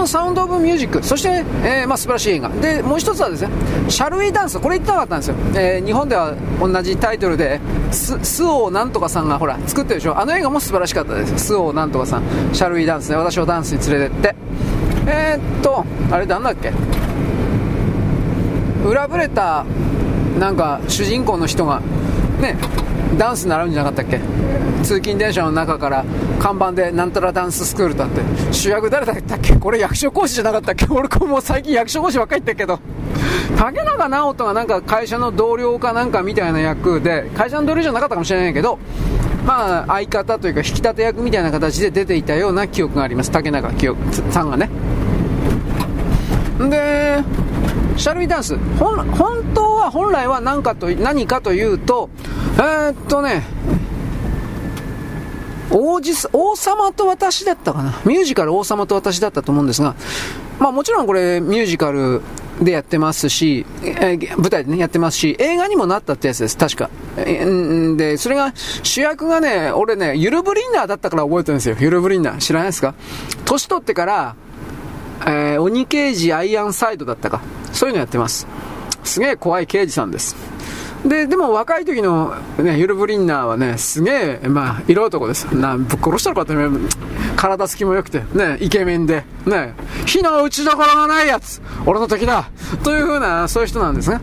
[0.02, 2.48] のサウンド・オブ・ミュージック、そして、えー、まあ、素晴らしい映画。
[2.48, 3.50] で、もう一つはですね、
[3.88, 5.36] シャルウィーダンス、これ言ってなかったんですよ。
[5.54, 7.60] えー、日本では同じタイトルで、
[7.90, 10.18] ス、スオーなんとかさんがほら、作ってるでしょ。
[10.18, 11.46] あの映画も素晴らしかったです。
[11.46, 12.22] スオーなんとかさん、
[12.52, 14.34] シャルウィーダンスね、私をダンスに連れてって。
[15.06, 16.72] えー、っと、あれなんだっけ？
[18.84, 19.64] 裏ぶれた、
[20.38, 21.80] なんか、主人公の人が、
[22.40, 22.56] ね、
[23.18, 24.20] ダンス習うんじゃなかったっけ？
[24.82, 26.04] 通勤電車の中から
[26.40, 28.20] 看板でなんたらダンススクールだって。
[28.52, 29.54] 主役誰だったっけ？
[29.56, 30.86] これ役所講師じゃなかったっけ？
[30.90, 32.80] 俺もう最近役所講師ばっかり言ってるけど。
[33.56, 38.78] 竹中直人がなんか会社の同僚かなんかみたいな役で会社の同僚じゃなかったかもしれないけど
[39.46, 43.30] まあ相方というか引き立て役みたいな形で出ていたような記憶があります。
[43.30, 43.70] 竹中
[44.30, 44.70] さんがね。
[46.58, 47.22] で
[47.96, 48.56] シャルビダンス。
[48.78, 52.08] 本当は本来は何かと何かというと、
[52.56, 53.42] えー、っとね、
[55.70, 58.00] 王子、王様と私だったかな。
[58.04, 59.94] ミュージカル王様と私だったと思うんですが、
[60.58, 62.20] まあもちろんこれミュージカル
[62.60, 66.90] でやってますし、えー、舞台でね、やってますし、映画にもなったってやつです、確か。
[67.16, 68.52] えー、で、それが、
[68.82, 71.76] 主役がね、俺ね、ユルブリンナーだったから覚えてるんですよ。
[71.80, 72.38] ユルブリンナー。
[72.38, 72.94] 知らないですか？
[73.46, 74.36] 年取ってから、
[75.26, 77.40] えー、鬼刑事アイアンサイドだったか。
[77.72, 78.46] そういうのやってます。
[79.04, 80.36] すげえ怖い刑事さんです。
[81.04, 85.46] で、でも若い時のね、ユルブリンナーはね、すげえ、まあ、色男です。
[85.52, 86.54] な、ぶっ殺したのかって、
[87.34, 89.74] 体つきも良くて、ね、イケメンで、ね、
[90.06, 92.50] 火の打ちどころがないやつ、俺の敵だ
[92.84, 94.20] というふうな、そういう人なんですね。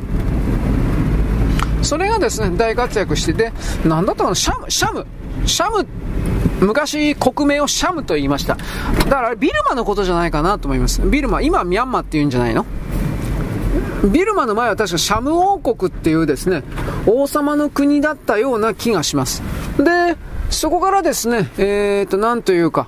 [1.82, 3.52] それがですね、大活躍してて、
[3.86, 5.06] なんだったかな、シャム、シャム、
[5.46, 5.86] シャム、
[6.62, 8.56] 昔、国名をシャムと言いました。
[8.56, 8.62] だ
[9.10, 11.02] から、ビルマのことじゃないかなと思います。
[11.02, 12.66] ビルマ、今、ミャンマーって言うんじゃないの？
[14.12, 16.64] ビルマの前は確かシャム王国っていうですね、
[17.06, 19.44] 王様の国だったような気がします。
[19.78, 20.18] で、
[20.50, 22.88] そこからですね、えーと、なんというか、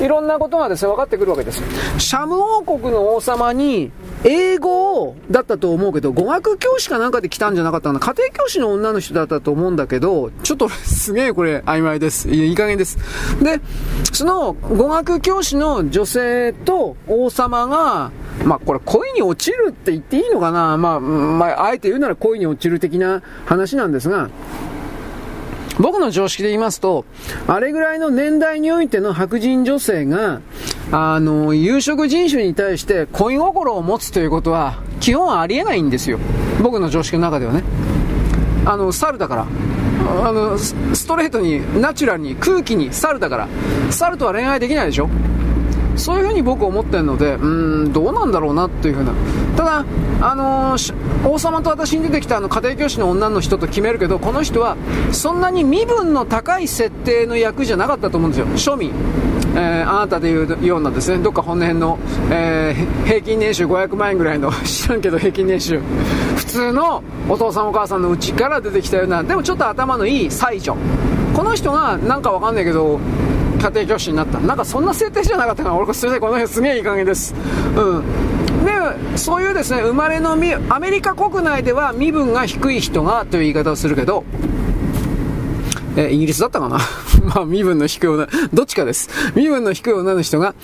[0.00, 1.62] いろんなことがですね、分かってくるわけです。
[1.98, 3.90] シャム王国の王様に、
[4.24, 8.00] 英語だったと思うけど、語学教師かなんかで来たんじゃなかったかな。
[8.00, 12.28] 家庭教師の女の人だったと思うんだけど、ちょっとすげえこれ曖昧です。
[12.28, 12.98] いい加減です。
[13.42, 13.60] で、
[14.12, 18.10] その語学教師の女性と王様が、
[18.44, 24.30] まあこれ恋に落ちるって言っていいのかなまあ、まあ、あえて言うなら恋に落ちる的な話なんですが、
[25.78, 27.04] 僕の常識で言いますと、
[27.46, 30.40] あれぐらいの年代においての白人女性が、
[30.90, 36.18] あの、有色人種に対して恋心を持つということは、基本はありえないんですよ。
[36.62, 37.62] 僕の常識の中ではね。
[38.64, 39.46] あの、猿だから。
[40.26, 43.48] あの、ストレートに、ナチュラルに、空気に、猿だから。
[43.90, 45.08] 猿とは恋愛できないでしょ
[45.98, 49.12] そういうふうに僕は思ってるので、うん、どうなんだろうなっていうふうな。
[49.56, 49.84] ただ、
[50.20, 54.76] あのー、王様と私に出てきたあの家庭教師の女の人と決めるけど、この人は、
[55.12, 58.74] そんなに身分の高い設定の役じゃなかったと思うんですよ。
[58.74, 58.92] 庶民。
[59.54, 61.98] えー、あなたでいうようなですね、どっか本辺の、
[62.30, 65.80] えー、平均年収500万円ぐらいの、 知らんけど平均年収、
[66.36, 70.76] 普通のお父さんお母さんの家から出てきたような、でもちょっと頭のいい才女。
[71.34, 73.00] この人が、なんかわかんないけど、
[73.58, 74.38] 家庭教師になった。
[74.38, 75.76] なんかそんな設定じゃなかったかな。
[75.76, 77.34] 俺、すいません、この辺すげえいい加減です。
[77.76, 78.04] うん。
[78.64, 84.24] で、そういうですね、生まれの身、アメリカ国内では身分が低い人がという言い方をするけど、
[85.96, 86.78] え、イギリスだったかな
[87.34, 89.10] まあ、身分の低い女、どっちかです。
[89.34, 90.54] 身分の低い女の人が、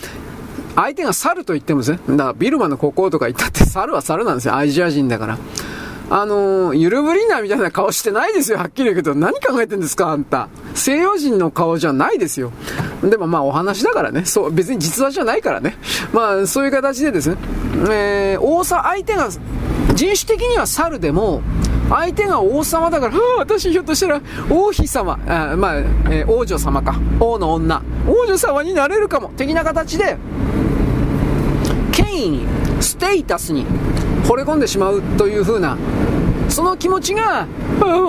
[0.77, 4.57] 相手が猿と言ってもですね、だからビルマの国王とか言ったって猿は猿なんですよ。
[4.57, 5.39] アジア人だから。
[6.11, 9.15] あのー、ゆるぶりなみたいな顔してないですよ、はっきり言うけど。
[9.15, 10.49] 何考えてんですか、あんた。
[10.75, 12.53] 西洋人の顔じゃないですよ。
[13.03, 14.25] でもまあお話だからね。
[14.25, 15.77] そう、別に実話じゃないからね。
[16.13, 17.37] まあそういう形でですね、
[17.91, 19.29] えー、王様、相手が、
[19.95, 21.43] 人種的には猿でも、
[21.89, 24.21] 相手が王様だから、私ひょっとしたら
[24.51, 30.17] 王妃様、あまあ、えー、王女様か、王の女、王女様になれるかも、的な形で、
[31.93, 32.47] 権威に、
[32.81, 33.67] ステータスに、
[34.25, 35.77] 惚れ込んでしまうという風な、
[36.49, 37.47] その気持ちが、あ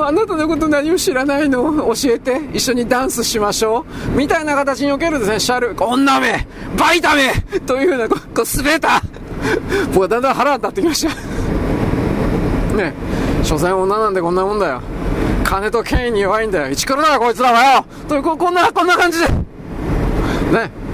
[0.08, 4.18] あなたのこと何も知らないの教えて、一緒にダンスしましょう。
[4.18, 6.48] みたいな形におけるですね、シャル、女め、
[6.78, 9.02] バイタめというふうな、こう、滑れた
[9.94, 12.76] 僕はだんだん腹が立ってきました。
[12.76, 12.94] ね
[13.44, 14.82] 所詮女なんでこんなもんだよ。
[15.44, 16.70] 金と権威に弱いんだよ。
[16.70, 19.28] 一からだよ、こいつらはよという、こんな、こんな感じで。
[19.28, 20.85] ね。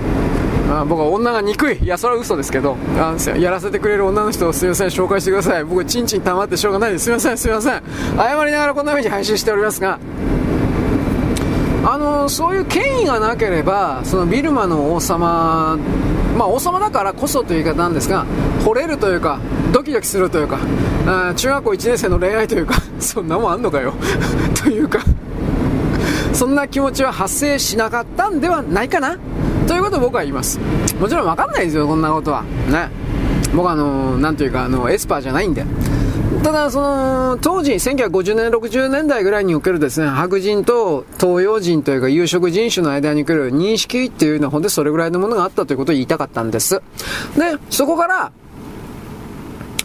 [0.71, 1.77] あ僕は女が憎い。
[1.77, 2.77] いやそれは嘘ですけど。
[2.97, 5.63] あやらせてくれる女の人をすいません紹介してください。
[5.65, 6.93] 僕ちんちん溜まってしょうがない。
[6.93, 7.83] ですすいませんすいません。
[8.17, 9.99] 謝りながらこんな風に配信しておりますが。
[11.83, 15.77] あのそういう権威がなければそのビルマの王様
[16.37, 18.25] まあ王様だからこそという言い方なんですが
[18.63, 19.39] 惚れるというか
[19.73, 20.59] ドキドキするというか
[21.07, 23.93] あ中学校1年生の恋愛というか そんなもんあんのかよ。
[24.63, 24.99] というか
[26.33, 29.17] そんな気持ちは発生しなかったんではないかな。
[29.67, 30.59] ということを僕は言います。
[30.99, 32.43] もちろんわかんないですよ、こんなことは。
[32.43, 32.89] ね。
[33.53, 35.65] 僕はあの、なんというか、あの、エスパーじゃないんで。
[36.43, 46.81] ただ、その、当時、1950年、60年代ぐらいにおけるですね、白人と東洋人というか有色人種の間における認識っていうのは、ほんでそれぐらいのものがあったということを言いたかったんです。
[47.37, 48.31] で、そこから、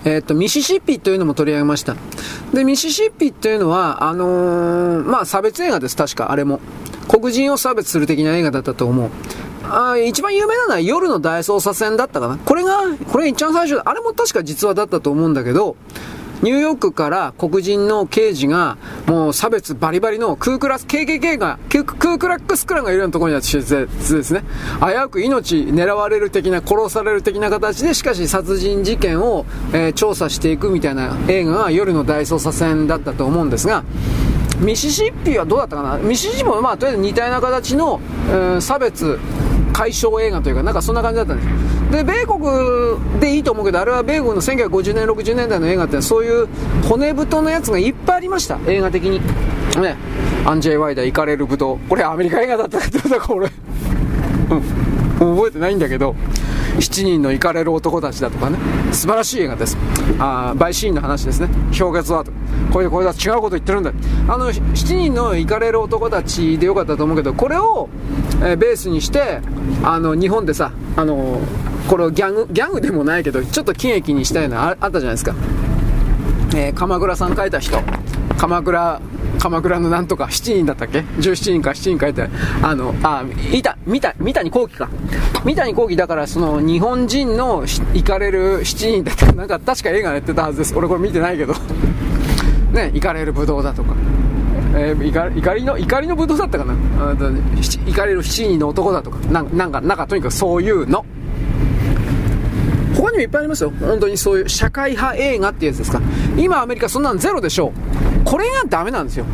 [0.06, 1.96] えっ、と、ミシシッピというのも取り上げました。
[2.54, 6.60] で、ミシシッピっていうのは、あのー、まあ、差別映画です、確か、あれも。
[7.08, 9.10] 黒人を差別する的な映画だったと思う。
[9.68, 12.38] あ一番有名なのは夜の大捜査線だったかな。
[12.38, 15.76] これが、これ一番最初あれも確か実話だったと思うんだけど、
[16.42, 18.76] ニューヨークから黒人の刑事が、
[19.06, 24.44] もう差別バリバリのクークラス、KKK が、クークラックスクランがいるようなところにはですね、
[24.80, 33.82] 危うく命狙われる的な、殺される的な形で、しかし殺人事件を、えー、調査していくみたいな映画が夜の大捜査線だったと思うんですが、
[34.60, 35.98] ミシシッピはどうだったかな？
[35.98, 38.00] ミシシッピもまあとりあえず似たような形の、
[38.32, 39.18] うん、差別
[39.72, 41.48] 解消映画というか、なんかそんな感じだったんです
[41.92, 46.48] で、米国でいいと思うけど、あれは米国の1950年、60年代の映画ってそういう
[46.88, 49.20] 骨太のやつがいっぱいありました、映画的に。
[49.80, 49.96] ね、
[50.46, 51.78] アンジェイ・ワイダー、イカれるブドウ。
[51.88, 53.50] これアメリカ映画だったかどうだか俺、
[54.50, 56.16] うん、覚えてないんだけど、
[56.76, 58.58] 7人のイカれる男たちだとかね、
[58.92, 59.76] 素晴らしい映画です。
[60.18, 61.48] あバイシーンの話ですね。
[61.76, 62.32] 氷結はと。
[62.72, 63.92] これ、これは違うこと言ってるんだ。
[64.28, 67.88] あの、7人のイカれる男たちでよかったと思うけど、これを、
[68.42, 69.40] えー、ベースにして、
[69.82, 71.40] あの、日本でさ、あの、
[71.88, 75.34] これをギャグ、ギャグでもないけど、ちょっと喜劇にしたいのああったじゃないですか。
[76.54, 77.78] えー、鎌倉さん書いた人。
[78.38, 79.00] 鎌倉
[79.38, 82.28] 鎌倉のなんとか7人だったっけ ?17 人か7人書いて
[82.62, 84.88] あの、あ、いた、見た、三谷幸喜か。
[85.44, 90.74] 三谷幸喜だからその日本人の行かれる7人だったなんか確か映画やってたはずです。
[90.76, 91.54] 俺これ見てないけど。
[92.72, 93.94] ね、行かれる武道だとか。
[94.74, 96.74] え、怒りの、怒りの武道だったかな？
[97.86, 99.18] 行かれる7人の男だとか。
[99.30, 101.04] なんなんか、なんかとにかくそういうの。
[102.96, 103.72] 他にもいっぱいありますよ。
[103.78, 106.00] 本当にそういう社会派映画ってやつですか。
[106.36, 108.24] 今アメリカそんなんゼロでしょう。
[108.24, 109.26] これがダメなんですよ。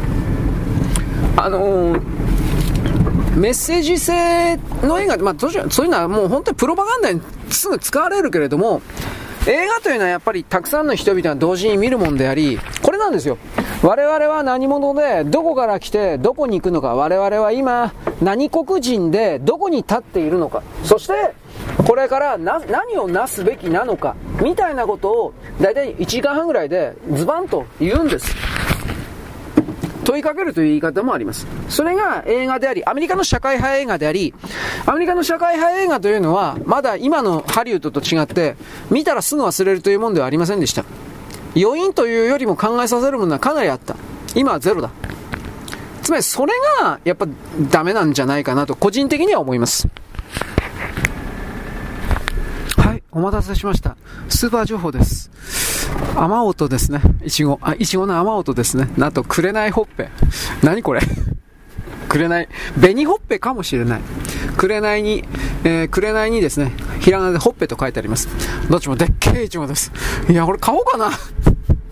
[1.37, 2.01] あのー、
[3.37, 7.21] メッセージ性の映画ってまあ、そういうのはもう本当にプロパガンダに
[7.51, 8.83] すぐ使われるけれども、
[9.47, 13.39] 映画というのはやっぱりたくさんの人々が同時に見るもんであり、これなんですよ。
[13.83, 21.35] 我々は何者で、どこから来て、どこに行くのか、我々は今、何国人で、どこに立っているのか、そして、
[21.87, 28.35] これから何をなすべきなのか、みたいなことを、だいたい1時間半ぐらいでズバンと言うんです。
[30.05, 31.47] 問いかけるという言い方もあります。
[31.69, 34.35] それが映画であり、アメリカの社会派映画であり、
[34.85, 38.57] アメリカの社会派映画というのは、まだ今のハリウッドと違って、
[38.91, 40.85] 見たらすぐ忘れるというものではありませんでした。
[41.57, 43.95] 余韻というよりも考えさせるものはかなりあった。
[44.35, 44.91] 今はゼロだ。
[46.03, 47.27] つまりそれが、やっぱ
[47.71, 49.89] ダメなんじゃないかなと、個人的には思います。
[52.83, 53.97] はい、お待たせしました。
[54.29, 55.31] スーパー情報です。
[56.17, 57.01] 雨音ですね。
[57.25, 57.61] いちご。
[57.63, 58.91] あ、いちごの雨音ですね。
[58.97, 60.09] なんと、くれないほっぺ。
[60.65, 61.01] 何これ？
[62.09, 62.49] くれない。
[62.75, 64.01] 紅ほっぺかもしれない。
[64.57, 65.25] くれないに、
[65.63, 68.29] えー、くれないにですね、ひらがなでほっぺと書いてあります。
[68.69, 69.93] どっちもでっけえいちごです。
[70.29, 71.13] いや、これ買おうかな。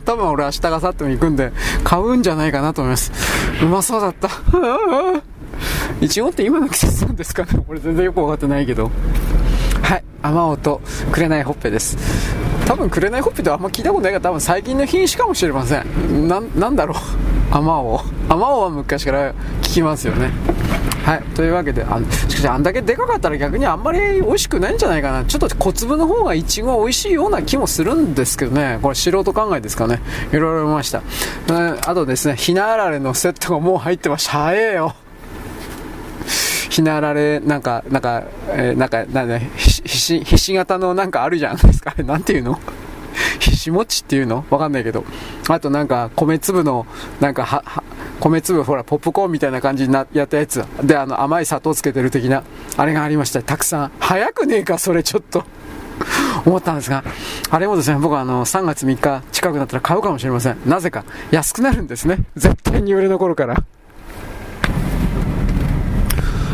[0.05, 1.53] 多分俺明日がさっても行くんで、
[1.85, 3.13] 買うんじゃないかなと思います。
[3.63, 4.29] うまそうだった。
[6.01, 8.91] いちごって今の季節なんですかね俺全然よくわかってないけど。
[9.83, 10.81] はい、雨音、
[11.13, 11.97] くれないほっぺです。
[12.67, 16.29] 多分くれないほっぺってあんま聞いたことないから多分最近の品種かもしれません。
[16.29, 16.97] な、なんだろう。
[17.51, 18.01] 雨を。
[18.29, 20.31] 雨をは昔から聞きますよね。
[21.05, 21.23] はい。
[21.35, 21.99] というわけで、あ
[22.29, 25.25] しかしあんだけでかかったら逆にあんまり美味しくないんじゃないかな。
[25.25, 28.79] ちょっと小粒の方がイチゴは美味しいような気もするんですけどね。
[28.83, 30.01] これ素人考えですかね。
[30.33, 31.03] いろいろ見ました。
[31.49, 34.33] うんあとですね、ひなあられのセットがもう入ってました。
[34.33, 34.95] 早えよ。
[36.71, 41.93] ひなられ、なんか、なんか、えー、なんか、なんだ、ひし、ひし形のなんかあるじゃないですか。
[41.95, 42.59] あれ、なんていうの？
[43.41, 44.45] ひし餅っていうの？
[44.51, 45.05] わかんないけど。
[45.49, 46.87] あとなんか、米粒の、
[47.21, 47.83] なんかは、は、
[48.21, 50.65] 米粒、ほら、ポップコーンみたいな感じになやったやつ。
[50.85, 52.45] で、あの、甘い砂糖つけてる的な、
[52.77, 53.43] あれがありました。
[53.43, 53.91] たくさん。
[53.99, 55.45] 早くねえか、それちょっと。
[56.47, 57.03] 思ったんですが、
[57.51, 60.57] あれもですね、僕はあの、3月3日近くなったら買うかもしれません。
[60.67, 62.21] なぜか、安くなるんですね。
[62.37, 63.57] 絶対に売れ残るから。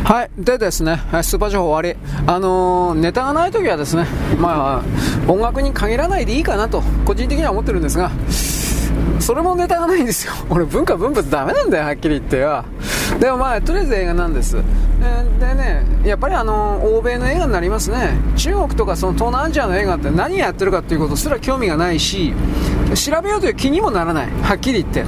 [0.07, 0.31] はい。
[0.39, 2.01] でですね、スーパー情報終わり。
[2.29, 4.07] あのー、ネタがないときはですね、
[4.39, 8.13] まあ、音楽に限らないでいいかなと、個人的には思ってるんですが、
[9.21, 10.33] それもネタがないんですよ。
[10.51, 12.65] 俺文化分物ダメなんだよ、はっきり言ってよ。
[13.21, 14.57] でもまあ、とりあえず映画なんです。
[14.57, 14.63] で
[15.55, 18.11] ね、やっぱりあの、欧米の映画になりますね。
[18.37, 22.35] 中国とかその東南アジアの映画って何やってるかっていうことすら興味がないし、
[22.95, 24.29] 調べようという気にもならない。
[24.43, 25.05] はっきり言って。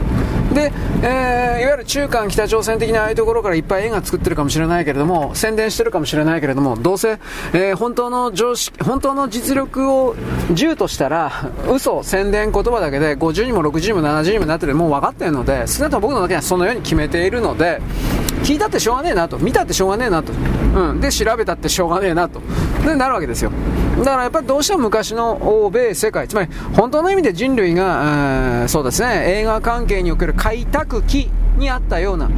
[0.55, 7.19] で、えー、いわゆる中韓北朝鮮的なああいうところからいっぱい映画作ってるかもしれないけれども、宣伝してるかもしれないけれども、どうせ、
[7.53, 10.15] えー、本当の常識、本当の実力を
[10.53, 14.75] 10としたら、嘘、宣伝言葉だけで50にも60にも70にもなってる。
[14.75, 17.81] もう分かってるので、少なくとも僕の中にはそのように決めているので、
[18.43, 22.41] 聞いたってしょうがねえなと、見たってしょうがねえなと、うん、で、調べたってしょうがねえなと、
[22.85, 23.51] で、なるわけですよ。
[23.99, 32.31] だからやっぱりどうしても昔の欧米世界、つまり本当の意味で人類が、そうですね、映画関係における開拓期にあったような、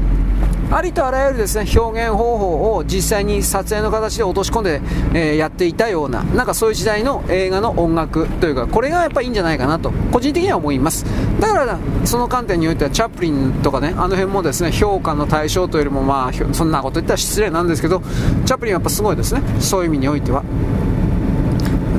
[0.73, 4.81] ありとあらゆるですね表現方法を実際に撮影の形で落とし込んで、
[5.13, 11.05] えー、やっていたようななんかそういう時代の映画の音楽というかこれがやっぱいいんじゃないかなと個人的には思います。
[11.41, 18.01] だからその観点においてはチャップリンとかねあの辺もですね評価の対象というよりもまあそんなこと言ったら失礼なんですけど
[18.47, 19.43] チャップリンはやっぱすごいですね。
[19.61, 20.43] そういう意味においては。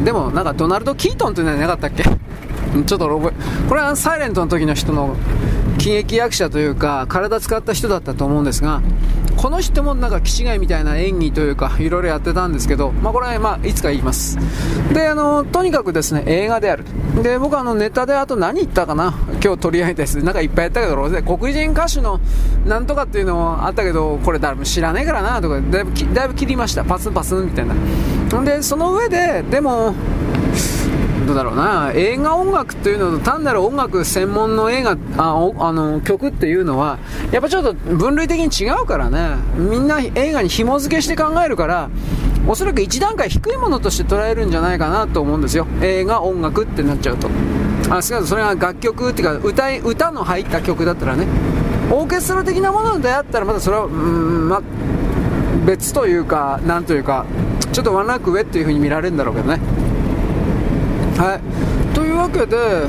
[0.06, 2.04] でもなんかドナルド・キートンってのはなかったっけ？
[2.04, 5.16] ちょっと覚えこれはサイレントの時の人の
[5.82, 8.84] 喜劇役者というか体使った人だったと思うんですが
[9.36, 14.38] この人もなんか気違いみたいな演技というかいろいろやってたんですけど、まあ、これはまあいつか言います
[14.94, 16.86] であのとにかくですね映画である
[17.24, 22.20] で僕あのネタであと何言ったかな今日取り上げたやつなんかいっぱいやったけどで黒人歌手の
[22.68, 27.74] なんとかっていうのもあったけどこれ誰も知らねえからなとかだいぶだいぶ切りましたパスンパスンみたいな
[28.44, 29.96] でその上ででも
[31.26, 31.92] どうだろうな。
[31.94, 36.98] 映画音楽っていうのと単なる音楽専門の映画ああの曲っていうのは
[37.32, 39.36] やっぱちょっと分類的に違うからね。
[39.56, 41.90] みんな映画に紐付けして考えるから
[42.48, 45.68] おそらく一段階低いものとして捉えるんじゃないかなと思うんですよ。
[45.82, 47.30] 映画音楽ってなっちゃうと。
[47.90, 51.28] あすそれが楽曲っていうか歌い歌の入った曲だったらね。
[51.92, 54.62] オーケストラ的なものであったらまだそれはうんま
[55.66, 57.26] 別というかなんというか
[57.72, 59.60] ちょっとワンランク上っていう風に見られるんだろうけどね。
[61.22, 61.96] はい。
[61.96, 62.88] というわけで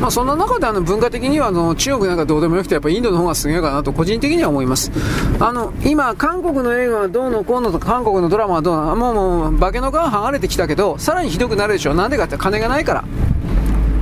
[0.00, 4.92] まあ、そんな中であの文化的にはあの中国なんかどうでもよくてやっぱインドの方がすげえかなと個人的には思います。
[5.40, 8.94] あの今韓国の映画はどうのこうのと韓国のドラマはどうの？
[8.94, 13.04] もうもう化けの皮剥がれてきたけどさらにひどくなるでしょなんでかって金がないから。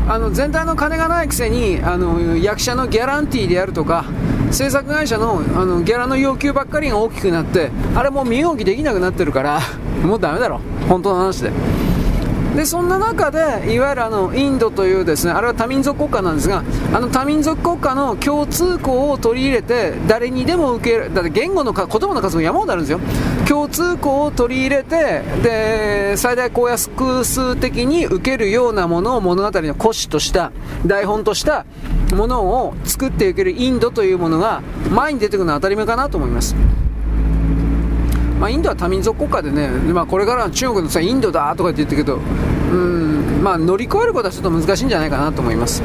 [0.09, 4.05] あの全体の金がないくせにあの役者のギャランティーであるとか
[4.53, 9.61] 制作会社のあのギャラの要求ばっかりが大きくなってあれもう身動きできなくなってるから
[10.05, 10.61] もうダメだろ。
[10.89, 11.51] 本当の話で。
[12.57, 23.01] でそんな中でいわゆるあのインドというですねあれは多民族国家なんですがあの多民族国家の共通項を取り入れて誰にでも受けるだって言語のか言葉の数も山ほどあるんですよ。
[23.47, 30.51] 共通項を取り入れてで最大公約数的に受けるようなものを物語の骨子とした
[30.87, 31.67] 台本とした
[32.15, 36.57] ものを作っていけるインドというものが前に出てくるのは当たり前かなと思います。
[38.41, 42.19] まあ、インドは多民族国家でね、まあ、これからの中国のさインドだとかって言ってるけど、
[42.71, 45.83] うんまあ、乗り越えることはちょっと難しいんじゃないかなと思います。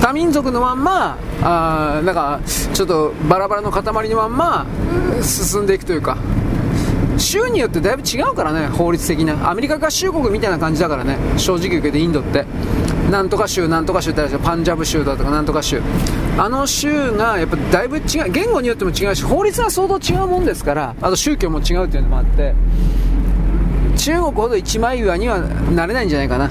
[0.00, 2.40] 多民族のまんま、あなんか
[2.74, 4.66] ちょっとバラバラの塊のまんま
[5.22, 6.18] 進んでいくというか、
[7.18, 12.44] 州によってだいぶ違うからね、法律的な、アメリカ合衆国みたいな感じだからね、正直言うけど、インドって。
[13.10, 15.80] なんとか州、なんとか州ってあるでしょ、パンジャブ州だとかなんとか州、
[16.38, 22.54] あの州がやっぱだいぶ違う、言語によっても違うし、法律が相当違うもんですから、あと宗教も違うっていうのもあって、
[23.96, 26.50] 中国ほど一枚岩にはなれないんじゃないかな。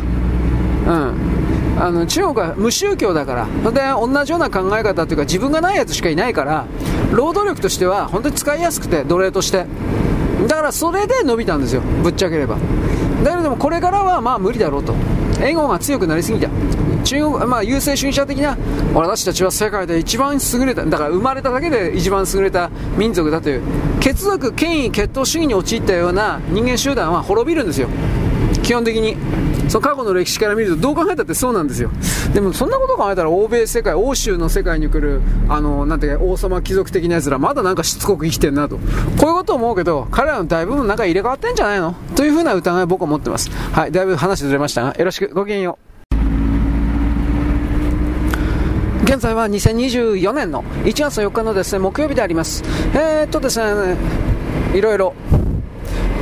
[0.87, 1.35] うん
[1.77, 6.65] あの中国は無宗教だから、で同じような考え方というか自分がないやつしかいないから、
[7.11, 9.65] 労働力としては本当に使いやすくて、奴隷として。
[10.47, 12.55] だからそれで伸びたんですよ、ぶっちゃければ。
[13.25, 14.93] だけどもこれからはまあ無理だろうと。
[15.41, 16.49] エゴが強くなりすぎた。
[17.03, 18.57] 中国、まあ、優勢主義者的な、
[18.93, 23.61] 私たちは世界で一番優れた、だから生まれただけで一番優れた民族だという、
[23.99, 27.89] 血族、権威、血統主義に陥ったような人間集団は滅びるんですよ。
[28.65, 29.15] 基本的に。
[29.69, 31.89] その過去の歴史から見るとどう考えたってそうなんですよ。
[32.33, 38.77] でもそんなこと考えたら欧米世界欧州の世界に来るあのなんていうか王様貴族的なやつらまだなんかしつこく生きてんなと。
[38.77, 41.95] こういうこと思うけど彼らの大部分なんか入れ替わってんじゃないの？
[42.15, 43.49] というふうな疑いを僕は持ってます。
[43.49, 45.95] はいだいぶ話ずれましたがよろしくごきげんよう。
[49.03, 52.63] 現在は2024年の1月4日のですね木曜日であります。
[52.93, 53.97] えー、っとですね、
[54.73, 55.13] いろいろ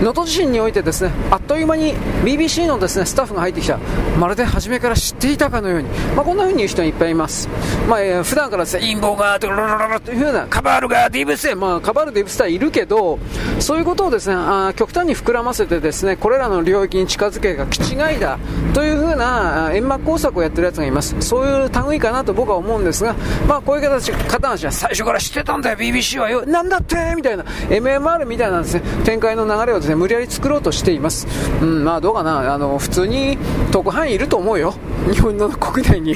[0.01, 1.93] 能登地震においてですねあっという間に
[2.23, 3.79] BBC のですねスタッフが入ってきた。
[4.19, 7.49] まるで初めから知っていたかのように、まあ、こんな風に言う人がいっぱいいます、
[7.89, 13.19] まあえー、普段からですね陰謀がというふうなカバールがディーブスまあ、カバールディブスはいるけど
[13.59, 18.39] そういうことをですねあ極端に膨らませてですねこれらの領域に近づけが気違いだ
[18.73, 21.19] というふうな煙幕工作をやってるやつがいます。
[21.21, 23.15] そういう類かなと僕は思うんですが、
[23.47, 25.77] まあ、こういう形方たちは最初から知ってたんだよ。
[25.77, 26.45] BBC はよ。
[26.45, 27.43] なんだってみたいな。
[27.43, 31.27] MMR みたいなですね展開の流れをですね無理やり作ろうとしています、
[31.61, 32.53] うん、まあどうかな。
[32.53, 33.37] あの普通に
[33.71, 34.73] 特派員いると思うよ。
[35.11, 36.15] 日本の国内に。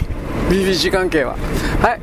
[0.49, 1.35] BBC 関係は。
[1.81, 1.99] はい。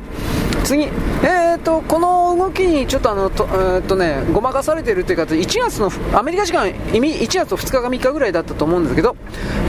[0.65, 9.15] 次、えーと、この動きにちょっとあのと、えーとね、ごまかされているというか、1月のアメリカ時間、1月2日か3日ぐらいだったと思うんですけど、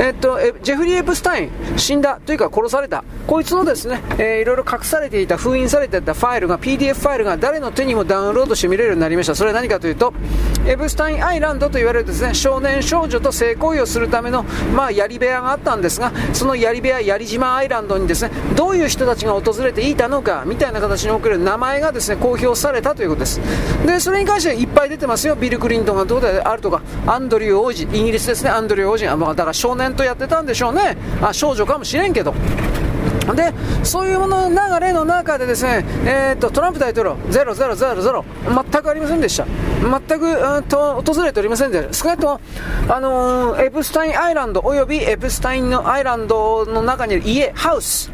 [0.01, 9.35] えーと、えジェフリー・エプスタイン、死んだというか殺された、こいつのですね、えー、いろいろ隠されていた、封印されていたファイルが、PDF ファイルが誰の手にもダウンロードして見れるようになりました。
[9.35, 10.15] それは何かというと、
[10.67, 14.43] エブスタインアイランドと言われるですね少年少女と性行為をするための、
[14.75, 23.41] まあ、槍部屋があったんですがその槍部屋槍島アイランドにですねどういう人たちが訪れていたのかみたいな形における名前がですね公表されたということです。
[23.87, 25.35] でそれに関してはいっぱい出てますよ。
[25.35, 28.51] ビル・クリントンがどうであるとかアンドリュー王子イギリスですね。
[28.51, 30.97] アンドリュー王子あ、まあ、だから少年とやってたんでしょうね。
[31.21, 32.35] あ少女かもしれんけど。
[33.35, 33.53] で
[33.83, 38.25] そういうものの流れの中でですね、えーと、トランプ大統領、0000、
[38.71, 39.45] 全くありませんでした、
[39.83, 42.41] 全くうんと訪れておりませんでした、少なくとも、
[42.89, 48.13] あのー、エプスタインアイランドおよびエプスタインのアイランドの中にいる家、ハウス、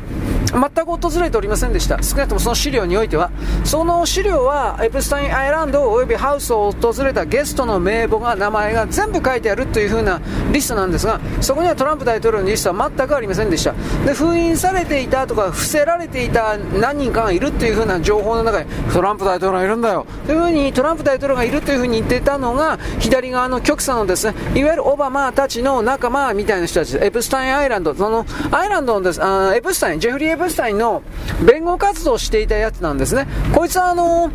[0.52, 2.02] 全く訪れておりませんでした。
[2.02, 3.30] 少なくともその資料においては。
[3.64, 10.20] その資料は、エプスタインアイランド及びハウスを訪れたゲストの名簿が、名前が全部書いてあるという風な
[10.52, 13.72] リストなんですが、そこにはトランプ大統領のリストは全くありませんでした。
[14.04, 20.06] で、封印されていたとか、伏せられていた何人かがいるという風な情報の中に、トランプ大統領がいるんだよ。
[20.26, 31.02] という風に、トランプ大統領がいるという風に言ってたのが、左側の極左のですね、いわゆるオバマたちの仲間みたいな人たちエプスタインアイランド、その、アイランドのです、あエプスタイン、ジェフリー・エプスタインの
[31.44, 33.26] 弁護活動をしていたやつなんですね。
[33.54, 34.30] こいつはあの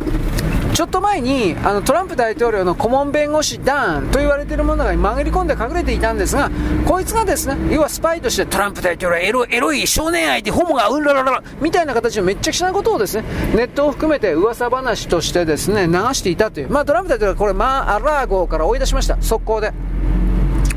[0.74, 6.50] ちょっと前にあのトランプ大統領の顧問弁護士ダーンと言われているものが紛れ込んで隠れていたんですが、
[6.86, 13.24] こいつがですね、要はスパイとしてトランプ大統領エロエロい少年愛でホモがうんらららみたいな形のめっちゃくちゃなことをですね、
[13.56, 16.70] ネットを含めて噂話としてですね、流していたという。
[16.70, 19.16] まあトランプ大統領はこれマー・アラーゴから追い出しました。
[19.20, 19.72] 速攻で。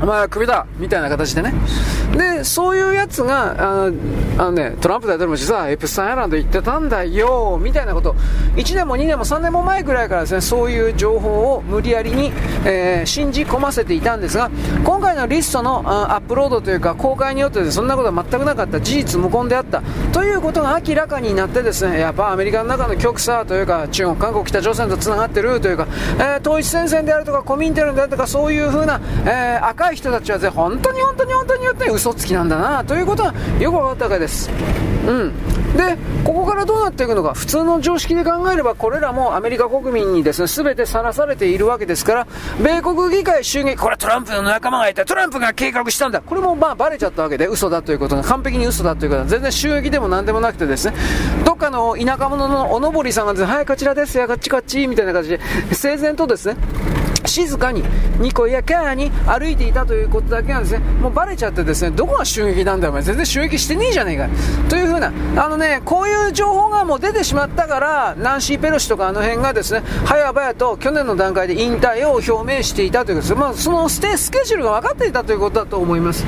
[0.02, 1.54] お前はクビだみたいな形でね。
[2.16, 3.90] で、そういうやつが、あ
[4.36, 8.16] あのね、トランプ大統領も実はエプスタインアイランド行ってたんだよ、みたいなこと、
[8.56, 12.32] 1年も2年も3年も前ぐらいからですね、そういう情報を無理やりに、
[12.64, 14.50] えー、信じ込ませていたんですが、
[14.84, 25.86] 今回のリストのアップロードというか、公開によってそんなことは全くなかった、事実無根であった、ということが明らかになってですね、やっぱアメリカの中の極左というか、中国、韓国、北朝鮮と繋がってるというか、
[26.18, 34.50] えー、統一戦線であるとか、コミンテルンであるとか、そういう風な、えー、赤い人たちは本当に本当に本当によって嘘つきなんだなということはよく分かったわけです。
[35.06, 35.32] うん。
[35.76, 42.26] で、ここからどうなっていくのか、普通の常識で考えれば、これらもアメリカ国民にですね、全てさらされているわけですから、
[42.62, 50.94] 米国議会襲撃、これはトランプの仲間がいた、トランプが計画したんだ、これもまあバレちゃったわけで、嘘だということが、完璧に嘘だということは、全然襲撃でも何でもなくてですね、
[51.44, 55.40] どっかの田舎者のおのぼりさんがですね、はい、こちらですや、こっちこっち、みたいな感じで、
[55.72, 56.56] 整然とですね、
[57.24, 57.84] 静かに、
[58.18, 63.02] にこやかに歩いていたということだけがですね、もうバレちゃってですね、どこが襲撃なんだよ、お前。
[63.02, 64.28] 全然襲撃してねえじゃねえか。
[64.68, 73.40] というふうな、あのね、こういう情報がもう出てしまったから、ナンシー・ペロシとかあの辺がですね、早々と去年の段階で引退を表明していたということです。
[73.40, 76.24] まあ、そのステスケジュールが分かっていたということだと思います。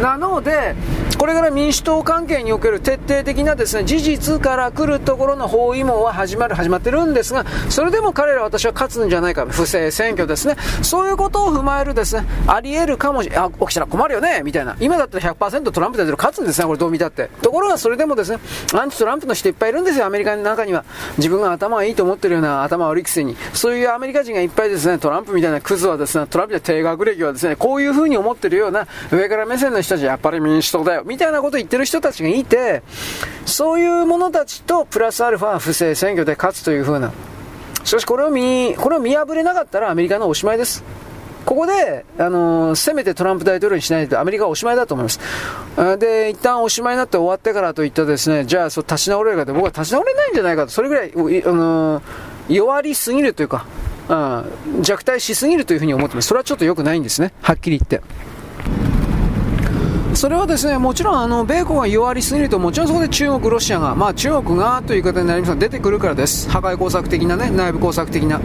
[0.00, 0.74] なので、
[1.18, 10.56] これから民主党関係における徹底的なですね、事実から来るところの包囲網は始まる、始まってるんですが、それでも彼ら私は勝つんじゃないか、不正選挙でですね。
[10.82, 14.76] そういうことを踏まえるですね、あり得るかもしれあ、起きたら困るよね、みたいな。
[14.80, 17.30] 今だったら100%トランプ大統領勝つんですね、これどう見たって。
[17.42, 18.38] ところがそれでもですね、
[18.74, 20.84] アンチトランプの人いっぱいいるんですよ、アメリカの中には。
[21.16, 23.36] 自分が頭がいいと思ってるような頭悪いくせに。
[23.52, 32.82] そういうアメリカ人がいっぱいですね、トランプみたいなクズはですね、トランプで低学歴はですね、こういう風に思ってるような上から目線の人たち、やっぱり民主党だよ、みたいなことを言ってる人たちがいて、
[33.46, 37.12] そういう者たちとプラスアルファ不正選挙で勝つという風な。
[37.84, 40.82] しかしこれを見、これを見破れなかったらアメリカのおしまいです。
[41.44, 45.20] ここで、あのー、せめてトランプ大統領にしないとアメリカはおしまいだと思います。
[45.98, 52.02] で、一旦おしまいになって終わってからといったですね、じゃあそう立ち直れるかって僕は立ち直れないんじゃないかと、それぐらい、あのー、
[52.48, 53.66] 弱りすぎるというか、
[54.08, 56.28] うん、弱体しすぎるというふうに思ってます。
[56.28, 57.34] それはちょっと良くないんですね。
[57.42, 58.00] はっきり言って。
[60.16, 66.48] それはですね、もちろんあの、米国が弱りすぎると、もちろんそこで中国、ロシアが、まあ中国がという言い方になりますが、出てくるからです。
[66.48, 68.40] 破壊工作的なね、内部工作的な。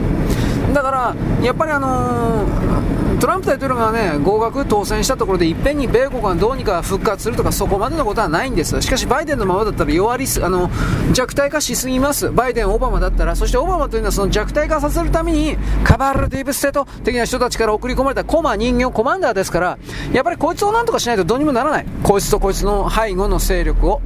[0.74, 8.82] だから、やっぱりあのートランプ大統領がね、合格当選したところで、いっぺんに米国がどうにか復活するとか、そこまでのことはないんです。
[8.82, 10.70] しかし、バイデンのままだったら弱りす、あの、
[11.12, 12.30] 弱体化しすぎます。
[12.30, 19.78] バイデン、オバマだったら、そしてオバマというのはその弱体化させるために、カバール・ディープ・ステート的な人たちから送り込まれた駒人形コマンダーですから、
[20.14, 21.86] やっぱりこいつをなんとかしないとどうにもならない。
[22.04, 24.02] こいつとこいつの背後の勢力を。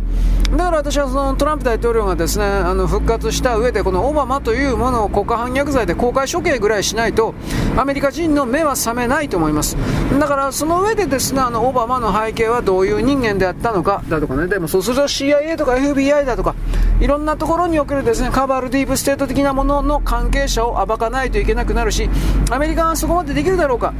[0.57, 7.33] だから私はそのトランプ大統領がですねあの復活した上でこのオバマというものを国家反逆罪で公開処刑ぐらいしないと
[7.75, 9.77] アメリカ人の目は覚めないと思います。
[10.19, 14.47] だからその上でですねあのオバマの背景はどういう人間であったのかだとかね。
[14.47, 16.55] でもそうすると CIA とか FBI だとか
[16.99, 22.09] いろんなところにおけるですねカバールディープステート的なものの関係者を暴かないといけなくなるし
[22.51, 23.93] アメリカはそこまでできるだろうか。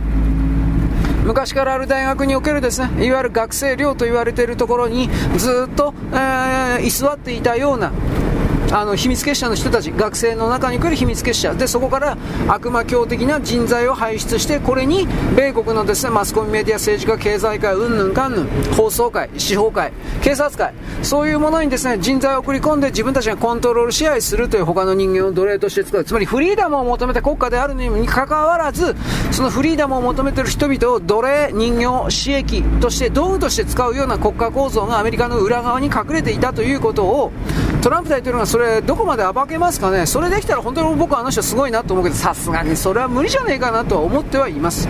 [1.26, 7.94] 昔からある大学におけるですねいわゆる学生寮と言われているところにずっと、えー、居座っていたような
[8.74, 12.18] あの秘密結社の人たち学生の中に来る秘密結社でそこから
[12.48, 19.94] 悪魔教的な人材を輩出してこれに米国のですねマスコミメディア政治家経済界うんぬんかんぬん放送界司法界
[20.24, 20.74] 警察界
[21.04, 28.96] そういうものにですね人材を送り込んで自分たちがコントロール支配するという他の人間を奴隷として使うつまりフリーダムを求めて国家であるにもかかわらず
[29.32, 37.32] そのフリーダムを求めている人々を奴隷人形私益として道具として使うような国家構造がアメリカの裏側に隠れていたということを
[37.84, 40.06] トランプ大統領がそれどこまで暴けますかね？
[40.06, 44.88] それできたら本当に僕はあの人すごいなと思うけどさすがにそれは無理じゃねえかなとは思ってはいます。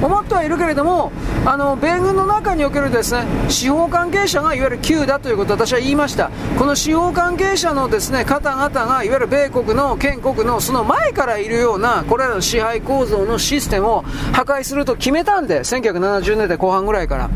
[0.00, 1.10] 思ってはいるけれども
[1.44, 6.30] あの米軍の中におけるですね司法関係者がいわゆる Q だということを私は言いました。
[6.58, 14.02] この司法関係者のですね方々がいわゆる米国の建国のその前からいるようなこれらの支配構造のシステムを
[14.32, 17.30] 破壊すると決めたんで1970年代後半ぐらいから。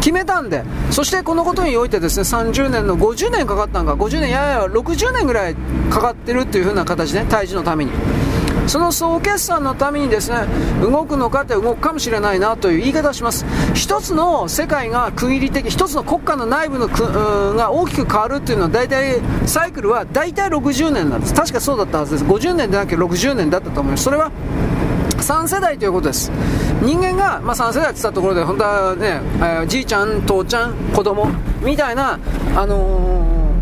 [0.00, 0.64] 決めたんで。
[0.90, 3.94] そしてこのことにおいてですね30年の50年かかったんか。
[3.94, 5.54] 50年やや60年ぐらい
[5.90, 7.92] かかってるっていう風な形で、ね、退治のために。
[8.66, 10.46] その総決算のためにですね
[10.80, 13.44] 動くのかって動くかもしれないなという言い方をします。
[13.74, 21.34] 一つの世界が区切り的一つの国家の内部のくが大きく変わるっていうのは大体サイクルは大体60年なんです。
[21.34, 22.24] 確かそうだったはずです。
[22.24, 24.04] 50年でなきゃ60年だったと思います。
[24.04, 24.30] それは
[25.18, 26.30] 3世代ということです。
[26.82, 31.28] 人間が、まあ、3世代って言ったところで本当はね、えー、じいちゃん父ちゃん子供
[31.62, 32.18] みたいな
[32.56, 33.19] あのー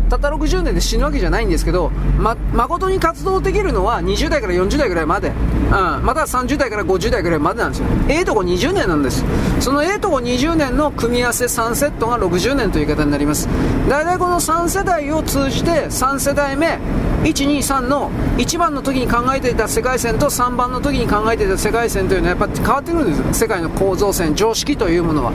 [0.09, 5.35] たった60年で死ぬわけじゃないんですけど、ま、誠に活動できるのは20代から40代ぐらいまで、うん、
[5.71, 7.87] または30代から50代ぐらいまでなんですよ。
[8.09, 9.23] A とこ20年なんです。
[9.59, 13.47] その A とこ20年の組み合わせ3セットが60年という言い方になります。
[13.87, 16.79] 大体この3世代を通じて3世代目、
[17.23, 23.41] 123の1番の時に考えていた世界線と3番の時に考えていた世界線というのはやっぱ変わってくるんです。
[23.41, 25.33] 世界の構造線、常識というものは。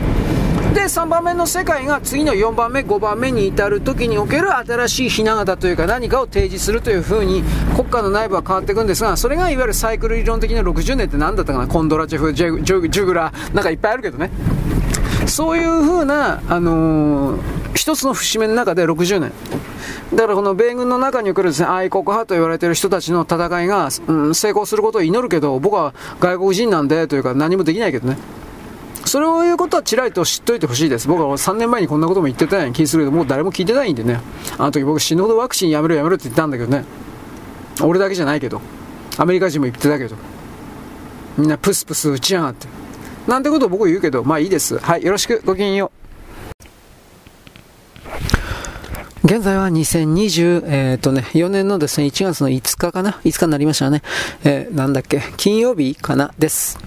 [0.74, 7.44] で3番目の世界が次の4番目5番目に至る時における新しいひな形というか何かを提示するというふうに
[7.76, 11.68] 国家の内部は変わっていくんですがそれがいわゆるサイクル理論的な60年って何だったかな？
[11.68, 14.30] コンドラチェフジュジュグラなんかいっぱいあるけどね。
[15.26, 19.32] そういうふうな、あのー、一つの節目の中で60年。
[20.12, 28.18] だからこの米軍の中におけるですね、愛国派と言われている人たちの戦いが、うん、成功することを祈るけど、僕は外国人なんでというか何もできないけどね。
[29.06, 31.08] それを言うことはちらりと知っといてほしいです。
[31.08, 34.20] 僕は3年前にこんなことも言ってたような気するけど、もう誰も聞いてないんでね。
[34.58, 36.84] あの時僕死ぬほどワクチンやめろやめろって言ったんだけどね。
[37.82, 38.60] 俺だけじゃないけど。
[39.16, 40.16] アメリカ人も言ってたけど。
[41.36, 42.66] みんなプスプス打ちやがって。
[43.26, 44.78] なんてことを僕は言うけど、まあいいです。
[44.78, 46.04] はい、よろしく、ごきげんよう。
[49.26, 54.02] 現在は2020、えっ、ー、とね、4年のですね、1月の5日かな ?5 日になりましたね。
[54.44, 56.78] えー、なんだっけ金曜日かなです。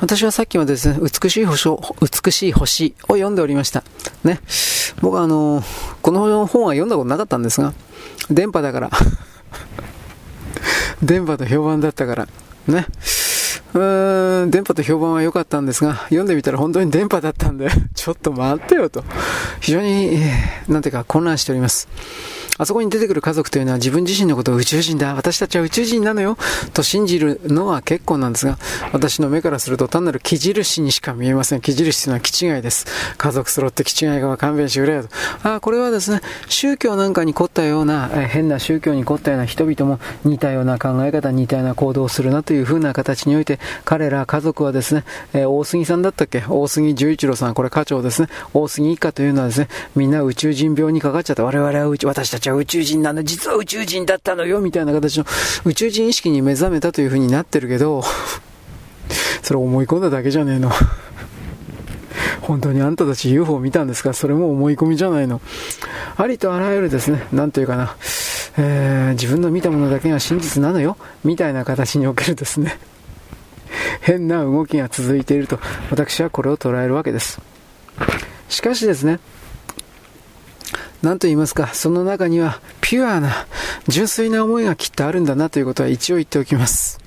[0.00, 3.82] 私はさっきまでですね、美しい星を、美しい星を読んでおりました。
[4.24, 4.40] ね。
[5.00, 5.62] 僕はあの
[6.02, 7.72] この本は読んだことなかったんですが、
[8.30, 8.90] 電波だから
[11.02, 12.28] 電波と評判だったから、
[12.66, 12.86] ね。
[13.74, 19.04] うーん、電波と評判は良かったんですが、読んでみたら本当に電波だったんで、 ちょっと待ってよと。
[19.60, 20.20] 非常に、
[20.68, 21.88] なんていうか混乱しております。
[22.58, 26.36] あそこに出てくる家族というのは自分自身のことを宇宙人だ、私たちは宇宙人なのよ、
[26.74, 28.58] と信じるのは結構なんですが、
[28.92, 31.60] 私の目からすると単なる木印にしか見えません。
[31.60, 32.86] 木印というのは気違いです。
[33.16, 35.08] 家族揃って気違いが勘弁してくれよと。
[35.44, 46.42] あこれはですね、宗教なんかに凝ったような、え変な宗教に凝ったような人々も似たような考え方、似たような行動をするなというふうな形において、彼ら家族はですね、え、大杉さんだったっけ？
[46.48, 48.28] 大杉十一郎さん、これ課長ですね。
[48.52, 51.44] 大杉一家というのはですね、みんな宇宙人病にかかっちゃった。
[51.44, 55.26] 我々は私たちは宇宙人なの、実は宇宙人だったのよ、みたいな形の
[55.64, 58.02] 宇宙人意識に目覚めたという風になってるけど、
[59.42, 60.70] それ思い込んだだけじゃねえの。
[62.42, 64.14] 本当にあんたたち UFO 見たんですか？
[64.14, 65.40] それも思い込みじゃないの。
[66.16, 67.96] ありとあらゆるですね、なんというかな、
[68.56, 72.78] えー、自分の見たものだけが真実なのよ、みたいな形におけるですね、
[74.00, 75.60] 変な動きが続いていると、
[75.90, 77.40] 私はこれを捉えるわけです。
[78.48, 79.20] しかしですね、
[81.02, 83.46] 何と言いますか、その中にはピュアな、
[83.86, 86.98] 純粋な思いがきっとあるんだなということは一応言っておきます。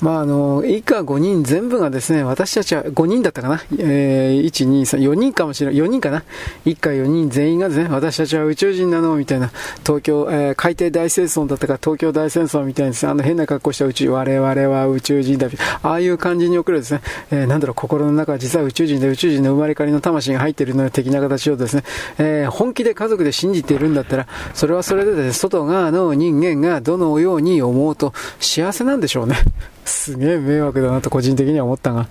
[0.00, 3.62] まあ、あの、以下5人全部がですね、私たちは5人だったかな。
[3.78, 5.80] えー、1、2、3、4人かもしれない。
[5.80, 6.22] 4人かな。
[6.64, 9.50] 一家4人全員がですね、私たちは宇宙人なのみたいな、
[9.84, 15.48] 東京、えー、海底大戦争だったか、東京大戦争みたいに、あの変な格好した宇宙、我々は宇宙人だ。
[15.82, 17.00] ああいう感じに送るですね、
[17.30, 20.90] えー、なんだろう、心の中は実は宇宙人で宇宙人の生まれ変わりの魂が入っているのよ。
[20.90, 21.84] 的な形をですね、
[22.18, 29.36] えー、本気で家族で信じているんだったら、それはそれでですね、外側の人間がどのように思うと幸せなんでしょうね。
[29.88, 32.06] すげえ迷惑だなと個人的には思ったが。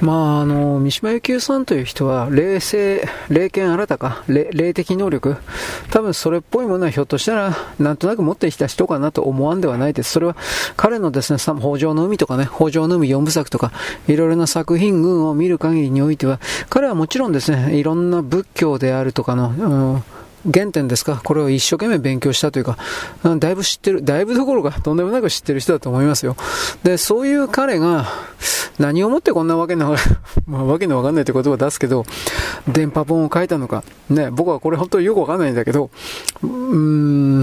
[0.00, 5.36] まあ、あの、三島由紀夫さんという人は、霊性、霊剣新たか、霊的能力、
[5.90, 10.10] 多分それっぽいものはひょっとしたら、なんとなく持ってきた人かなと思わんではないです。
[10.12, 10.36] それは、
[10.76, 13.72] 彼のですね、北条の海とかね、北条の海四部作とか、
[14.06, 16.38] いろいろな作品群を見る限りにおいては、
[16.68, 20.13] 彼はもちろんですね、いろんな仏教であるとかの、うん
[20.52, 21.20] 原点ですか？
[21.24, 22.76] これを一生懸命勉強したというか、
[23.38, 26.36] だいぶ知ってる、だいぶどころかとんでもなく知ってる人だと思いますよ。
[26.82, 28.06] で、そういう彼が、
[28.78, 29.96] 何をもってこんなわけの、
[30.46, 32.04] まあ、わけのわかんないって言葉を出すけど、
[32.68, 33.84] 電波本を書いたのか。
[34.10, 35.90] ね、僕はこれ本当によくわかんないんだけど、
[36.42, 36.50] うー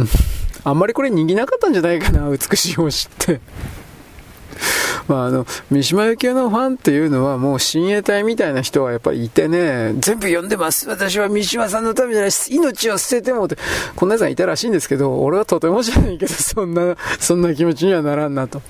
[0.03, 0.07] ん、
[0.63, 3.39] あんまりこれ人気なかったんじゃないかな、美しい星って。
[5.07, 10.87] まあ、あの、三島由紀夫のファンっていうのはもう親衛隊みたいな人はやっぱりいてね、全部読んでます。
[10.87, 13.57] 私は三島さんのためじゃない、命を捨ててもって、
[13.95, 18.61] こんなやつがいたらしいんですけど、俺はとてもじゃないけど、そんな、そんな気持ちにはならんなと。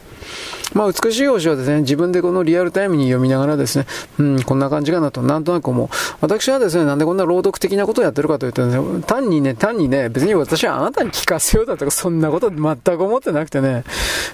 [0.74, 3.86] まあ、美しい星はですね、自分でこのリアルタイムに読みながらですね、
[4.20, 5.90] うん、こんな感じかなと、なんとなく思う。
[6.22, 13.84] 私はですね、なんでこんな朗読的なことをやってるかというと、ね、単にね、単にね、別に私はあなたに聞かせようだとか、そんなこと全く思ってなくてね、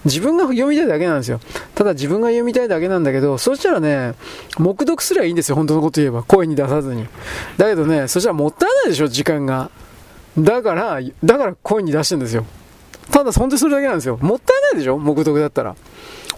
[0.06, 1.40] 自分が読みたいだけなんですよ。
[1.76, 4.14] ただ自分が読みたいだけなんだけど、そしたらね、
[4.60, 6.24] 黙読すればいいんですよ、本当のこと言えば。
[6.24, 7.08] 声に出さずに。
[7.58, 9.72] だけどね、そしたらもったいないでしょ、時間が。
[10.38, 12.46] だから、だから声に出してるんですよ。
[13.12, 14.18] ただ、本当にそれだけなんですよ。
[14.22, 14.98] もったいないでしょ？
[14.98, 15.76] 黙読だったら。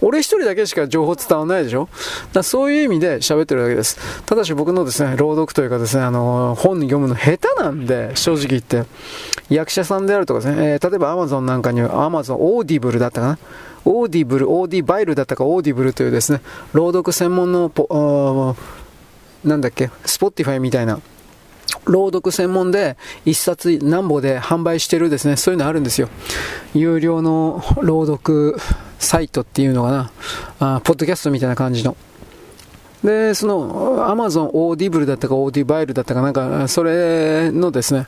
[0.02, 1.88] 俺一人だけしか情報伝わらないでしょ？
[2.32, 3.98] だそういう意味で喋ってるだけです。
[4.24, 8.84] ただし僕のですね、朗読というかですね、あの、本読むの下手なんで、正直言って。
[9.50, 13.38] 役者さんであるとかですね、えー、例えば Amazon なんかには Amazon Audible だったかな？
[13.84, 16.40] Audible、オーディバイルだったか Audible というですね、
[16.72, 18.54] 朗読専門のポ、
[19.44, 21.00] なんだっけ、スポティファイみたいな、
[21.84, 26.08] 朗読専門で一冊何本で販売してるですね、そういうのあるんですよ。
[26.74, 28.56] 有料の朗読
[28.98, 30.10] サイトっていうのかな、
[30.58, 31.96] あポッドキャストみたいな感じの。
[33.04, 38.06] で、その、アマゾンオーディブルだったか、オーディバイルだったか、なんか、それのですね、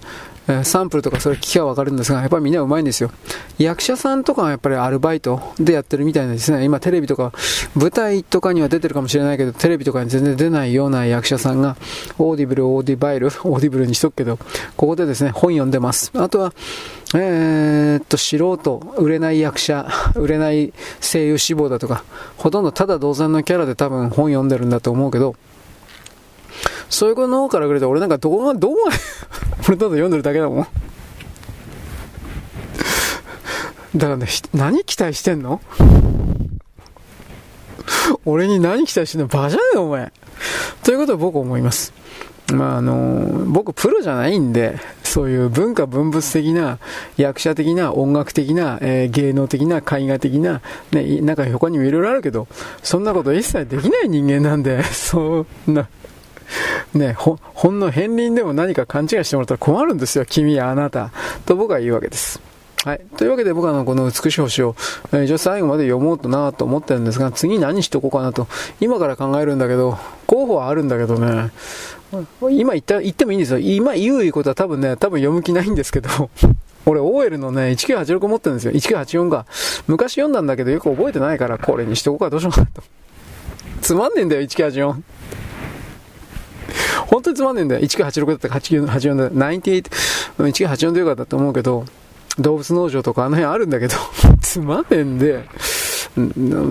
[0.65, 3.11] サンプルとかそれ聞きゃわかるんですが、やっぱりみんなうまいんですよ。
[3.59, 6.65] 役者さんとかはやっぱりアルバイトでやってるみたいなんですね。
[6.65, 7.33] 今テレビとか、
[7.75, 11.77] 舞台とかには出てるかもしれないけど、テレビとかに全然出ないような役者さんが、
[12.19, 14.39] オーディブル、オーディバイル、オーディブルにしとくけど、
[14.77, 16.11] ここでですね、本読んでます。
[16.15, 16.53] あとは、
[17.15, 22.05] えー、っと、素人、売れない役者、売れない声優志望だとか、
[22.37, 25.37] ほとんどただ同然のキャラで多分本読んでるんだと思うけど、
[26.93, 28.93] そういうことの方からくれて、俺なんかどこが、どこが
[29.67, 30.67] 俺ただ読んでるだけだもん。
[33.97, 35.63] だからね、何期待してんの？
[38.27, 39.27] 俺に何期待してんの？
[39.27, 40.13] バカじゃねえよ、お前。
[40.85, 41.95] ということは僕思います。
[42.53, 46.79] まああの、僕プロじゃないんで、そういう文化文物的な、
[47.17, 50.61] 役者的な、音楽的な、えー、芸能的な、絵画的な、
[50.91, 52.49] ね、なんか他にもいろいろあるけど、
[52.83, 55.89] そんなこと一切できない人間なんで、 そんな、
[56.95, 61.11] ね、ほ、ほんの片鱗でも何か勘違いしてもらったら困るんですよ、君やあなた。
[61.47, 62.41] と僕は言うわけです。
[62.85, 63.01] はい。
[63.17, 64.75] というわけで僕はこの美しい星を、
[65.13, 68.49] えー、一応最後まで読もうとなと思ってるんですが、次何しとこうかなと、
[68.81, 71.51] 今から考えるんだけど、候補はあるんだけどね、
[72.51, 73.59] 今言った、言ってもいいんですよ。
[73.61, 76.09] 今言うことは多分ね、多分読む気ないんですけど、
[76.85, 78.73] 俺 OL のね、1986持ってるんですよ。
[78.73, 79.47] 1984が。
[79.87, 82.83] 昔読んだんだけどよく覚えてないから、これにしとこうかどうしようかなと。
[83.81, 84.97] つまんねえんだよ、1984。
[87.07, 87.81] 本当につまんねえんだよ。
[87.83, 89.31] 1986だったか8984だ。
[89.31, 89.91] 98、
[90.39, 91.85] 1984でよかったと思うけど、
[92.39, 93.95] 動物農場とかあの辺あるんだけど、
[94.41, 95.45] つまんねえんで、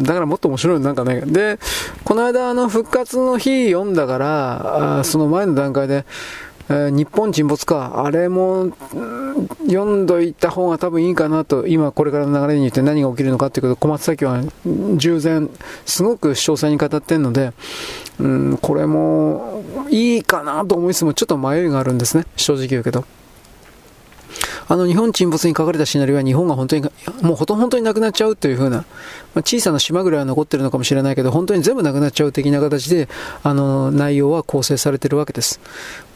[0.03, 1.21] だからもっと面白いなんかね。
[1.21, 1.59] で、
[2.03, 6.05] この間あの復活の日読んだから、その前の段階で、
[6.71, 8.71] えー、日本沈没か、あれも、
[9.67, 13.73] 読んどいた方が多分いいかなと、今これからの流れによって何が起きるのかっていうこと。
[13.73, 14.41] を、小松崎は
[14.95, 15.49] 従前、
[15.85, 17.51] すごく詳細に語ってるので、
[18.19, 23.03] うん、これもいいかなと思いつつもちょっと迷いがあるんですね、正直言うけど。
[24.67, 26.83] あの日本沈没に書かれたシナリオは日本が本当に、
[27.21, 28.85] もうほとんど本当になくなっちゃうという風な、
[29.33, 33.07] まあ、小さな島ぐらいは残ってるのかもしれないけど、本当に全部なくなっちゃう的な形で、
[33.43, 35.59] あの、内容は構成されてるわけです。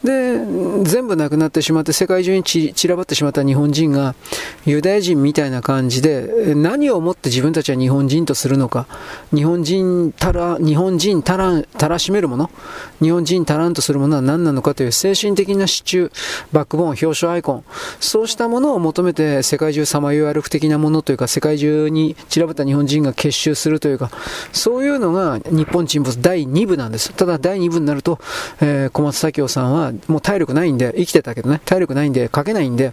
[0.04, 0.38] で、
[0.84, 4.14] 全部なくなってしまって世界中に散らばってしまった日本人が
[4.64, 8.86] ユダヤ人みたいな感じで何をもって自分たちは日本人とするのか、
[9.34, 12.50] 日本人たら、日本人たら、たらしめるもの、
[13.02, 16.10] 日本人たらんとするものは何なのかという精神的な支柱、
[16.52, 17.64] バックボーン、表彰アイコン、
[18.00, 24.10] そうしたものを求めて世界中さまよい歩く的なものというか世界中に散らばった日本人がが結集するというか、
[24.52, 27.12] そういうのが日本沈没第2部なんです。
[27.12, 28.18] ただ第2部になると、
[28.60, 32.92] えー、小松左京さんはもう体力ないんで、生きてたけどね、体力ないんで、書けないんで、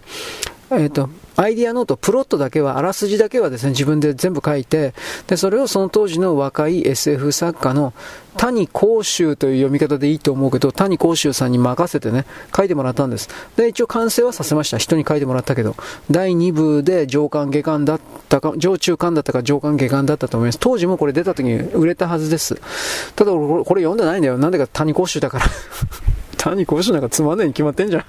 [0.70, 4.94] えっ、ー、と、アイディアノート、プロットだけは、あらすじだけはですね、自分で全部書いて、
[5.26, 7.92] で、それをその当時の若い SF 作家の
[8.36, 12.24] 谷甲州という読み方でいいと思うけど、谷甲州さんに任せてね、
[12.56, 13.28] 書いてもらったんです。
[13.56, 14.78] で、一応完成はさせました。
[14.78, 15.74] 人に書いてもらったけど、
[16.10, 20.58] 第2部で上巻下巻だったか、上中巻だったか上巻下巻だったと思います。
[20.60, 22.60] 当時もこれ出た時に売れたはずです。
[23.16, 24.38] ただ、これ読んでないんだよ。
[24.38, 25.46] なんでか谷甲州だから。
[26.38, 28.04] 谷甲州なんかつまんないに決まってんじゃん。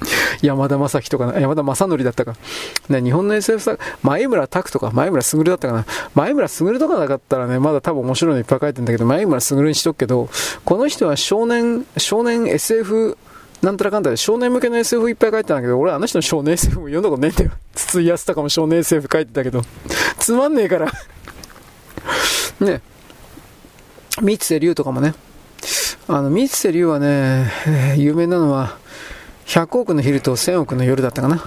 [0.42, 2.34] 山田正樹とか、山田正則だったか。
[2.88, 5.86] ね、日本の SF 作前村拓とか、前村卓だったかな。
[6.14, 10.28] 前村卓とかなかったらね、まだ多分面白いのいっぱい書いてんだけど、前村卓にしとくけど、
[10.64, 13.16] この人は少年、少年 SF
[13.62, 17.50] なんたらかんたで少年向けの SF いっぱい書いてたんだけど、俺あの人の少年 SF も読んだことねえんだよ。
[17.74, 19.62] 筒井康隆も少年 SF 書いてたけど、
[20.18, 20.92] つまんねえから
[22.60, 22.80] ね。
[24.20, 25.14] 三瀬龍とかもね。
[26.06, 27.52] あの、三瀬龍はね、
[27.96, 28.78] 有名なのは、
[29.48, 31.42] 100億の昼と1000億の夜だったかな。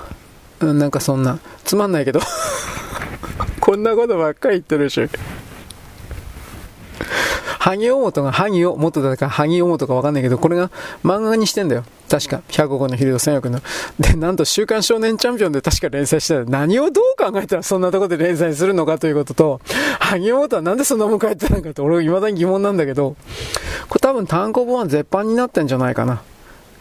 [0.59, 2.19] うん、なんかそんな、つまんないけど
[3.61, 5.07] こんなことばっかり言ってるし。
[7.59, 10.71] 萩尾本が萩尾元だか萩尾本かわかんないけど、これが
[11.05, 11.83] 漫画にしてんだよ。
[12.09, 12.41] 確か。
[12.49, 13.61] 100億の昼と1000億の。
[13.99, 19.61] で、なんと週刊少年チャンピオンで確か連載してた何をどう考えたらそんなとこで連載するのかということと、
[19.99, 23.15] 萩尾本はなんでそんなもん書いてたのかって、俺未だに疑問なんだけど、
[23.87, 26.23] これ多分単行本は絶版になってんじゃないかな。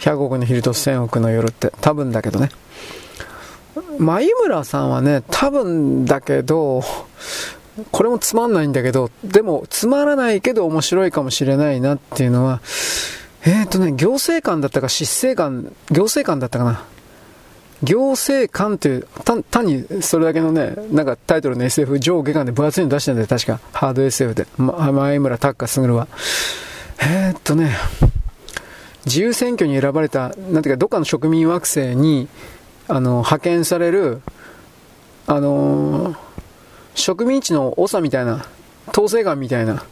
[0.00, 2.50] 100億の昼と1000億の夜って、多分だけどね。
[3.98, 6.82] 前村さんはね、多分だけど、
[7.92, 12.60] これもつまんないんだけど、でも、つまらないけど面白いかもしれないなっていうのは、
[13.44, 16.84] えっ、ー、とね、行政官だったか執政官、行政官だったかな。
[17.82, 19.06] 行政官っていう、
[19.50, 23.60] 単にそれだけのね、なんかタイトルの SF 上下巻で分厚いの出してるんだよ、確か。
[23.72, 24.46] ハード SF で。
[24.58, 26.08] ま、前村拓す卓は。
[27.02, 27.70] えー、っとね、
[29.06, 32.28] 自由選挙に選ばれた、なんていうか、どっかの植民惑星に、
[32.88, 34.20] あの、派遣される、
[35.26, 36.16] あのー、
[36.94, 38.44] 植民地の長みたいな、
[38.88, 39.84] 統制官みたいな、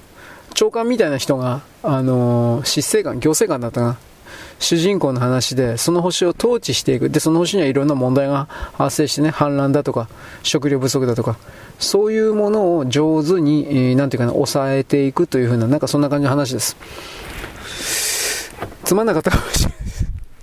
[0.54, 3.98] 長官みたいな人が、あのー、執政官、行政官だったな。
[4.58, 7.10] 主人公の話で、その星を統治していく。
[7.10, 10.08] で、その星にはいろんな問題が発生してね、反乱だとか、
[10.42, 11.36] 食料不足だとか、
[11.78, 16.76] そういうものを上手に、えー、なんていうかな、抑えていくというふうな、なんかそんな感じの話です。
[18.84, 19.78] つまんなかったかもしれない。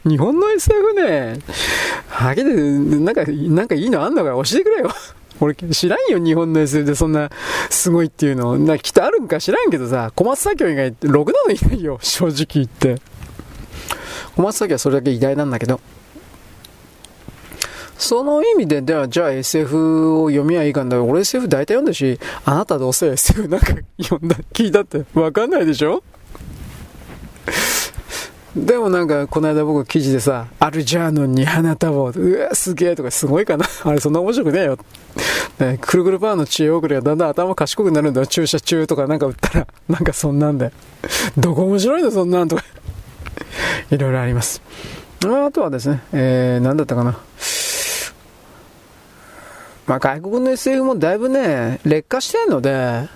[0.08, 1.40] 日本の SF ね、
[2.10, 4.92] はげて、なんか、なんかいいのあんのか教えてくれよ。
[5.42, 7.30] 俺知らんよ、日本の SF でそんな
[7.70, 8.58] すごいっていうの。
[8.58, 13.02] なきっとあるんか知らんけどさ、小松左京以外ってろくなのいないよ、正直言って。
[14.36, 15.82] 小松左京はそれだけ偉大なんだけど。
[17.98, 21.02] その意味で、では、じゃあ SF を読みはいいかんだ。
[21.02, 23.68] 俺 SF 大体読んだし、あなたどうせ SF なんか
[24.02, 26.04] 読んだ、聞いたってわかんないでしょ？
[28.56, 33.66] でもなんか、この間僕記事でさ、アルジャーノンに花束を、うわ、すげえとかすごいかな。
[33.84, 34.78] あれそんな面白くねえよ。
[35.60, 38.28] ね、くるくるパーの知恵遅れがだんだん頭賢くなるんだよ。
[38.28, 40.72] 注射中とかなんか打ったら、 なんかそんなんで。
[41.38, 42.64] どこ面白いのそんなんとか。
[43.92, 44.62] いろいろあります。
[45.26, 47.18] あとはですね、えー、なんだったかな。
[49.86, 53.10] まあ外国の SF もだいぶね、劣化してるので、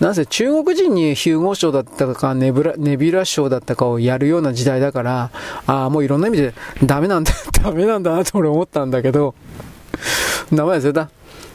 [0.00, 5.30] なんせ中国人にヒューゴ賞だったかネブラ、ネビュラ賞だったかをやるような時代だから、
[5.66, 7.32] ああ、もういろんな意味でダメなんだ、
[7.62, 9.34] ダメなんだなと俺思ったんだけど、
[10.50, 11.10] 名前忘れた。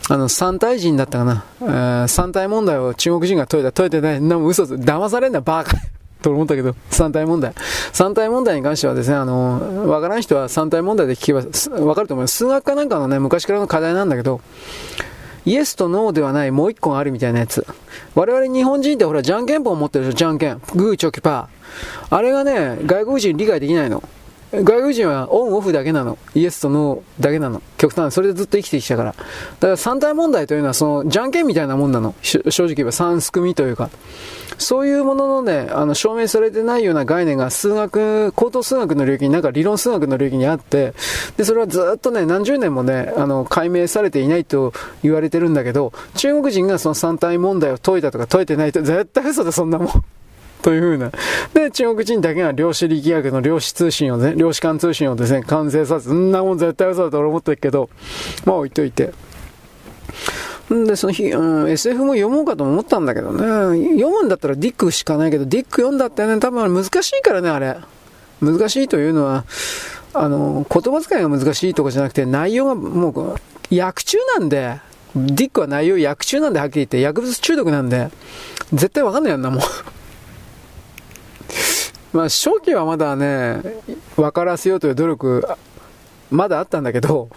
[0.07, 1.43] あの、三体人だったかな。
[1.61, 3.71] えー、三体問題を中国人が解いた。
[3.71, 4.21] 解いてない。
[4.21, 5.77] なも嘘騙されんな、バカ。
[6.21, 7.53] と思ったけど、三体問題。
[7.91, 12.37] 三体問題に関してはですね、あの、わからん人は三体問題で聞けば、わかると思います。
[12.37, 14.41] 数学かなんかのね、昔からの課題なんだけど、
[15.45, 17.65] イエスとノーではないもう一個あるみたいなやつ。
[18.15, 20.61] 我々日本人ってほら、じゃんけんぽん持ってるでしょ、じゃんけん。
[20.73, 22.15] グーチョキパー。
[22.15, 24.03] あれがね、外国人理解できないの。
[24.51, 26.17] 外国人はオンオフだけなの。
[26.33, 27.61] イエスとノーだけなの。
[27.77, 28.13] 極端。
[28.13, 29.11] それでずっと生きてきたから。
[29.11, 29.15] だ
[29.59, 32.15] から三体問題というのはその、じゃんけんみたいなもんなの。
[32.21, 33.89] 正直言えば三すくみというか。
[34.57, 40.93] そういうもののね、あの、証明されてないような概念が数学、高等数学の領域に、なんか理論数学の領域にあって、
[41.37, 44.73] で、それはずっとね、何十年もね、あの、解明されていないと
[45.03, 49.87] 言われてるんだけど、中国人がその三体問題を解いたとか解いてないと、絶対嘘でそんなもん。
[50.65, 51.11] というふうな。
[51.53, 57.87] で、中国人だけが量子力学の量子通信をね、量子間通信をですね、完成させ、そんなもん絶対嘘だと思ってるけど、
[58.45, 59.13] まあ置いといて。
[60.71, 63.41] で、その日、うん、SF も読もうかと思ったんだけどね。
[63.91, 67.77] 読むんだったらディックしかないけど、ディック読んだってね、多分難しいからね、あれ。
[68.41, 69.45] 難しいというのは、
[70.15, 73.35] あの、言葉遣いが難しいとかじゃなくて、内容がもう、
[73.69, 74.79] 薬中なんで、
[75.15, 78.09] ディックは内容薬中なんではっきり言って、薬物中毒なんで、
[78.73, 79.61] 絶対わかんないやんな、もう。
[82.13, 83.61] まあ、初期はまだね、
[84.15, 85.47] 分からせようという努力、
[86.31, 87.29] まだあったんだけど、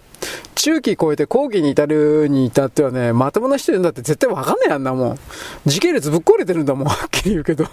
[0.55, 5.19] 中期超えて後期に至るに至ってはね、まともな人いるんだって絶対わかんないやんな、もん。
[5.67, 7.67] 時系列ぶっ壊れてるんだもん、はっきり言うけど。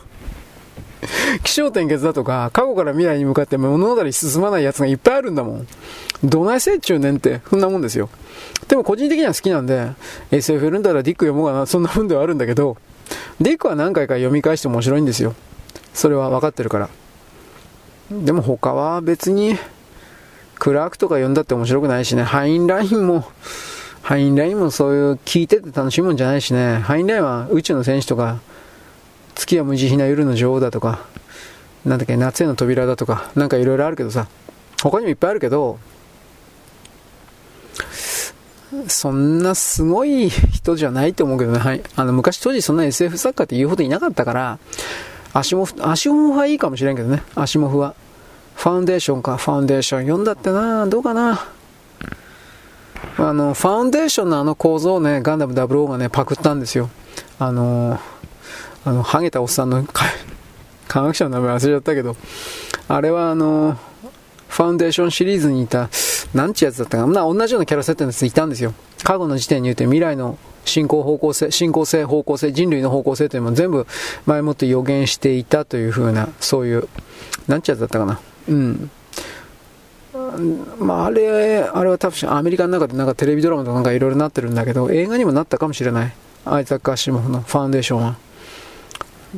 [1.43, 5.67] 気象点結だとか、過去から未来に向かって物語進まないやつがいっぱいあるんだもん。
[6.23, 8.09] どないせっちゅうねんって、そんなもんですよ。
[8.67, 9.91] でも個人的には好きなんで、
[10.31, 12.77] SF るんだらディック読もうかな、そんなもんではあるんだけど、
[13.39, 15.35] ディックは何回か読み返して面白いんですよ。
[15.93, 16.89] それは分かってるから。
[18.11, 19.57] でも他は別に、
[20.59, 23.25] クラークとか読んだって面白くないしね、ハインラインも、
[24.01, 28.39] ハインラインもそういう聞いてて楽しいもんじゃないしね、ハインラインは宇宙の戦士とか、
[29.33, 31.05] 月は無慈悲な夜の女王だとか、
[31.83, 34.27] なんだっけ、夏への扉だとか、なんかいろいろあるけどさ、
[34.81, 35.79] 他にもいっぱいあるけど、
[38.87, 41.81] そんなすごい人じゃないと思うけどね、はい。
[41.95, 44.59] あの、昔当時そんな SF 作家って言うほどいなかったから、
[45.37, 47.93] 足も、足もはいいかもしれんけどね、足もふは。
[48.55, 51.45] ファウンデーションか、ファウンデーション読んだってな、どうかな。
[53.17, 56.89] あの、ファウンデーションのあの構造をね、ガンダム00がね、パクったんですよ。
[57.37, 57.99] あの、
[58.85, 59.85] あの、ハゲたおっさんの、
[60.87, 62.15] 科学者の名前忘れちゃったけど、
[62.87, 63.77] あれはあの、
[64.47, 65.89] ファウンデーションシリーズにいた、
[66.33, 68.73] なんちゅうやつだったかな、同じようなキャラ設定のやついたんですよ。
[69.03, 73.87] 過去の時点に言うと未来の進行方向性、進行性、方向性、人類の方向性というのも全部
[74.25, 76.87] 前もって予言していたというふうな、そういう、
[77.47, 78.19] なんちゅうやつだったかな。
[78.49, 78.89] うん。
[80.79, 86.13] まあ、あれ、あれは多分アメリカの中でなんかテレビドラマとかなんかいろいろなってるんだけど、映画にもなったかもしれない。
[86.45, 88.15] アイザック・アシモフのファンデーションは。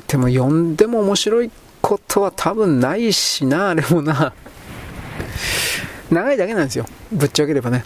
[0.08, 1.52] でも読んでも面白い
[1.82, 4.34] ことは多分ないしな、あれもな。
[6.12, 6.86] 長いだけなんですよ。
[7.12, 7.86] ぶっちゃければね。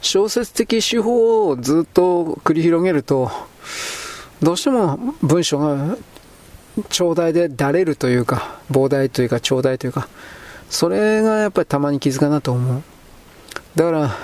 [0.00, 3.30] 小説的手法をずっと繰り広げると、
[4.42, 5.96] どうしても文章が
[6.90, 10.08] 長大でだれるというか、膨大というか長大というか、
[10.68, 12.82] それがやっぱりたまに傷かなと思う。
[13.74, 14.16] だから、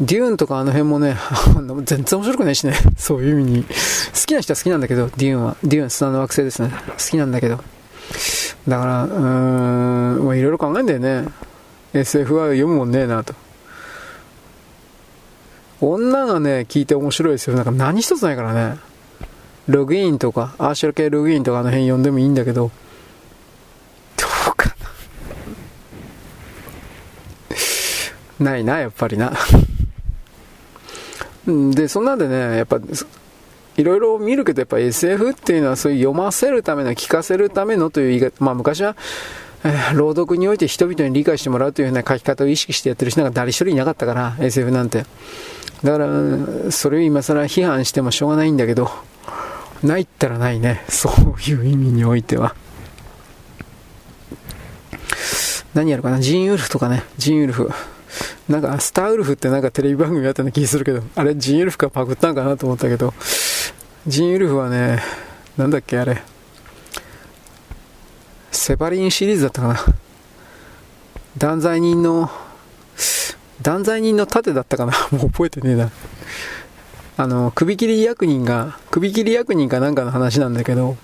[0.00, 1.16] デューンとかあの辺もね、
[1.84, 3.64] 全然面白くないしね、そういう意味に。
[3.64, 3.70] 好
[4.26, 5.56] きな人は好きなんだけど、デューンは。
[5.62, 6.70] デューン、砂の惑星ですね。
[6.88, 7.60] 好きなんだけど。
[8.66, 9.18] だから、うー
[10.22, 11.26] ん、まあ、いろいろ考えんだよね。
[11.92, 13.34] SF は読むもんねえなと。
[15.80, 17.56] 女がね、聞いて面白いですよ。
[17.56, 18.78] なんか何一つないからね。
[19.68, 22.70] ログインとか、アーシャル系ログインとかあの辺読んでもいいんだけど、
[24.16, 24.74] どうか
[28.40, 28.52] な。
[28.52, 29.32] ないな、やっぱりな。
[31.46, 32.80] で、そんなんでね、やっぱ、
[33.76, 38.96] いろいろ見るけど、やっぱ SF っていうのはそういう読ませるための、聞かせるためのという言い方、まあ昔は、
[39.62, 45.04] えー、朗読において人々に理解してもらうというような書き方を意識してやってる人が誰一人いなかったから、SF なんて。
[45.84, 48.90] だから、それを今更批判してもしょうがないんだけど、
[49.82, 50.84] ないったらないね。
[50.88, 52.54] そういう意味においては。
[55.72, 57.02] 何やるかなジンウルフとかね。
[57.16, 57.70] ジンウルフ。
[58.48, 63.14] なんか、スターウルフってなんかテレビ番組やったような気するけど、あれ、ジンウルフかパクったんかなと思ったけど、
[64.06, 65.00] ジンウルフはね、
[65.56, 66.22] なんだっけ、あれ、
[68.50, 69.80] セバリンシリーズだったかな。
[71.38, 72.30] 断罪人の、
[73.62, 74.92] 断罪人の盾だったかな。
[75.12, 75.90] もう覚えてねえな。
[77.16, 80.96] あの、首切り役人が、首切り役人かなんかの話なんだけど、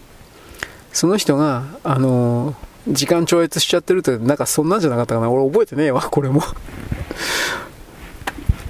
[0.92, 2.54] その人が、あの、
[2.88, 5.30] 時間超越しちゃってるって、なんかそんなんじゃなかったかな。
[5.30, 6.42] 俺覚えてねえわ、これも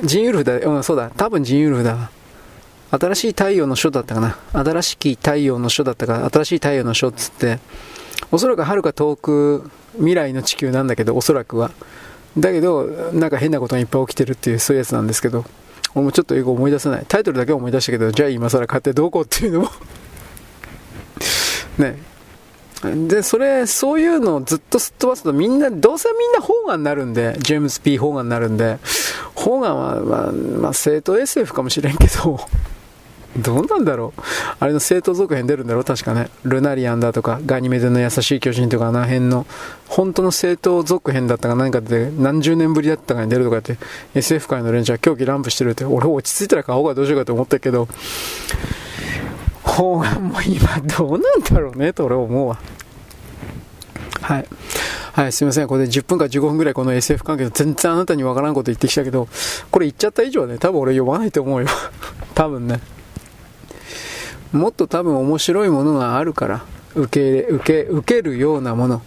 [0.02, 2.10] ジンウルフだ、うん、そうだ、多分ジンウルフだ。
[2.90, 4.38] 新しい太陽の書だったかな。
[4.52, 7.58] 新しき太陽の書だったか、新しい太陽の書っつって、
[8.32, 11.70] おそらくはるか遠く未来の地球なんだけど、おそらくは。
[12.38, 15.44] だけど、なんか変なことがいっぱい起きてるっていう、そういうやつなんですけど、
[15.94, 17.04] 俺もちょっと英語思い出せない。
[17.08, 19.70] タイトルだけ思い出したけど、じゃあ今更買ってどうこうっていうのも
[21.78, 21.98] ね。
[23.08, 28.78] で、それ、そういうのをずっとすっ飛ばすとみんな、どうせみんなホーガンになるんで、ジェームズ・ P・ ホーガンになるんで、
[29.34, 32.38] ホーガンは、まあ、まあ、正当 SF かもしれんけど、
[33.38, 34.20] どうなんだろう
[34.60, 36.30] あれの正当続編出るんだろう確かね。
[36.44, 39.46] ルナリアンだとか、ガニメデの優しい巨人とか、あの辺の、
[39.88, 43.78] 本当の正当続編だったか何かで、何十年ぶりだったかに出るとかって、
[44.14, 47.88] SF 界の連中は狂気乱舞してるって、俺落ち着いたら買おうかどうしようかと思ったけど、
[49.62, 52.58] 方眼も今どうなんだろうねと俺思うわ。
[54.22, 54.46] はい。
[55.12, 55.66] はい、すいません。
[55.66, 59.28] これで10分か15分ぐらいこの SF 関係の全然あなたにわからんこと言ってきたけど、
[59.70, 61.68] これ言っちゃった以上はね、多分俺読まないと思うよ。
[62.34, 62.80] 多分ね。
[64.52, 66.64] もっと多分面白いものがあるから、
[66.94, 69.02] 受け入れ、受け、受けるようなもの。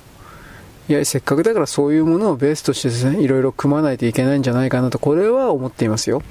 [0.87, 6.23] いや、せっかくだからそういうものをベースとしてですね、いろいろ組まないといけないんじゃないかなと、これは思っていますよ。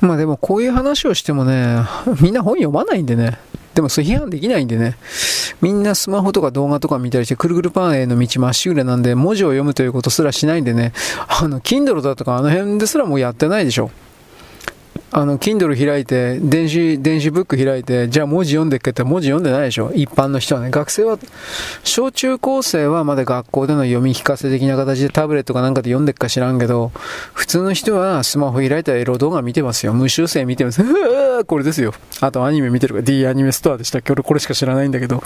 [0.00, 1.80] まあでもこういう話をしてもね、
[2.20, 3.38] みんな本読まないんでね。
[3.74, 4.96] でもそれ批判できないんでね。
[5.60, 10.92] みんなスマホとか動画とか見たりして、くるくるパンへの道まっしぐれなんで、文字を読むということすらしないんでね、
[11.28, 13.90] あの、Kindle だとかあの辺ですらもうやってないでしょ。
[15.12, 19.92] あの、Kindle 開いて、電子、電子ブック開いて、じゃあ文字読んでっけって文字読んでないでしょ？
[19.94, 20.70] 一般の人はね。
[20.70, 21.16] 学生は、
[21.84, 26.90] 小中高生はまだ学校での読み聞かせ的な形でタブレットかなんかで読んでっか知らんけど、
[27.34, 29.94] 普通の人はスマホ開いたらエロ動画見てますよ。
[29.94, 30.82] 無修正見てます。
[30.82, 31.94] うこれですよ。
[32.20, 34.12] あとアニメ見てるから D アニメストアでしたっけ？
[34.12, 35.22] 俺これしか知らないんだけど、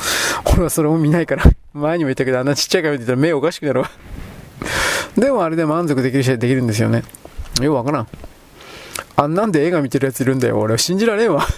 [0.52, 1.44] 俺はそれも見ないから。
[1.73, 3.90] 前にも言ったけど、あんなちっちゃい画面見てたら目おかしくなるわ。
[5.16, 7.02] でもあれで満足できる人はできるんですよね。
[7.62, 8.09] よくわからん。
[9.16, 10.59] あんなんで映画見てるやついるんだよ。
[10.59, 11.47] 俺、信じられんわ。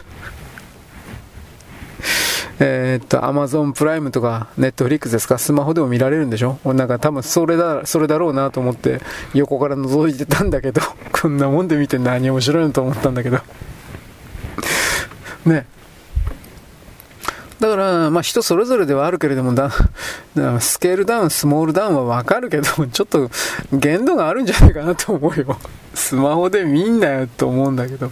[2.60, 6.58] えっと、アマゾンプライムとか、ネットフリックスですか、スマホでも見られるんでしょ？
[6.64, 9.00] なんか多分それだ、それだろうなと思って、
[9.34, 10.80] 横から覗いてたんだけど、
[11.12, 13.38] こんなもんで見て何面白いのと思ったんだけど。
[15.46, 15.66] ね。
[17.62, 19.70] だから、まあ人それぞれではあるけれどもだ、
[20.58, 23.30] スケールダウン、スモールダウンはわかるけど、 ちょっと
[23.72, 25.56] 限度があるんじゃないかなと思うよ。
[25.94, 28.10] スマホで見んなよと思うんだけど。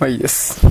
[0.00, 0.66] まあいいです。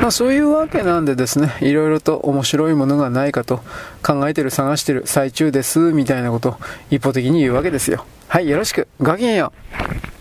[0.00, 3.64] まあそういうわけなんでですね、いろいろと面白いものがないかと
[4.00, 6.56] 考えてる、探してる最中です、みたいなことを
[6.90, 8.04] 一方的に言うわけですよ。
[8.28, 8.86] はい、よろしく。
[9.00, 9.52] ごきげんよ
[10.10, 10.13] う。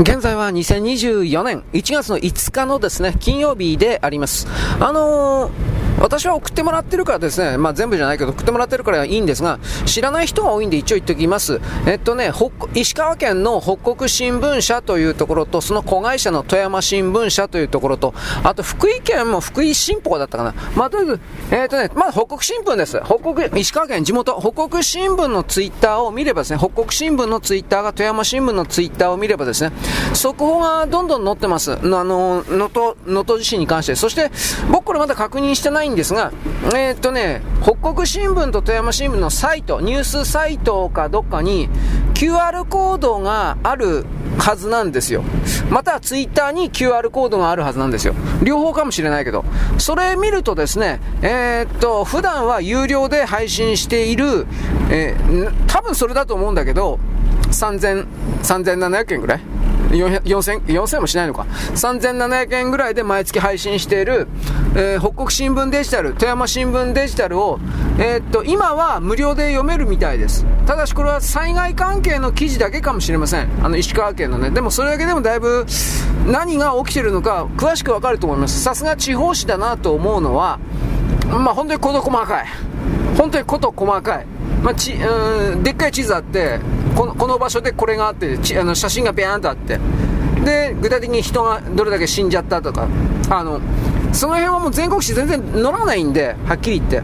[0.00, 4.46] 現在は2024年1月の5日のですね、金曜日であります。
[4.80, 5.69] あのー
[6.00, 11.60] 私は送ってもらってるからですね、まあ、全部じゃないけど送ってもらってるからいいんですが、知らない人が多いんで一応言っておきます。
[11.86, 12.32] えっとね、
[12.74, 20.54] 石川県の北国新聞社というところと、その子会社の富山新聞社というところと、あと福井県も福井新報だったかな。
[20.74, 21.20] まあ、とりあえず、
[21.50, 23.00] えっとね、まだ北国新聞です。
[23.04, 29.72] 北国、石川県地元、北国新聞のツイッターを見ればですね、北国新聞のツイッターが富山新聞のツイッターを見ればですね、
[30.14, 31.72] 速報がどんどん載ってます。
[31.72, 32.04] あの、
[32.48, 33.94] 能登、能登地震に関して。
[33.96, 34.30] そして、
[34.70, 36.32] 僕これまだ確認してないんですが、
[36.74, 41.68] えー、っとね、北国新聞と富山新聞のサイト、ニュースサイトかどっかに
[42.14, 44.04] QR コードがある
[44.38, 45.22] はずなんですよ。
[45.70, 48.14] またはツイッターに QR コードがあるはずなんですよ。
[48.42, 49.44] 両方かもしれないけど。
[49.78, 54.46] それ見るとですね、えー、っと、普段は有料で配信している、
[54.90, 56.98] えー、多分それだと思うんだけど、
[57.50, 58.06] 3000、
[58.42, 59.40] 3700円ぐらい
[59.90, 61.46] 4000、4000もしないのか。
[61.74, 64.28] 3700円ぐらいで毎月配信している、
[64.74, 67.58] えー、北国新聞デジタル、富山新聞デジタルを、
[67.98, 70.46] えー、っと、今は無料で読めるみたいです。
[70.66, 73.48] ただしこれは災害関係の記事だけかもしれません。
[73.62, 74.50] あの、石川県のね。
[74.50, 75.66] でもそれだけでもだいぶ
[76.26, 78.62] 何が起きてるのか詳しくわかると思います。
[78.62, 80.58] さすが地方紙だなと思うのは、
[81.28, 82.46] まあ本当に事細かい。
[83.16, 84.26] 本当に事細かい。
[84.62, 86.60] まあ、ちうんでっかい地図あって
[86.94, 89.78] このこの場所でこれがあってあの写真がビャーンとあって。
[90.44, 92.88] で具体的に人がどれだけ死んじゃったとか。
[93.28, 93.60] あの
[94.12, 97.02] その辺はもう全国紙全然載らないんではっきり言って。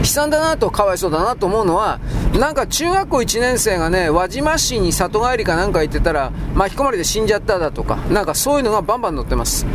[0.00, 1.98] 悲惨だなとかわいそうだなと思うのは
[2.38, 7.96] なんか中学校1年生がね輪島市に里帰りかなんか行ってたら巻き込まれて死んじゃっただとか。
[8.10, 9.66] なんかそういうのがバンバン載ってます。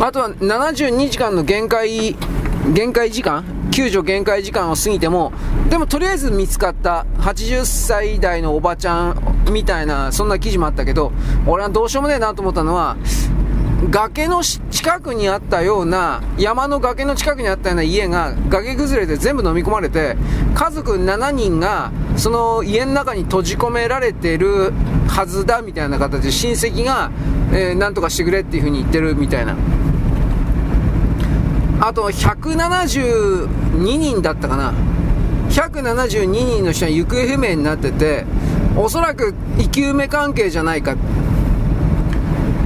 [0.00, 2.16] あとは72時間の限界
[2.70, 3.44] 限界時間？
[3.72, 5.32] 救助限界時間を過ぎても、
[5.68, 11.10] でもとりあえず見つかった80歳代のおばちゃんみたいな、そんな記事もあったけど、
[11.46, 12.96] 俺はどうしようもねえなと思ったのは、
[13.90, 20.16] 崖の近くにあったような、山の崖の近くにあったような家が崖崩れて全部飲み込まれて、
[20.54, 24.72] 家族7人がその家の中に閉じ込められてる
[25.08, 27.10] はずだみたいな形で親戚が、
[27.52, 29.56] えー、なんとかしてくれっていう風に言ってるみたいな。
[31.84, 34.72] あと172人だったかな。
[35.50, 38.24] 172人の人が行方不明になってて
[38.76, 40.94] おそらく生き埋め関係じゃないか。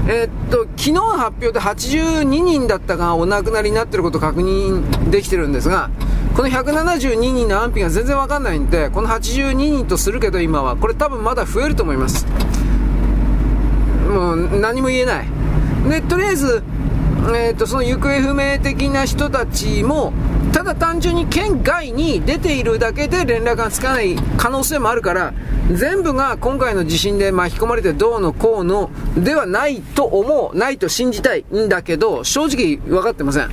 [0.07, 5.91] えー、っと昨日の発表で82人だったがお亡くなりになってること確認できてるんですが
[6.37, 10.77] この172人の安否が全然わかんないんでこの82人とするけど今は。
[10.77, 12.27] これ多分まだ増えると思います。
[14.11, 15.27] もう何も言えない。
[15.89, 16.63] でとりあえず
[17.35, 20.13] えーと、その行方不明的な人たちも
[20.53, 25.35] ただ単純に県外に出ているだけで連絡がつかない可能性もあるから
[25.73, 33.51] 全部が今回の地震で巻き込まれてどうのこうのではないと思うないと信じたいんだけど正直分かってません。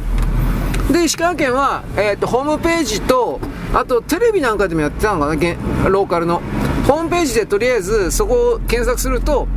[0.91, 3.39] で石川県は、えーと、ホームページと
[3.73, 6.41] あとテレビなんかでもやってたのかなローカルの。
[6.87, 9.47] ホームページでとりあえずそこを検索すると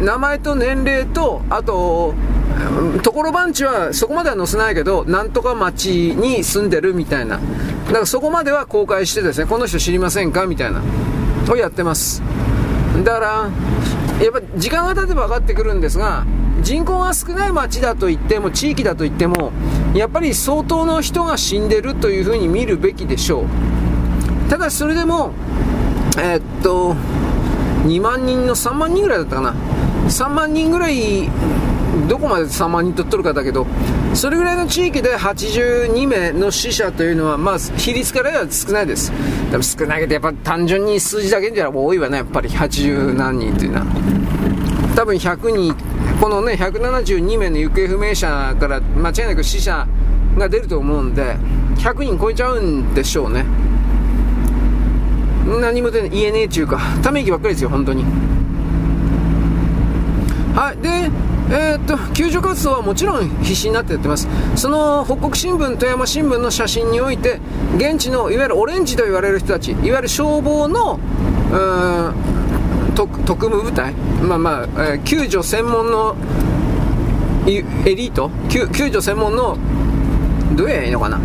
[0.00, 2.14] 名前と年齢とあと
[3.02, 7.38] ところ番地はそこまでは載せないけど、なんとか町に住んでるみたいな。
[7.86, 10.82] だからそこまでは公開してですね、この人知りませんかみたいな。
[11.50, 12.22] をやってます。
[13.04, 13.50] だから、
[14.24, 16.26] やっぱ時間が経てば分かってくるんですが
[16.60, 19.50] 人口が少ない町だと言っても地域だと言っても
[19.94, 25.32] やっぱり相当の人が死んでるというふうに見るべきでしょうただそれでも
[26.18, 26.94] えー、っと
[27.86, 29.54] 2万人の3万人ぐらいだったかな
[30.08, 31.30] 3万人ぐらい
[32.10, 33.64] どこまで3万人とっとるかだけど
[34.14, 39.12] それぐらいの地域で82名の死者というのは、まあ、比率からは少ないです。
[39.52, 42.48] でも少ないけどやっぱ単純に数字だけじゃ多いわねやっぱり。
[42.48, 43.86] 80何人というのは。
[44.96, 45.76] 多分100人
[46.20, 49.86] このね172名の行方不明者から間違いなく死者
[50.36, 51.36] が出ると思うんで
[51.76, 53.44] 100人超えちゃうんでしょうね。
[55.60, 58.02] 何も言えねえっていうかため息ばっかりですよ本当に。
[60.56, 60.82] はい。
[60.82, 64.28] でえー、っと救助活動はもちろん必死になってやってます。
[64.54, 67.40] その北国新聞富山新聞の写真において
[67.76, 71.00] 現地のいわゆるオレンジと言われる人たちいわゆる消防の
[72.94, 74.62] 特務部隊まあまあ、
[74.92, 76.14] えー、救助専門の
[77.46, 77.64] エ
[77.96, 78.30] リート？
[78.48, 79.56] 救助専門の
[80.54, 81.18] どうやらいいのかな？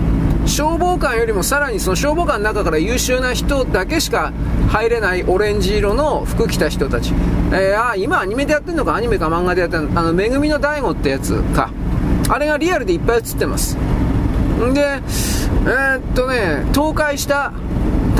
[0.47, 4.31] 消防官よりもさらにその消防官の中から優秀な人だけしか
[4.69, 7.13] 入れないオレンジ色の服着た人たち、
[7.51, 8.95] えー、あ今アニメでやってるのか？
[8.95, 9.99] アニメか漫画でやってるの？
[9.99, 11.71] あのめぐみの大悟ってやつか。
[12.29, 13.75] あれがリアルでいっぱい映ってます。
[13.75, 17.51] んでえー、っとね倒壊した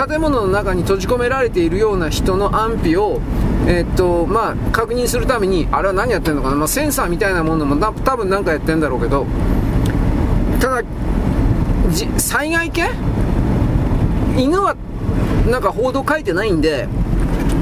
[0.07, 3.21] 建物の中に閉じ込められているような人の安否を
[3.67, 9.25] えー、っとまあ、確認するためにあれは何やってるのかな、まあ、センサーみたいなものも多分何かやってるんだろうけど。
[10.59, 10.83] ただ
[12.17, 12.89] 災害系？
[14.37, 14.75] 犬は
[15.49, 16.87] なんか報道書いてないんで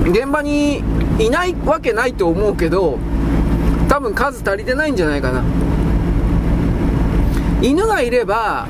[0.06, 0.84] 現場に
[1.20, 2.98] いないわけないと思うけど
[3.88, 5.44] 多分数足りてないんじゃないかな。
[7.62, 8.68] 犬がいれば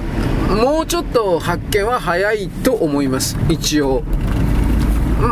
[0.61, 3.38] もうちょっと発見は早いと思います。
[3.49, 4.03] 一応。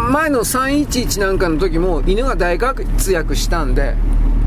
[0.09, 3.95] 前の311なんかの時も犬が大活躍したんで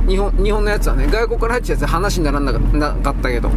[0.09, 2.59] 日本日本のやつはね外国から入ったやつ話にならなか
[3.11, 3.51] ったけど。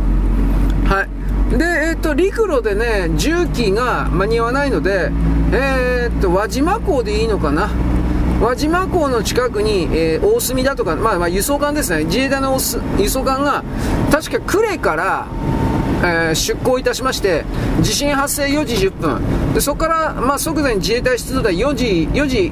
[0.86, 1.10] はい。
[1.50, 5.12] で、えっ、と、陸路でね、重機が間に合わないので、
[5.54, 7.70] えっ、と、輪島港でいいのかな？
[8.42, 12.04] 輪島港の近くに、えー、大隅だとか、まあ、まあ、輸送艦ですね。
[12.04, 12.60] 自衛隊の
[13.00, 13.64] 輸送艦が、
[14.12, 15.28] 確か呉から、
[16.04, 17.46] えー、出港いたしまして、
[17.82, 19.54] 地震発生4時10分。
[19.54, 22.52] で、そこから、まあ、即座に自衛隊出動で4時、4時、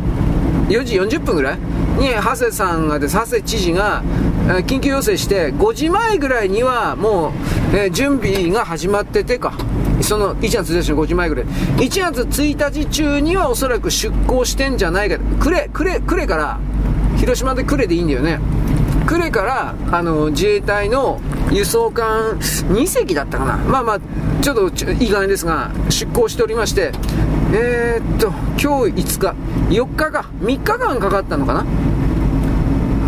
[0.70, 1.58] 4時40分ぐらい
[2.00, 4.02] に、長谷さんがです、長谷知事が、
[4.46, 7.30] 緊急要請して5時前ぐらいにはも
[7.74, 9.54] う、えー、準備が始まっててか。
[10.02, 11.46] その1月1日の5時前ぐらい。
[11.46, 15.18] 1月1日中にはおそらく出港してんじゃないか。
[15.40, 16.60] 呉呉呉から
[17.18, 18.40] 広島で呉でいいんだよね。
[19.08, 21.20] 呉からあの自衛隊の
[21.52, 23.58] 輸送艦2隻だったかな。
[23.58, 24.00] まあまあ
[24.44, 26.92] ちょっといい加減ですが出港しておりまして。
[27.52, 28.28] えー、っと
[28.62, 29.36] 今日5日。
[29.70, 30.30] 4日か。
[30.42, 31.66] 3日間かかったのかな。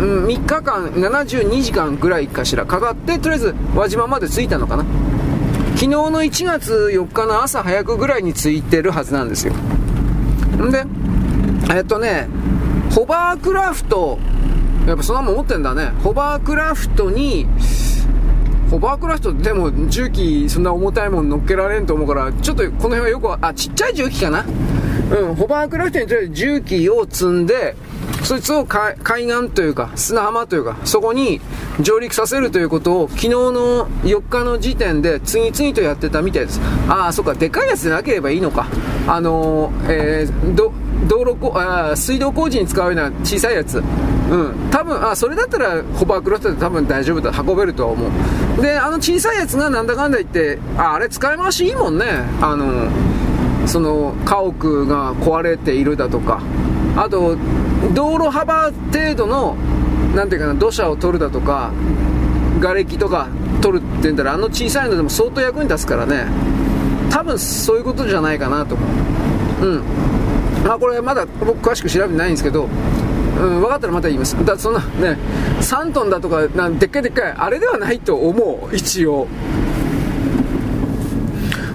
[0.00, 4.84] ん、3日間、72時間ぐらいかしらかかって、とりあえず輪島まで着いたのかな。
[5.74, 9.54] 昨日の1月4日の朝早くぐらいに着いてるはずなんですよ。
[9.54, 10.84] んで、
[11.74, 12.28] えっとね、
[12.90, 14.18] ホバークラフト、
[14.86, 15.92] やっぱそんなもん持ってんだね。
[16.02, 17.46] ホバークラフトに、
[18.70, 24.44] ホバークラフトでも重機そんな重たいもん乗っけられんと思うから、ちょっとこの辺はよく、あ、ちっちゃい重機かな
[25.10, 27.76] うん、ホバークラフトにとりあえず重機を積んで、
[28.22, 28.96] そいつを海
[29.26, 31.40] 岸というか、砂浜というか、そこに
[31.80, 36.60] 上陸させるということを、昨日の4日の時点で次々とやってたみたいです。
[36.88, 38.66] ああ、そっか、でかいやつでなければいいのか。
[39.06, 40.72] あのー、えー、ど、
[41.06, 43.84] 道路こあ水道工事に使うような小さいやつ、うん、
[44.70, 47.30] 多分あそれだったらホバークロストで多分大丈夫だ。
[47.40, 48.08] 運べるとは思
[48.58, 52.04] うであの小さいやつがなんだかんだ言ってああれ使い回しいいもんね。
[52.40, 52.90] あの
[53.66, 56.40] その家屋が壊れているだとか。
[56.98, 57.36] あと
[57.94, 59.54] 道路幅程度の
[60.16, 61.70] なんていうかな土砂を取るだとか
[62.60, 63.28] 瓦礫とか
[63.60, 66.26] 取るって言ったらあの小さいのでも相当役に立つからね
[67.10, 68.86] 多分そういうことじゃないかなと思
[69.62, 69.82] ううん
[70.64, 72.68] まあこれまだ僕詳しく調べてないんですけど
[73.38, 74.44] うん、分かったらまた言います。
[74.44, 75.16] だそんなね、
[75.60, 79.28] 3トンだとか、なんでっかいでっかい、あれではないと思う、一応。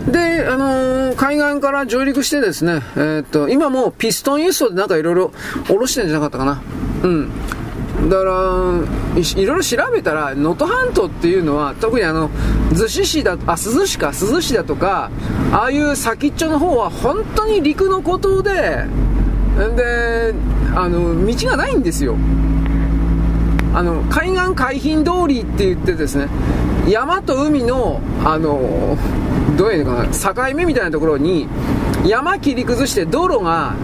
[0.08, 5.32] で、あのー、海岸から上陸してですね、えー、っと、今もピストン輸送でなんかいろいろ
[5.66, 6.62] 下ろしてんじゃなかったかな。
[7.04, 7.30] うん。
[8.10, 12.30] だからい、いろいろ調べたら、能登半島っていうのは、特にあの、
[12.72, 15.10] 逗子市だ、あ、珠洲市か、珠洲市だとか、
[15.52, 18.86] ああいう先っちょの方は本当に陸の孤島で、
[19.76, 20.34] で、
[20.76, 22.18] あの、道がないんですよ。
[23.74, 26.28] あの、海岸海浜通りって言ってですね、
[26.88, 28.98] 山と海の、あの、
[29.58, 31.48] どういうのかな、境目みたいなところに、
[32.06, 33.76] 山切り崩して道路が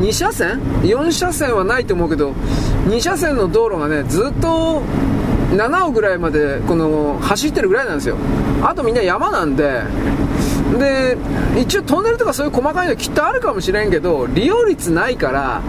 [0.00, 2.32] 2車線 ?4 車線はないと思うけど
[2.88, 4.82] 2車線の道路がねずっと
[5.52, 8.16] 7尾ぐらいまでこの走ってるぐらいなんですよ
[8.62, 9.82] あとみんな山なんで
[10.78, 11.16] で
[11.58, 15.62] 一応トンネルとかそういう細かいのきっとあるかもしれんけど利用率ないから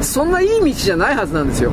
[0.00, 1.72] そんないい道じゃないはずなんですよ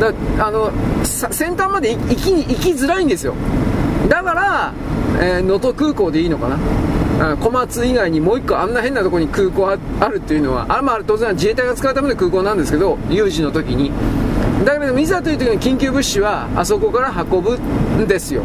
[0.00, 0.12] だ
[0.46, 0.72] あの
[1.04, 3.34] 先端まで行き行きづらいんですよ。
[4.08, 4.72] だから
[5.20, 6.56] え能登、空港でいいのかな。
[7.36, 13.92] 小松以外にもう1個あんな変なとこに空港あるっていうのはあ、まあ、当然自衛隊が使うための空港なんですけど有事の時に。
[14.64, 18.42] だけどいざという時に緊急物資はあそこから運ぶんですよ。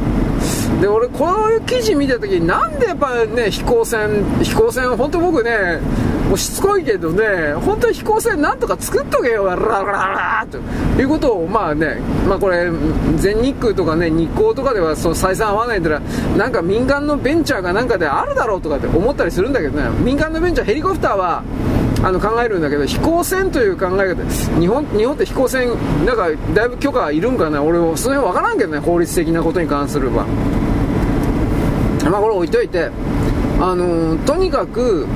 [0.81, 5.79] で俺こういう記事見た時になんでやっぱね飛行船飛行船は本当僕ね
[6.35, 9.45] もうしつこいけどね本当に飛行船なんとか作っとけよ。
[9.45, 9.91] ラララ
[10.43, 10.57] ラと
[11.01, 11.95] いうことをまあね
[12.27, 12.69] まあこれ
[13.15, 16.01] 全日空とかね日光とかではそう採算合わないから
[16.35, 21.41] なんか民間のベンチャーがなんかであるだろうとかって思ったりするんだけどね民間のベンチャーヘリコプターは
[22.03, 25.69] あの考えるんだけど飛行船という考え方日本日本って飛行船
[26.05, 30.25] なんかだいぶ許可いるんかな俺その辺分からんけどね法律的なことに関するは
[32.11, 32.91] まあこれ置いといて
[33.61, 35.07] あのー、とにかく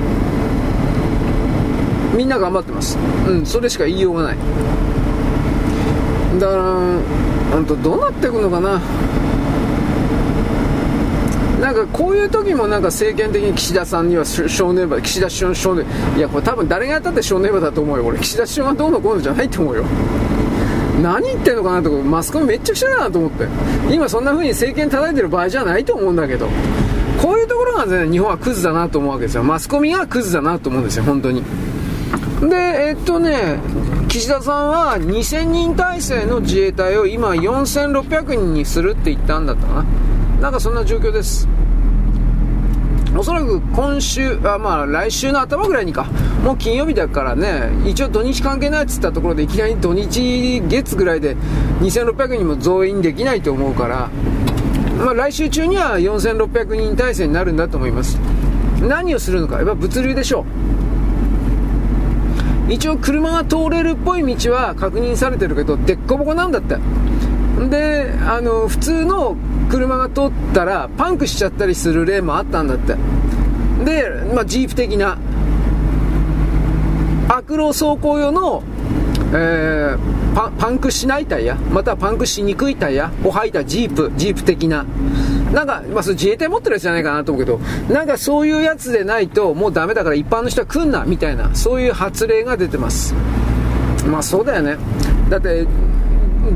[2.20, 2.98] みんな頑張ってます。
[3.26, 4.36] うんそれしか言いようがない。
[6.38, 6.62] だから
[7.56, 8.78] あんとどうなっていくのかな。
[11.62, 15.86] なんかこういう時もなんか政権的に岸田さんには正念場岸田首相正念
[16.18, 18.04] いやこれ多分誰がやったって正念場だと思うよ。
[18.04, 19.84] 俺岸田首相がどうのこうのじゃないと思うよ。
[21.02, 23.46] 何言ってんのかなとかマスコミめっちゃくちゃだなと思って。
[23.90, 26.48] 今そんな風に政権叩いてる場合じゃないと思うんだけど。
[27.22, 29.42] こういうところがね日本はクズだなと思うわけですよ。
[29.42, 31.42] マスコミがクズだなと思うんですよ本当に。
[32.50, 33.58] でえっとね
[34.08, 39.84] 岸田さんは2000人体制の自衛隊を今4600人にするって言ったんだったかな
[40.40, 41.48] なんかそんな状況です
[43.16, 46.04] おそらく今週、あまあ来週の頭ぐらいにか、
[46.44, 51.36] もう金曜日だからね、一応土日関係ないっつったところでいきなり土日月ぐらいで
[51.80, 54.10] 2600人も増員できないと思うから、
[54.96, 58.16] まあ来週中には4600人体制になるんだと思います。
[58.80, 60.79] 何をするのか、やっぱ物流でしょう。
[62.70, 66.78] 一応車が通れるっぽい道は確認されてるけど、でっこぼこなんだって。
[67.68, 69.36] で、あの、普通の
[69.68, 72.96] 車が通ったらパンクしちゃったりする例もあったんだって。
[73.84, 75.18] で、まあ、ジープ的な。
[77.28, 78.62] 悪路走行用の、
[79.32, 81.54] えー、パンクしないタイヤ？
[81.54, 84.84] またはパンクしにくいタイヤを履いたジープジープ的な。
[85.52, 87.58] なんか、まあ、それ自衛隊持ってるやつじゃないかなと思うけど
[87.92, 93.14] なんかそういうやつでないともうダメだから一般の人は来んなみたいなそういう発令が出てます
[94.06, 94.76] まあそうだよね
[95.28, 95.66] だって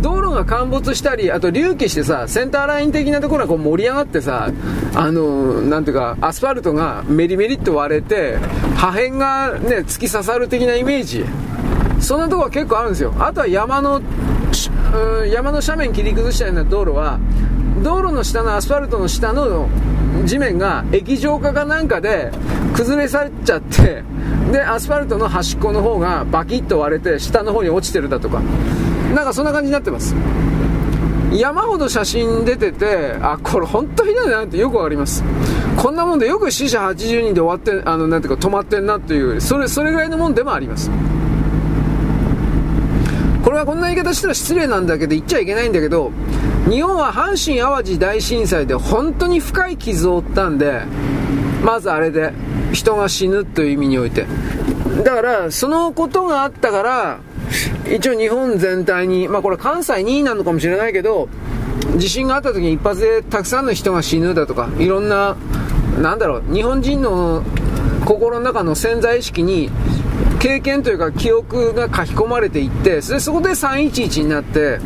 [0.00, 4.50] 道路が陥没したり、あと隆起してさ、センターライン的なところがこう盛り上がってさ、
[4.94, 8.38] あの、なんていうか、アスファルトがメリメリっと割れて、
[8.76, 11.24] 破片がね、突き刺さる的なイメージ。
[12.00, 13.14] そんなところは結構あるんですよ。
[13.18, 14.00] あとは山の、
[15.30, 17.18] 山の斜面切り崩したような道路は、
[17.82, 19.68] 道路の下のアスファルトの下の
[20.24, 22.30] 地面が液状化かなんかで
[22.74, 24.02] 崩れ去っちゃって
[24.52, 28.40] でアスファルトの端っこの方がバキッと割れて下の方に落ちてるだとか。
[29.14, 30.14] なんかそんな感じになってます。
[31.32, 35.22] 山ほど写真出ててあこれ本当ひどいなってよくわかります。
[35.76, 40.90] こんなもんでよく死者80人で終わってあのなんていうか止まってんなっていうそれそれぐらいのもんでもあります。
[43.54, 46.12] れはこんな言い方したら失礼なんだけど言っちゃいけないんだけど
[46.68, 50.82] 日本は阪神・淡路大震災で本当に深い傷を負ったんで
[51.62, 52.32] まずあれで
[52.72, 54.26] 人が死ぬという意味において。
[55.02, 57.18] だからそのことがあったから
[57.92, 61.28] 一応日本全体にまあこれ関西2位なのかもしれないけど
[61.96, 65.36] 地震があった時に一発でたくさんの人が死ぬだとかいろんな
[66.00, 67.42] なんだろう日本人の
[68.04, 69.70] 心の中の潜在意識に
[70.44, 74.78] 経験というか記憶が書き込まれていってそれそこで311になって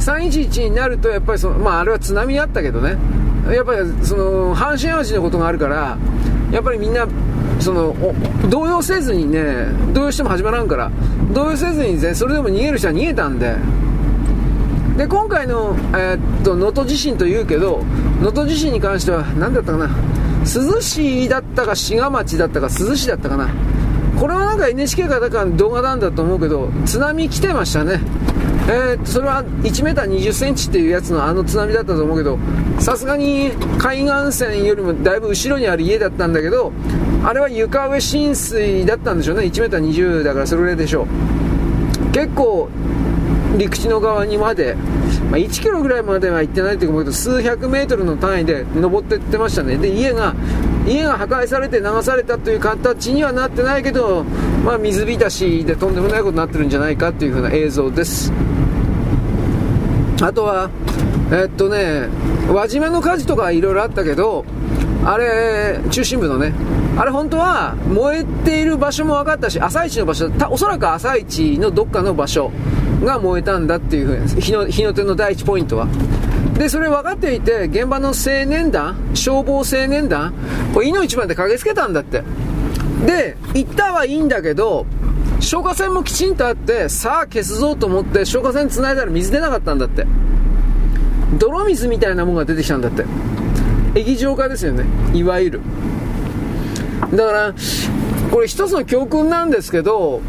[0.00, 2.96] 311になるとやっぱりその、まあ、あれは津波あったけどね。
[3.54, 5.96] やっぱりその阪神・淡路のことがあるから
[6.50, 7.06] やっぱりみんな
[7.60, 7.94] その
[8.50, 10.90] 動揺せずにね動揺しても始まらんから
[11.32, 13.54] 動揺せずに、ね、それでも逃げる人は逃げたんで。
[14.96, 15.76] で今回の
[16.42, 17.84] 能登、地震というけど
[18.18, 19.88] 能登地震に関しては何だったかな。
[20.40, 23.48] 珠洲市だったか滋賀町だったか珠洲市だったかな。
[24.18, 28.00] これはなんか NHK かだか動画なんだと思うけど津波来てましたね。
[28.68, 32.38] えー、それは1 m 2 0センチっていうやつのあの津波だったと思うけど
[32.78, 36.72] さすがに海岸線よりもだいぶ後ろにある家だったんだけど
[37.24, 39.44] あれは床上浸水だったんでしょうね。
[39.46, 42.12] 1 m 2 0だからそれぐらいでしょう。
[42.12, 42.68] 結構
[43.56, 44.74] 陸地の側にまで、
[45.30, 49.76] まあ、1キロぐらいまでは行ってないというけど数百メートルの単位で登ってってましたね。
[49.76, 50.34] で家が
[50.86, 54.24] 家が破壊されて流されたという形にはなってないけど
[54.64, 58.32] まあ、水浸しでとんでもないことになってるんじゃないかっていう風な映像です。
[60.22, 60.70] あとは
[61.32, 62.08] えっとね
[62.48, 64.44] 輪島の火事とかいろいろあったけど
[65.04, 66.52] あれ中心部のね
[66.96, 72.52] あれ本当は燃えている場所も分かったし朝市の場所おそらく朝市のどっかの場所
[73.02, 75.88] が燃えたんだっていうふうに日の日の手の第一ポイントは。
[76.62, 80.32] でそれ分かっていて現場の青年団消防青年団
[80.72, 82.22] これ命まで駆けつけたんだって。
[83.04, 84.86] で行ったはいいんだけど
[85.40, 90.06] 消火栓もきちんとあってさあ消すぞと思って消火栓繋いだら水出なかったんだって。
[91.36, 93.06] 泥水みたいなもんが出てきたんだって。
[93.96, 94.84] 液状化ですよね。
[95.12, 95.60] いわゆる。
[97.12, 97.54] だから
[98.30, 100.22] これ一つの教訓なんですけど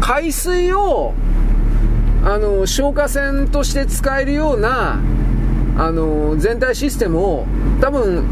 [0.00, 1.12] 海水を
[2.26, 4.98] あの消火栓として使えるような
[5.78, 7.46] あの全体システムを
[7.80, 8.24] 多分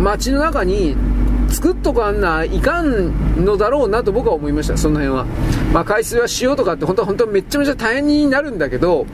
[0.00, 0.96] 街の中に
[1.50, 5.26] 作っとかんないかんのだろうなと僕は思いましたその辺は、
[5.74, 9.04] まあ、海水は塩とかって本当は本当はめちゃめちゃ大変になるんだけど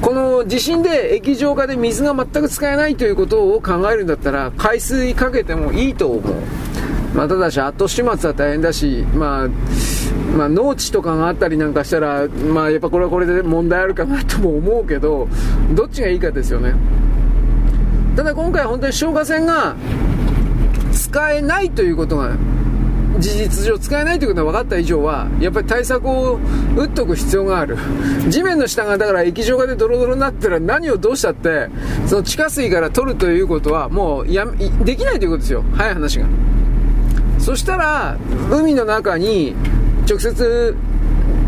[0.00, 6.34] この地震で液状化で水が全く使えないということを考えるんだったら海水かけてもいいと思う、
[7.14, 9.48] まあ、ただし後始末は大変だし、まあ、
[10.36, 15.28] まあ、農地とかがあったりなんかしたら、まあ、やっぱこれはこれで問題あるかなとも思うけど
[15.72, 16.74] どっちがいいかですよね。
[18.16, 19.74] ただ今回本当に消火栓が
[20.92, 22.36] 使えないということが
[23.18, 26.38] 事実上使えないということが分かった以上はやっぱり対策を
[26.76, 27.76] 打っとく必要がある。
[28.28, 31.68] 地面の下がだから液状化でドロドロになったら何をどうしたって
[32.06, 35.64] その地下水から取るということはもうやできないということですよ。
[35.74, 36.26] 早い話が。
[37.44, 38.16] そしたら
[38.50, 39.54] 海の中に
[40.08, 40.74] 直接、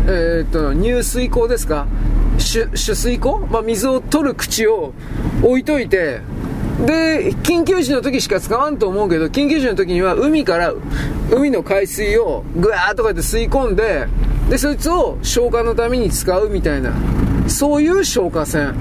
[0.05, 1.87] えー、っと入水口ですか？
[2.37, 4.93] 取水口、まあ、水を取る口を
[5.41, 6.21] 置いといて
[6.85, 10.71] で、緊急時の時しか使わんと思うけど、緊急時の時には海から、
[11.31, 14.07] 海の海水をぐわーとかって吸い込んで、
[14.51, 16.93] で、そいつを消火のために使うみたいな、
[17.47, 18.75] そういう消火栓。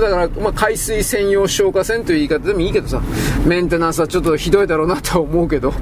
[0.00, 3.02] だから、まあ、海水専用消火栓という言い方でもいいけどさ、
[3.46, 5.72] メンテナンスはちょっとひどいだろうなとは思うけど、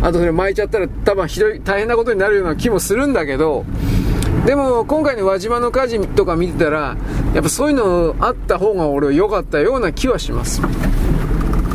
[0.00, 3.64] あとそれ巻いちゃったら多分ひどい、大変なことになるような気もするんだけど、
[4.46, 6.96] でも今回の輪島の火事とか見てたら
[7.32, 10.60] やっぱそういうのあった方が俺は良かったような気はします。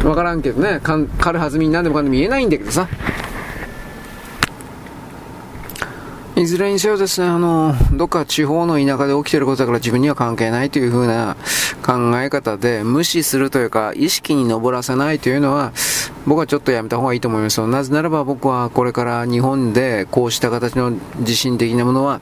[0.03, 0.80] 分からんけどね。
[0.82, 2.88] 軽はずみに何でもかんでも言えないんだけどさ。
[6.40, 11.35] いずれにせよですね、あの、どっか地方の田舎で起きてることだから自分には関係ないという風な
[11.85, 15.74] 考え方で無視するというか、意識に上らせないというのは、
[16.26, 22.22] 僕はちょっとやめた方がいいと思いますなぜならば僕はこれから日本でこうした形の地震的なものは、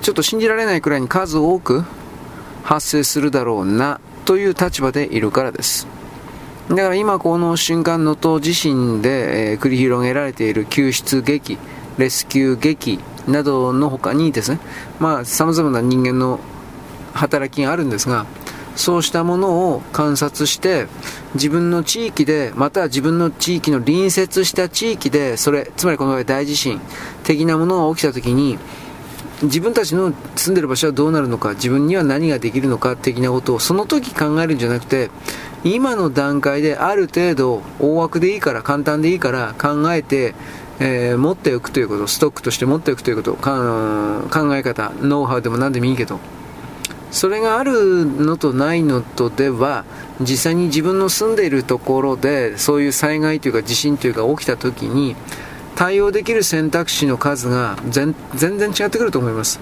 [0.00, 1.84] ちょっと信じられないくらいに数多く
[2.62, 5.86] 発生するだろうなという立場でいるからです。
[6.70, 11.58] だから今この瞬間能登地震で、え、繰り広げられている救出劇、
[11.98, 14.60] レスキュー劇などの他にですね、
[14.98, 16.40] まあ様々な人間の
[17.12, 18.26] 働きがあるんですが、
[18.78, 20.86] そうしたものを観察して
[21.34, 26.80] 自分の地域でまたは自分の地域の隣接した地域でそれつまりこの場合大地震
[27.24, 28.56] 的なものが起きた時に
[29.42, 35.10] 自分たちの住んでる場所はどうなるのか自分には何ができるのか的なことをその時考えるんじゃなくて
[35.64, 40.34] 今の段階である程度大枠でいいから簡単でいいから考えて、
[40.80, 46.20] えー、持っておくということストックとして持っておくということ考え方ノウハウでも何でもいいけど
[47.10, 49.84] それがあるのとないのとでは
[50.20, 55.16] 実際に自分の住んでいるところでそういう災害というか地震というか起きた時に
[55.74, 59.60] 対応できる選択肢の数が全然違ってくると思います。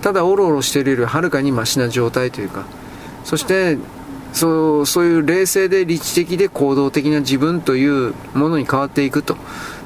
[0.00, 2.64] ただおろおろしているよりはるかにマシな状態というか
[3.24, 3.78] そして
[4.32, 9.36] そうそういう冷静で理知的で行動的な自分というものに変わっていくと。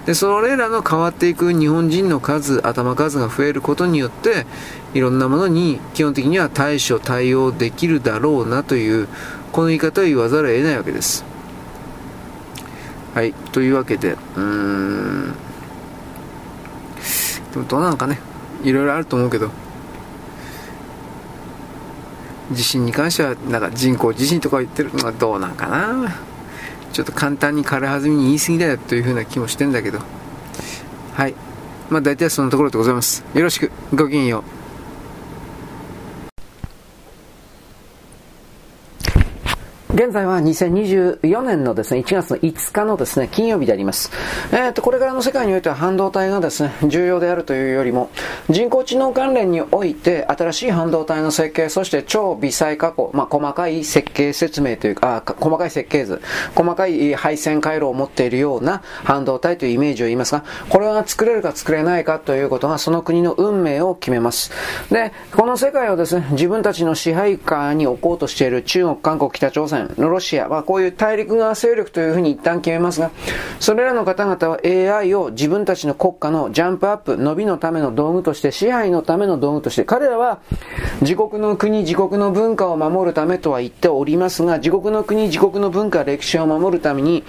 [0.07, 4.47] でそれらの変わっていく日本人の数頭数が増えることによって
[4.95, 9.09] いろんなものに基本的には対処対応できるだろうなという
[9.53, 11.37] この言い方を言わざるを得ないわけです
[13.17, 13.33] はい。
[13.33, 15.33] というわけで、うーん。
[17.51, 18.19] でもどうなのかね。
[18.63, 19.51] いろいろあると思うけど。
[22.53, 26.15] 地震に関しては、なんか人工地震とか言ってるのはどうなんかな。
[26.93, 30.01] ちょっと簡単に軽はずみに言い過ぎだよというふうな気もしてんだけど。
[31.15, 31.35] はい。
[31.91, 33.25] まあ大体そのところでございます。
[33.35, 33.71] よろしく。
[33.95, 34.66] ごきげんよう。
[39.97, 44.11] 現在は2024年のですね、1月の5日のですね、金曜日であります。
[44.53, 48.11] えっ、ー、と、これからの世界においては半導体がですね、重要であるというよりも、
[48.51, 56.21] 人工知能関連において新しい半導体の設計、そして超微細加工、まあ、細かい設計説明というか、あ細かい設計図、
[56.55, 64.51] 細かい配線回路を持っているような半導体というイメージを言いますが、これが作れるか作れないかということがその国の運命を決めます。
[64.91, 73.11] で、この世界をですね、自分たちの支配下に置こうとしている中国、韓国、北朝鮮、のロシア、まあ、こういう大陸側勢力というふうに一旦決めますが、
[73.61, 80.41] それらの方々は AI を自分たちの国家のジャンプアップ、伸びのための道具として、支配のための道具として、彼らは
[81.01, 87.25] 自国の国、自国の文化を守るためとは言っておりますが、自国の国、自国の文化、歴史を守るために、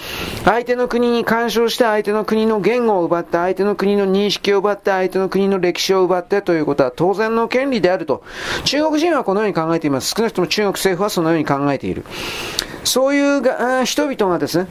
[0.46, 8.24] 相手の国に干渉して相手の国の言語を奪って、相手の国の認識を奪って、相手の国の歴史を奪ってということは当然の権利であると、
[8.64, 10.14] 中国人はこのように考えています。
[10.16, 12.04] 少なくとも中国政府はそのように考えている。
[12.84, 14.68] そういうが人々がですね、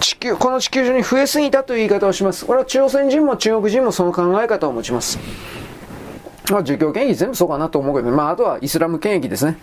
[0.00, 2.44] 地球、この地球上に増えすぎたという言い方をします。
[2.44, 5.18] これは朝鮮人も中国人もその考え方を持ちます。
[6.52, 9.58] まあ、儒教権益全部そうかなと思うけど、まあ、あとはイスラム権益ですね。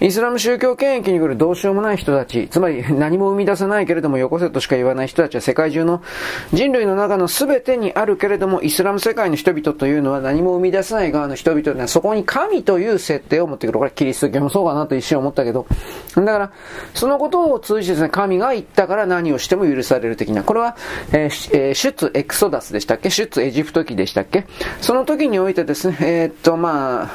[0.00, 6.02] イスラム宗教権益に来るどうしようもない人たち、つまり何も生み出せないけれどもよこせとしか言わない人たちは世界中の
[6.52, 13.78] 人類の中の全てにあるけれども、イスラム世界の人々というのは何も生み出せない側の人々ではそこに神という設定を持ってくる。
[13.78, 15.66] これキリスト教もそうかなと一瞬思ったけど。
[16.16, 16.52] だから、
[16.94, 20.42] そのことを通じてですね、神が言ったから何をしても許される的な。
[20.42, 20.76] これは、
[21.12, 23.10] えーえー、出エクソダスでしたっけ？
[23.10, 24.46] 出エジプト記でしたっけ？
[24.80, 27.10] その時においてですね、えー、えっと、まあ、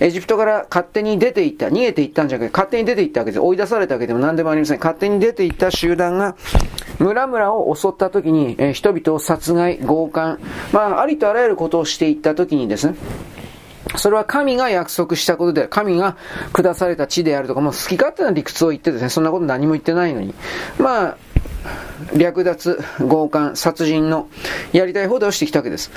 [0.00, 3.40] エジプトから勝手に出ていった、逃げていったんじゃなくて、勝手に出ていったわけです。
[3.40, 4.78] 追い出されたわけでも何でもありません。
[4.78, 6.36] 勝手に出ていった集団が、
[6.98, 10.38] 村々を襲った時に、えー、人々を殺害、強姦、
[10.72, 12.94] まあ、ありとあらゆることをしていった時にですね、
[13.96, 16.16] それは神が約束したことで、神が
[16.54, 20.32] 下された地であるとか、もう好き勝手な理屈を言ってですね、そんなこと何も言ってないのに。
[20.78, 21.16] まあ、
[22.16, 24.28] 略奪、強姦、殺人の
[24.72, 25.90] やりたい放題をしてきたわけです。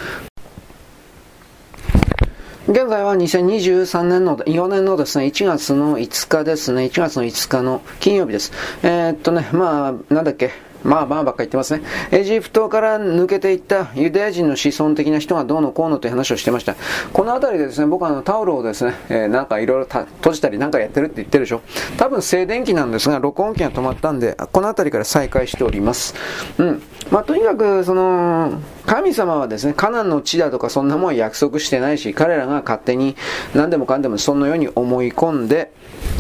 [2.74, 8.52] 現在は2023年の、4年のですね、1月の5日ですね、1月の5日の金曜日です。
[8.82, 10.50] えー、っとね、まあ、なんだっけ、
[10.84, 11.84] まあまあばっか言ってますね。
[12.10, 16.76] エジプトから抜けていったユダヤ人の子孫的な人がどうのこうのという話をしてました。
[17.14, 21.62] この辺りでですね、僕はあのタオルをですね、えー、なんかいろいろ閉じたりなんかやってるって言ってるでしょ。
[21.98, 26.16] 多分静電気なんですが、録音機が止まったんで、この辺りから再開しております。
[26.58, 26.82] うん。
[27.12, 33.16] まあとにかく、その、神様はですね、カナンの地だとかそんなもん約束してないし、彼らが勝手に
[33.54, 35.72] 何でもかんでもそのように思い込んで、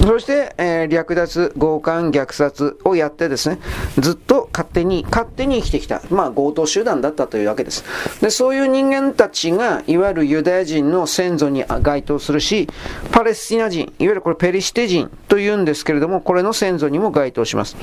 [0.01, 3.59] そして、えー、略奪、強姦、虐殺をやってですね、
[3.99, 6.01] ずっと勝手に、勝手に生きてきた。
[6.09, 7.83] まあ、強盗集団だったというわけです。
[8.21, 12.67] で、そういう人間たちが、いわゆるユダヤ人の先祖に該当するし、
[13.11, 17.77] パレスチナ人、いわゆるこれペリシテ人というんですけれども、これの先祖にも該当します。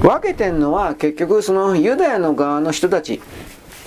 [0.00, 3.20] 分けてんのは、結局、そのユダヤの側の人たち、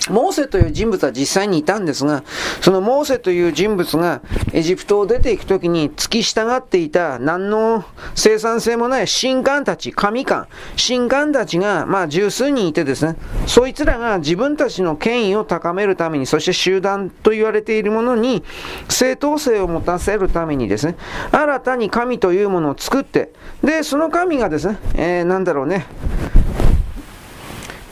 [0.09, 2.23] モーセという人物は実際にいたんですが、
[2.61, 13.15] そのモーセという人物がエジプトを出ていくときに付き従っていた何の生産性もない神官たち、神官、神官たちが、まあ十数人いてですね、
[13.47, 18.43] そいつらが自分たちの権威を高めるために、そして集団と言われているものに
[18.89, 20.97] 正当性を持たせるためにですね、
[21.31, 23.31] 新たに神というものを作って、
[23.63, 25.85] で、その神がですね、えー、なんだろうね、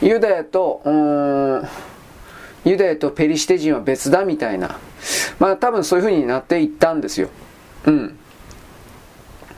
[0.02, 1.68] ユダヤと、うん、
[2.66, 4.78] ユダヤとペリシテ人は別だみたいな。
[5.40, 7.30] まあ多分そういう風になっていったんですよ。
[7.86, 8.18] うん。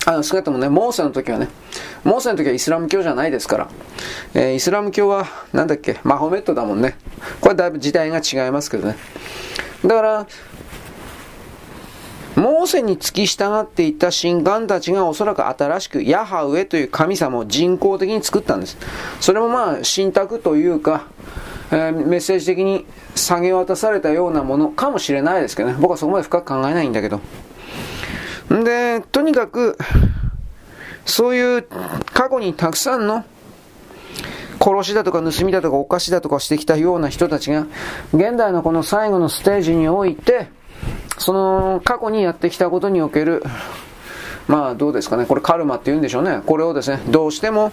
[0.06, 1.48] あの、少なくともね、モーセの時はね、
[2.04, 3.70] モーセの時はイスラム教じゃないですから、
[4.34, 6.98] えー、イスラム教は、なんだっけ、マホメットだもんね。
[7.40, 8.98] これだいぶ時代が違いますけどね。
[9.86, 10.28] だから、
[12.36, 18.78] モーセに付き従っていた神官たちがおそらく新しくヤハウエという神様を人工的に作ったんです。
[19.22, 21.06] それもまあ、信託というか、
[21.74, 22.86] えー、メッセージ的に
[23.16, 25.76] 下げ渡されたようなものかもしれないですけどね。
[25.80, 27.20] 僕はそこまで深く考えないんだけど。
[28.54, 29.76] んで、とにかく、
[31.06, 31.64] そういう
[32.14, 33.26] 過去にたくさんの
[34.62, 37.66] 殺しだとか盗みだとかお菓子だとかしてきたような人たちが、
[38.14, 40.48] 現代のこの最後のステージにおいて、
[41.18, 43.44] その過去にやってきたことにおける、
[44.48, 46.42] まあどうですかね、これカルマって言うんでしょうね。
[46.46, 47.72] これをですね、どうしても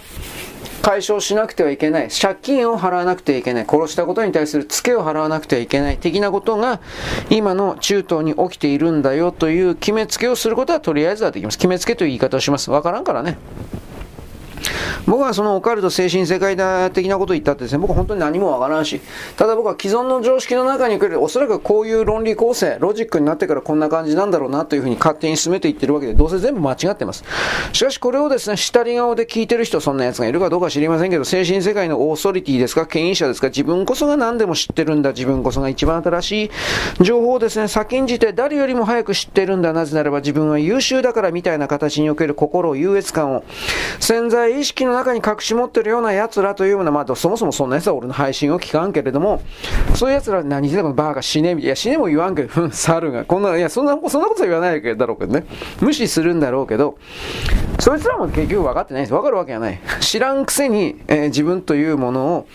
[0.83, 2.09] 解消しなくてはいけない。
[2.09, 3.67] 借金を払わなくてはいけない。
[3.69, 5.99] 殺したことに対するツケを払わなくてはいけない。
[5.99, 6.81] 的なことが
[7.29, 11.59] 今の中東に起きているんだよという決めつけをすることはとりあえずはできます。
[11.59, 12.71] 決めつけという言い方をします。
[12.71, 13.39] わからんからね。
[15.07, 16.57] 僕はそのオカルト精神世界
[16.93, 19.01] 的なことを言ったってですね、僕は本当に何もわからんし、
[19.37, 27.25] ただ僕は既存の常識の中に来る、おそらくこういう論理構成、ロジックになってからこんな感じなんだろうなというふうに勝手に進めていってるわけで、どうせ全部間違ってます。
[27.73, 36.51] しかしこれをですね、下り顔で聞いてる人、そんな奴がいるかどうか知りませんけど、精神世界のオーソリティですか、権威者ですか、自分こそが何でも知ってるんだ、自分こそが一番新しい
[37.01, 43.45] 情報をですね、先んじて誰よりも早く知ってるんだ、なぜならば自分は優秀だからみたいな形における心を優越感を
[43.99, 49.43] 潜在意識の中に隠し持ってるような奴らというような、まあ、そもそもそんな奴は俺の配信を聞かんけれども、
[49.95, 55.47] そういう奴ら何してもバーが死ねい、や死ねも言わんけど、ふん、猿が、こんな、いや、そんな、そんなことは言わないだろうけどね。
[55.81, 56.99] 無視するんだろうけど、
[57.79, 59.13] そいつらも結局分かってないです。
[59.13, 59.81] 分かるわけがない。
[60.01, 62.47] 知らんくせに、えー、自分というものを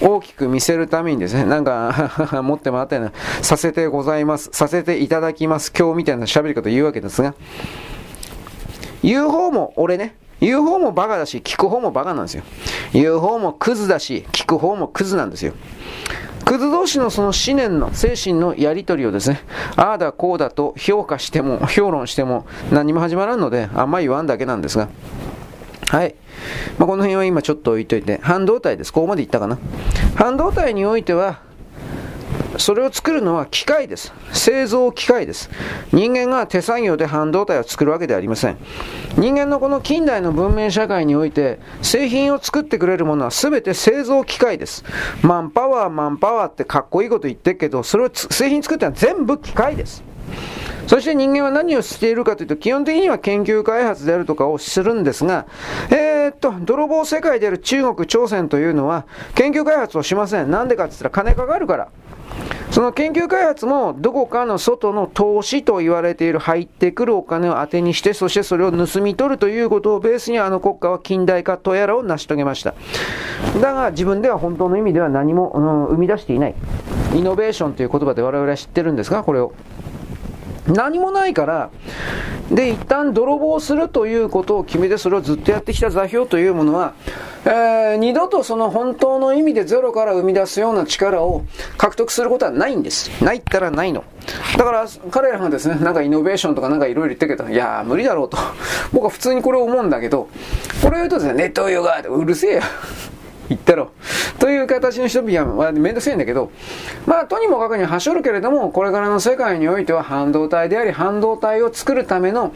[0.00, 7.34] 大きく見せるためにですね、なんか持ってもらったような、させてございます、させていただきます、今日みたいな喋り方言うわけですが、
[9.02, 12.42] 言う方も俺ね、言う方もバカだし、聞く方もバカなんですよ。
[12.92, 15.54] 言う方もクズだし、聞く方もクズなんですよ。
[16.44, 19.40] クズ同士のその思念の精神のやり取りをですね、
[19.76, 24.88] ああだこうだと評価しても、評論しても何も始まらんので、あんま言わんだけなんですが。
[25.88, 26.14] はい。
[26.78, 28.92] まあ、この辺は今ちょっと置いといて、半導体です。
[28.92, 29.58] ここまでいったかな。
[30.16, 31.40] 半導体においては、
[32.58, 34.12] それを作るのは機械です。
[34.32, 35.50] 製造機械です。
[35.92, 38.56] 人間が手作業で半導体を作るわけではありません。
[39.16, 44.84] 人間のこの近代の文明社会において、製品を作ってくれるものは全て製造機械です。
[45.22, 50.02] マンパワー、マンパワーってかっこいいこと言ってるけど、それを製品作ってのは全部機械です。
[50.86, 55.46] そして人間は何をしているかというと、基本的には研究開発であるとかをするんですが、
[55.90, 60.50] えー、っと、泥棒世界である中国、朝鮮というのは、研究開発をしません。
[60.50, 61.88] なんでかって言ったら金かかるから。
[62.70, 72.74] その研究開発もどこかの外の投資と言われている入ってくるお金を当てにして、そしてそれを盗み取るということをベースにあの国家は近代化とやらを成し遂げました。
[73.60, 76.54] だが自分では本当の意味では何も、うん、生み出していない。
[77.14, 79.52] イノベーションという言葉で我々は知ってるんですが、これを。
[80.66, 81.70] 何もないから、
[82.50, 86.94] で、一旦泥棒するということを決めて、それをずっとやってきた座標というものは、
[87.44, 91.44] えー、二度とその本当の意味でゼロから生み出すような力を
[91.76, 93.10] 獲得することはないんです。
[93.22, 94.04] ないったらないの。
[94.56, 98.38] だから、彼らがですね、なんかイノベーションとかなんかいろいろ言ってるけど、いやー、無理だろうと。
[98.92, 100.28] 僕は普通にこれを思うんだけど、
[100.82, 102.62] これを言うとですね、ネットヨガうるせえよ。
[103.48, 103.90] 言ったろ。
[104.38, 106.50] という形の人々はめんどくせえんだけど、
[107.06, 112.52] まあ、とにもかくにはしょるけれども、これからの世界においては半導体であり、半導体を作るための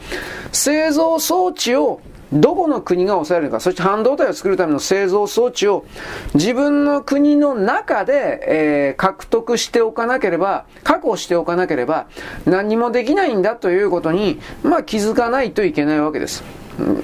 [0.51, 2.01] 製造装置を
[2.31, 5.85] どこの国が抑えるのか、そして半導体を作るための製造装置を
[6.35, 12.07] 自分の国の中で、えー、獲得しておかなければ、確保しておかなければ
[12.45, 16.43] 何もできないんだということに、まあ気づかないといけないわけです。
[16.79, 17.03] うん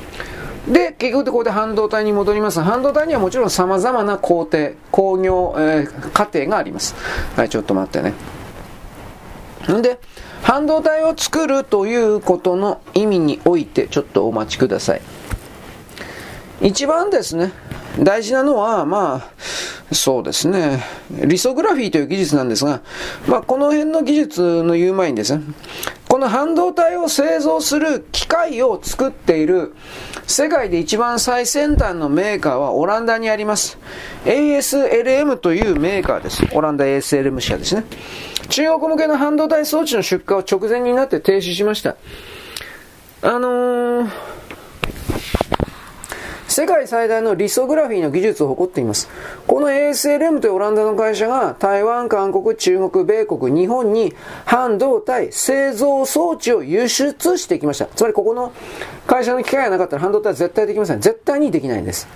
[0.68, 2.60] で、結局でここで半導体に戻ります。
[2.60, 6.96] 半導体にはもちろん様々な工程、工業、えー、過程があります。
[7.36, 8.14] はい、ちょっと待ってね。
[9.72, 10.00] んで、
[10.42, 15.02] 半導体を作るということの意味において、ちょっとお待ちください。
[16.62, 17.52] 一番ですね、
[18.00, 22.82] 大事なのは、まあ、そうですね、リソグラフィーという技術なんですが、
[23.28, 25.44] まあ、この辺の技術の言う前にですね、
[26.10, 29.76] この半導体を製造する機械を作っている
[30.28, 33.78] 世界で一番最先端のメーカーはオランダにあります。
[34.26, 36.44] ASLM というメーカーです。
[36.54, 37.86] オランダ ASLM 社ですね。
[38.50, 41.96] 中国向けの半導体装置の出荷を直前になって停止しました。
[43.22, 44.35] あのー
[46.56, 49.10] 世界最大のリソグラフィーの技術を誇っています。
[49.46, 54.14] この ASLM というオランダの会社が台湾、韓国、中国、米国、日本に
[54.46, 57.88] 半導体製造装置を輸出してきました。
[57.88, 58.54] つまりここの
[59.06, 61.02] 会社の機械がなかったら半導体は絶対できません。
[61.02, 62.08] 絶対にできないんです。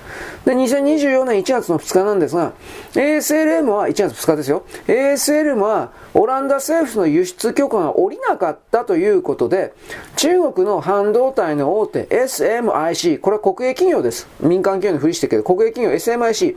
[0.45, 2.53] で、2024年1月の2日なんですが、
[2.93, 4.63] ASLM は1月2日ですよ。
[4.87, 9.73] ASLM はオランダ政府の輸出許可が下りなかったということで、
[10.15, 14.28] 中国の半導体の大手 SMIC、これは国営企業です。
[14.39, 16.55] 民間企業のふりしてるけど、国営企業 SMIC、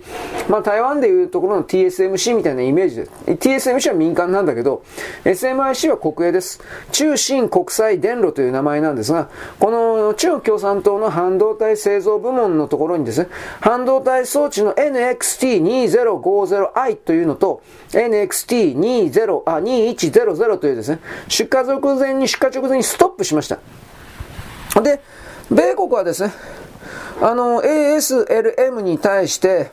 [0.48, 3.10] まあ台湾でいうところの TSMC みたいなイメージです。
[3.26, 4.82] TSMC は民間なんだけど、
[5.24, 6.60] SMIC は国営です。
[6.92, 9.28] 中新国際電路という名前なんですが、
[9.58, 13.28] この中国共産党の半導体製造部門のところにですね、
[13.60, 23.58] 半導体装置の NXT2050i というのと、NXT20、あ、2100というですね、出荷直前に、出荷直前にストップしました。
[24.80, 25.00] で、
[25.50, 26.32] 米国はですね、
[27.22, 29.70] あの、ASLM に対して、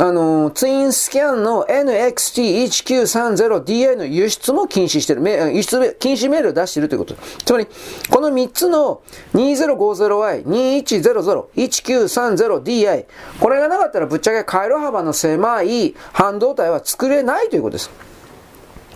[0.00, 5.22] あの、ツインスキャンの NXT1930DA の輸出も禁止してる、
[5.54, 7.14] 輸出禁止メールを出しているということ。
[7.44, 7.68] つまり、
[8.10, 9.02] この3つの
[9.34, 13.04] 2050i、2100、1930DI、
[13.38, 18.07] これがなかったらぶっちゃけ回路幅の狭い半導体は作れないということです。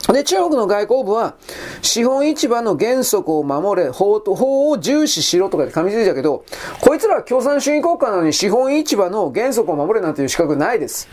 [0.09, 1.35] で、中国の外交部は、
[1.81, 6.45] 資本市場の原則を守れ、法と、法を重視しろとかで噛みついたけど、
[6.81, 11.09] こいつらは共産主義国家なのに資本市場の原則を守れなんていう資格ないです。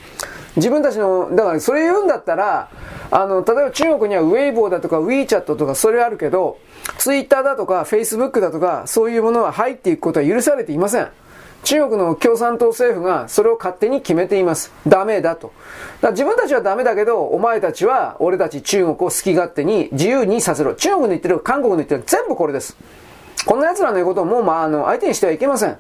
[0.56, 2.70] 自分たちの、だからそれ言うんだったら、
[3.12, 6.58] あの、例えば中国にはウェイボーだとか WeChat とかそれあるけど、
[6.98, 11.10] Twitter だとか Facebook だとかそういうものは入っていくことは許されていません。
[11.64, 14.72] 中国の共産党政府がそれを勝手に決めています。
[14.88, 15.52] ダメだと。
[16.02, 20.74] だ自分たちはダメだけど、お前たちは俺たち中国を好き勝手に自由にさせろ。
[20.74, 22.78] 中国の言ってる、韓国の言ってる、全部これです。
[23.46, 25.78] こんな奴らの言うことをもう、まあ、あの、相手にしてはいけません。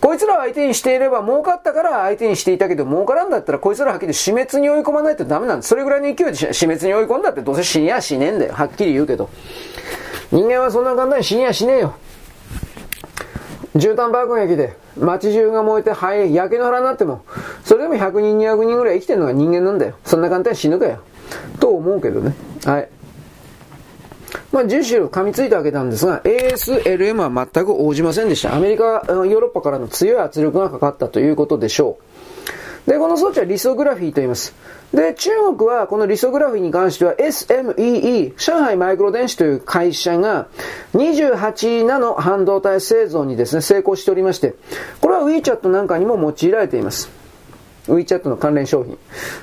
[0.00, 5.68] こいつらを相手にしていれば儲かったから相手にしていたけど儲からんだったらこいつらはっきり死滅に追い込まないとダメなんです。
[5.68, 8.52] それぐらいの勢いで死滅に追い込んだってどうせ死にやしねえんだよ。
[8.52, 9.30] はっきり言うけど。
[10.30, 11.94] 人間はそんな簡単に死にやしねえよ。
[13.74, 17.22] 絨毯爆撃で街中が燃えて灰、焼け野原になっても、
[17.64, 19.94] それでも100人、200人ぐらい生きてるのが人間なんだよ。
[20.04, 20.98] そんな簡単に死ぬかよ。
[21.60, 22.34] と思うけどね。
[22.64, 22.88] はい。
[24.52, 28.54] まあ、10種噛みついたわけなんですが、ASLM は全く応じませんでした。
[28.54, 32.15] アメリカ、ヨーロッパからの強い圧力がかかったということでしょう。
[32.86, 34.54] で、この装置はリソグラフィーと言います。
[34.94, 40.46] で、中国はこのリソグラフィーに関しては SMEE、上海マイクロ電子という会社が
[40.94, 44.54] 28ナノ半導体製造にですね、成功しておりまして、
[45.00, 47.15] これは WeChat なんかにも用いられています。
[47.88, 48.98] WeChat の関連商品。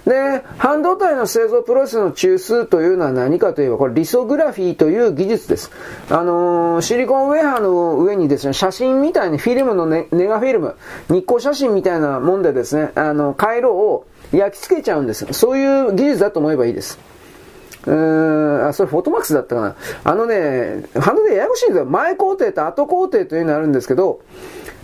[0.05, 5.71] で、半導体の製造プロセスの中枢というのは何かといえば、これリソグラフィーという技術です。
[6.09, 10.75] あのー、シリコンウェアの上にですね、写真みたいにフィルムのネネガフィルム、
[11.09, 15.25] 日光写真みたいなもんでですね、あの、回路を焼き付けちゃうんです。
[15.31, 16.99] そういう技術だと思えばいいです。
[17.85, 19.75] うーん、あ、それフォトマックスだったかな。
[20.03, 21.85] あのね、ハンドでややこしいんですよ。
[21.85, 24.19] 前工程と後工程というのがあるんですけど、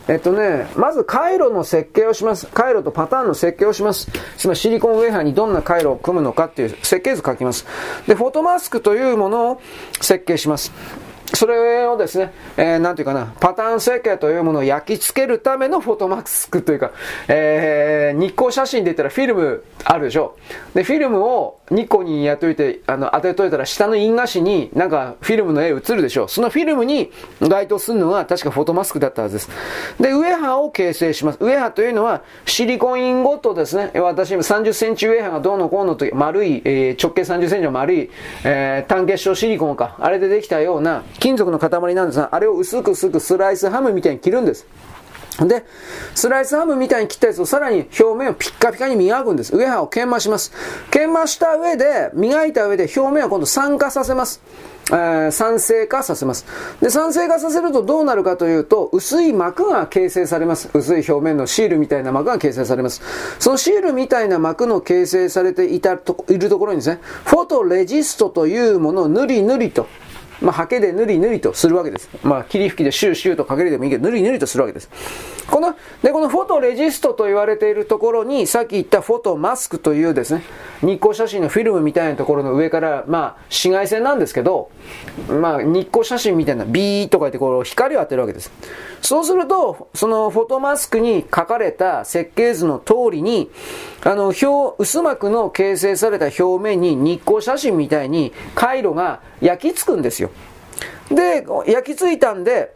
[0.10, 2.48] えっとね、まず回路の設計をします。
[2.48, 4.10] 回路とパターンの設計をします。
[4.38, 7.68] つまりシリコンウェアにどんな回路を組むのかっていう設計図書きます。
[8.08, 9.62] で、フォトマスクというものを
[10.02, 10.72] 設計します。
[11.34, 16.92] それをですね、えー、なんていうかな、パターン設計というものを焼き付けるためのフォトマスクというか、
[17.28, 20.38] えー、日光写真で言ったらフィルムあるでしょ。
[20.74, 26.28] で、フィルムを日光にやっといて、あの、当てといたら下の印画紙になんかフィルムの絵映るでしょ。
[26.28, 29.50] そのフィルムに該当するのが確かフォトマスクだったはずです。
[30.00, 31.38] で、ウエハを形成します。
[31.42, 33.92] ウエハというのはシリコンインゴットですね。
[34.00, 38.10] 私今30センチウエハがどうのこうのと丸い、えー、直径30センチの丸い、
[38.44, 39.98] えー、単結晶シリコンか。
[40.00, 44.66] あれでできたような金属の塊なんですが、あれを薄く薄くスライスハムみたいに切るんです。
[45.48, 45.64] で、
[46.16, 49.56] スライスハムみたいに切ったやつをさらに表面をピッカピカに磨くんです。
[49.56, 50.52] ウエハを研磨します。
[50.92, 54.42] 研磨した上で、磨いた上で表面を今度酸化させます。
[54.92, 56.46] えー、酸性化させます。
[56.82, 60.70] で、酸性化させるとどうなるかというと、薄い膜が形成されます。
[60.74, 63.02] 薄い表面のシールみたいな膜が形成されます。
[63.40, 69.88] そのシールみたいな膜の形成されていたと、いるところにですね、フォトレジストというものをぬりぬりと、
[70.42, 72.10] まあ、ハケでぬりぬりとするわけです。
[72.24, 74.90] まあ、霧吹きでシューシューとかけるでもいいけど、ぬりぬりとするわけです。
[75.50, 80.44] この、で、このフォトレジストと言われているところに、さっき言ったフォトマスクというですね、
[80.82, 84.70] 日光写真のフィルムみたいなところの上から、まあ、紫外線なんですけど、
[85.30, 88.52] まあ、日光写真みたいなビーとか言ってこう光を当てるわけです。
[89.02, 93.50] そうすると、そのフォトマスクに書かれた設計図の通りに、
[94.04, 100.32] あの、表、薄膜の形成された表面に日光写真みたいに回路が焼き付くんですよ。
[101.10, 102.74] で、焼き付いたんで、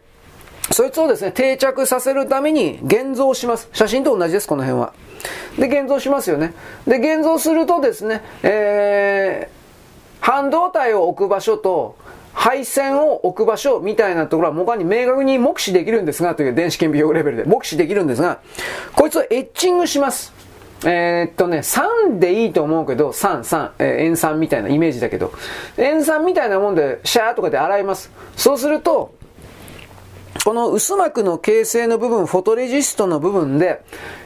[0.71, 3.69] そいつをですね、定着させるために現像します。
[3.73, 4.93] 写真と同じです、この辺は。
[5.57, 6.53] で、現像しますよね。
[6.87, 11.95] で、現像するとですね、えー、半導体を置く場所と、
[12.33, 18.39] 配線を置く場所みたいなところは他に明確に目視できるんですが、という電子顕微鏡レベルで目視できるんですが、
[18.95, 20.33] こいつをエッチングします。
[20.85, 25.31] えー、っとね、酸でいいと思うけど、酸、酸、えー、塩酸みたいなイメージだけど、
[25.77, 28.11] 塩酸みたいなもんで、シャーとかで洗います。
[28.35, 29.12] そうすると、
[30.43, 33.81] この薄膜の形成の部分、フォトレジストの部分で、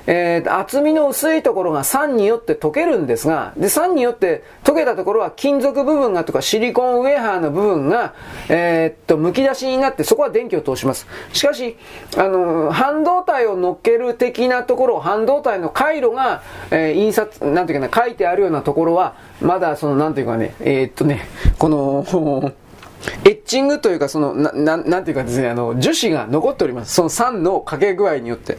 [0.07, 8.15] えー、厚みの薄いところが酸によって溶けるんですが、で、酸によって溶けたところは金属部分がとかシリコンウェハーの部分が、
[8.49, 11.05] えー、っと、剥き出しになってそこは電気を通します。
[11.33, 11.77] しかし、
[12.17, 21.27] あの、半導体を乗っける的なところ、半導体の回路が、えー、印刷、なんていうかな、書いてあるようなところは、まだその、なんていうかね、え、っとね、
[21.59, 22.53] この、
[23.23, 26.93] エッチングというか、その、な、ななんていうかですね、あの、樹脂が残っております。
[26.93, 28.57] その酸のかけ具合によって。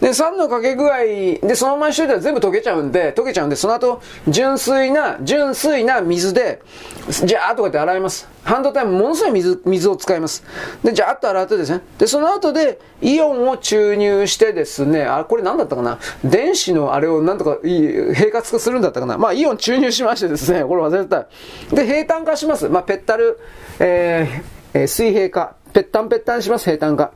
[0.00, 0.98] で、酸のかけ具合、
[1.42, 6.60] で、そのまましといたら全部溶けちゃうんで、溶けちゃうんで、その後、純粋な、純粋な水で、
[7.08, 8.28] じゃーっとかって洗います。
[8.44, 10.44] 半導体もものすごい水、水を使います。
[10.82, 11.82] で、じゃーっと洗ってですね。
[11.98, 15.98] で、その後で、イオンを注入してですね、あ、これ何だったかな？
[16.24, 19.18] 電子のあれをなんとか、い平滑化するんだったかな？
[19.18, 21.26] まあ、イオン注入しましてですね、これ忘れた。
[21.74, 22.68] で、平坦化します。
[22.68, 23.38] まあ、ペッタル、
[23.80, 25.58] えー、水平化。
[25.72, 27.12] ぺったんぺったんします、平坦化。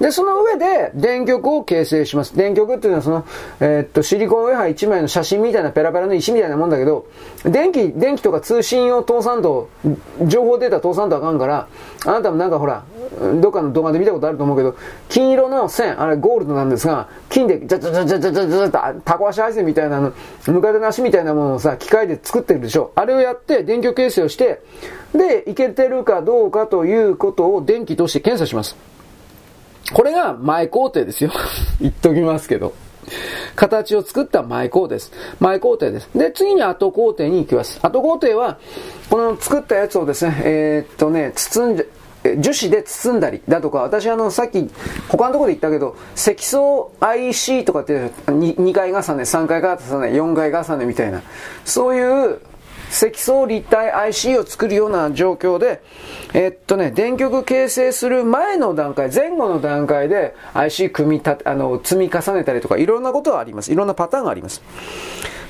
[0.00, 2.36] で、その上で電極を形成します。
[2.36, 3.24] 電極っていうのはその、
[3.60, 7.06] えー、っと、シリコンウェハ1枚の写真みたいなペラペラの石みたいなもんだけど、
[7.44, 9.70] 電気、電気とか通信を通さんと、
[10.26, 11.66] 情報データ通さんとあかんから、
[12.04, 12.84] あなたもなんかほら、
[13.40, 14.76] どっかの動画で見たことあると思うけど、
[15.08, 20.12] 金色の線、あれゴールドなんですが、金で、じゃじゃじゃじゃじゃじゃじゃと、タコ足配線みたいなの、
[20.48, 22.92] ムカデなしみたいなものをさ、機械で作ってるでしょ。
[22.94, 24.60] あれをやって、電極形成をして、
[25.16, 28.76] で、いけてるかどうかということを電気として検査します。
[29.92, 31.30] これが前工程ですよ。
[31.80, 32.72] 言っときますけど。
[33.54, 35.12] 形を作った前工程です。
[35.38, 36.08] 前工程です。
[36.14, 37.78] で、次に後工程に行きます。
[37.82, 38.58] 後工程は、
[39.08, 41.86] この作ったやつをですね、えー、っとね、包んで、
[42.38, 44.68] 樹脂で包んだりだとか、私あの、さっき、
[45.08, 51.22] 他のところで言ったけど、積層 IC とかって 2, 2回重ね、3回重ね、4回重ねみたいな、
[51.64, 52.40] そういう
[52.90, 55.82] 積層立体 IC を作るような状況で、
[56.34, 63.72] えっとね、電極形成する前の段階、前後の段階で IC 組み立て、あの、積み重ねたりとか、いろんなことがあります。
[63.72, 64.62] いろんなパターンがあります。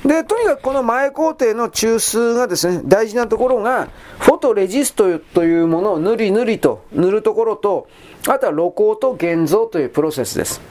[0.05, 7.87] で、とにかくこの前工程の中枢がですね、大事なところが、フォトレジストというものを塗り塗りと塗るところと、
[8.27, 10.61] あとは露光と現像というプロセスです。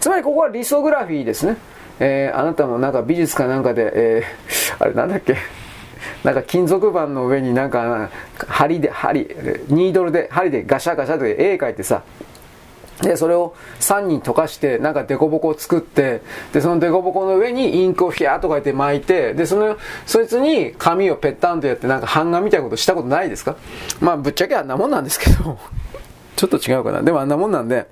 [0.00, 1.56] つまりここはリソグラフィーですね。
[2.00, 5.36] えー、あなたもなんか美術かなんかで、えー、あれなんだっけ？
[6.22, 8.10] なんか金属板の上になんか
[8.46, 9.20] 針で針
[9.68, 12.02] ニードルで針でガシャガシャで絵描いてさ
[13.02, 19.76] で、それを3人溶かして、なんかデコボコを作って、で、そのデコボコの上にインクをヒャーとか言って巻いて、で、その、
[20.06, 23.56] そいつに紙をペッタンとやって、なんか版画みたいなことしたことないですか？
[24.00, 25.58] まあ、ぶっちゃけあんなもんなんですけど、
[26.36, 27.02] ちょっと違うかな。
[27.02, 27.86] でもあんなもんなんで、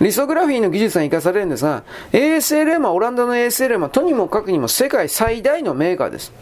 [0.00, 6.32] リソグラフィーの技術が生かされるんですが、ASLM はオランダの ASLM はとにもかくにも世界最大のメーカーです。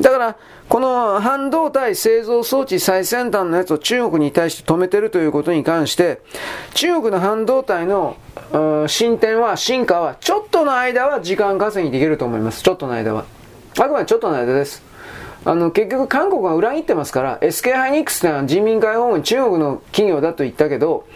[0.00, 0.36] だから、
[0.68, 6.20] この半導体製造装置最先端のやつを中国に対して止めてるということに関して、
[6.74, 8.16] 中国の半導体の
[8.88, 12.62] 進展は、進化は、ちょっとの間は時間稼ぎできると思います。
[12.62, 13.24] ちょっとの間は。
[13.78, 14.82] あくまでちょっとの間です。
[15.44, 21.06] あの、結局韓国が裏切ってますから、SK ハイニックスってのは人民解放軍中国の企業だと言ったけど、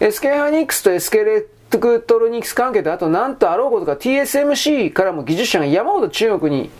[0.00, 6.70] SK ハイニックスと SK レクトロニクス関係で、あとなんとあろうことか TSMC からも技術者が山ほど中国に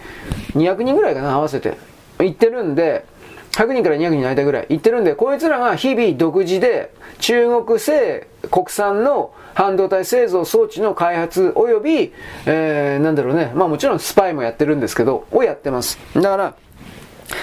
[0.54, 1.76] 200人ぐらいかな、合わせて。
[2.18, 3.04] 行ってるんで、
[3.52, 12.12] 100人から200人の間ぐらい行ってるんで、こいつらが日々独自で中国製国産の半導体製造装置の開発及び、
[12.46, 15.98] えー、なんだろうね、まあもちろんスパイもやってるんですけど、をやってます。
[16.14, 16.54] だから、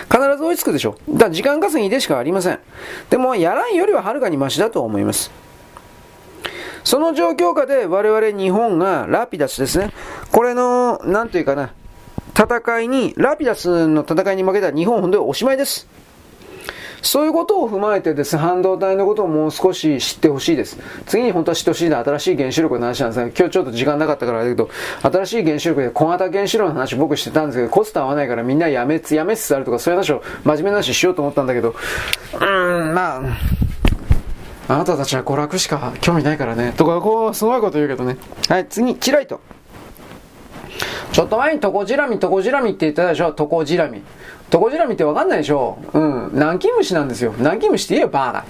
[0.09, 0.95] 必ず追いつくでしょ。
[1.09, 2.59] だから時間稼ぎでしかありません。
[3.09, 5.31] でも、やらんよりははるかにマシだと思います。
[6.83, 9.91] その状況下で我々日本がラピダスですね。
[10.31, 11.71] これの、なんというかな、
[12.35, 15.87] 戦いに、ラピダスの戦いに負けたら日本本当におしまいです。
[17.01, 20.77] そういうことを踏まえてですね、半導体のことをもう少し知ってほしいです。
[21.07, 24.69] 次に本当は知ってほしいのは新しい原子力の話なんですが、今日ちょっと時間なかったからだけど、
[25.01, 33.21] 新しい原子力で小型原子力の話僕してたんですけど、コスト合わないからみんなやめつ、やめつつあるとかそういう話を真面目な話しようと思ったんだけど、うーん、まあ、
[34.67, 36.73] あなたたちは娯楽しか興味ないからね。
[36.77, 38.17] とか、こう、すごいこと言うけどね。
[38.47, 39.41] はい、次、チライト。
[41.11, 43.33] ちょっと前にトコジラミ、トコジラミって言ってたでしょ？
[43.33, 44.01] トコジラミ。
[44.49, 45.77] トコジラミってわかんないでしょ？
[45.91, 46.29] うん。
[46.31, 47.33] 南京虫なんですよ。
[47.37, 48.45] 南京虫って言えよ、バーガー。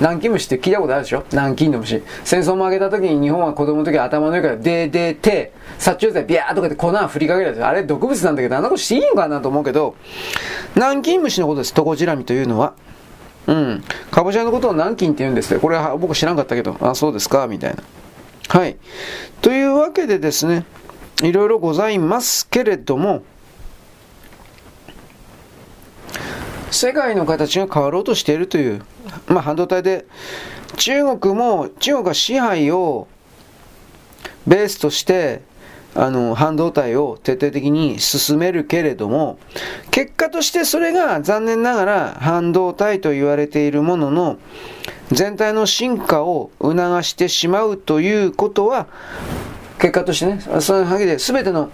[0.00, 1.24] 南京虫って聞いたことあるでしょ？
[1.30, 2.02] 南京の虫。
[2.24, 7.64] 戦争負けた時に日本は子供の時頭の上からででて、殺虫剤ビャーとかって粉振りかける。
[7.64, 9.94] あれ毒物なんだけど、あんなことしていいんかなと思うけど、
[10.74, 12.74] 南京虫のことです、トコジラミというのは。
[13.46, 13.84] うん。
[14.10, 15.60] かぼちゃのことを南京って言うんですよ。
[15.60, 17.82] これは僕知らんかったけど、あ、そうですか、みたいな。
[18.48, 18.76] はい。
[19.40, 20.64] というわけでですね、
[21.22, 23.22] いろいろございますけれども、
[26.70, 28.82] 世界の形が変わろうとしているという、
[29.26, 30.06] まあ、半導体で、
[30.76, 33.08] 中国も、中国が支配を
[34.46, 35.42] ベースとして、
[35.94, 39.38] あの、半導体を徹底的に進めるけれども、
[39.90, 44.38] 結果としてそれが残念ながら半導体と言われているものの
[45.10, 48.86] 全体の進化を促してしまうということは、
[49.80, 51.70] 結果としてね、そのわけで全ての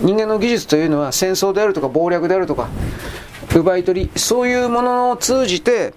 [0.00, 2.68] 人間の技術というのは戦争であるとか謀略であるとか、
[3.54, 5.94] 奪い取り、そういうものを通じて、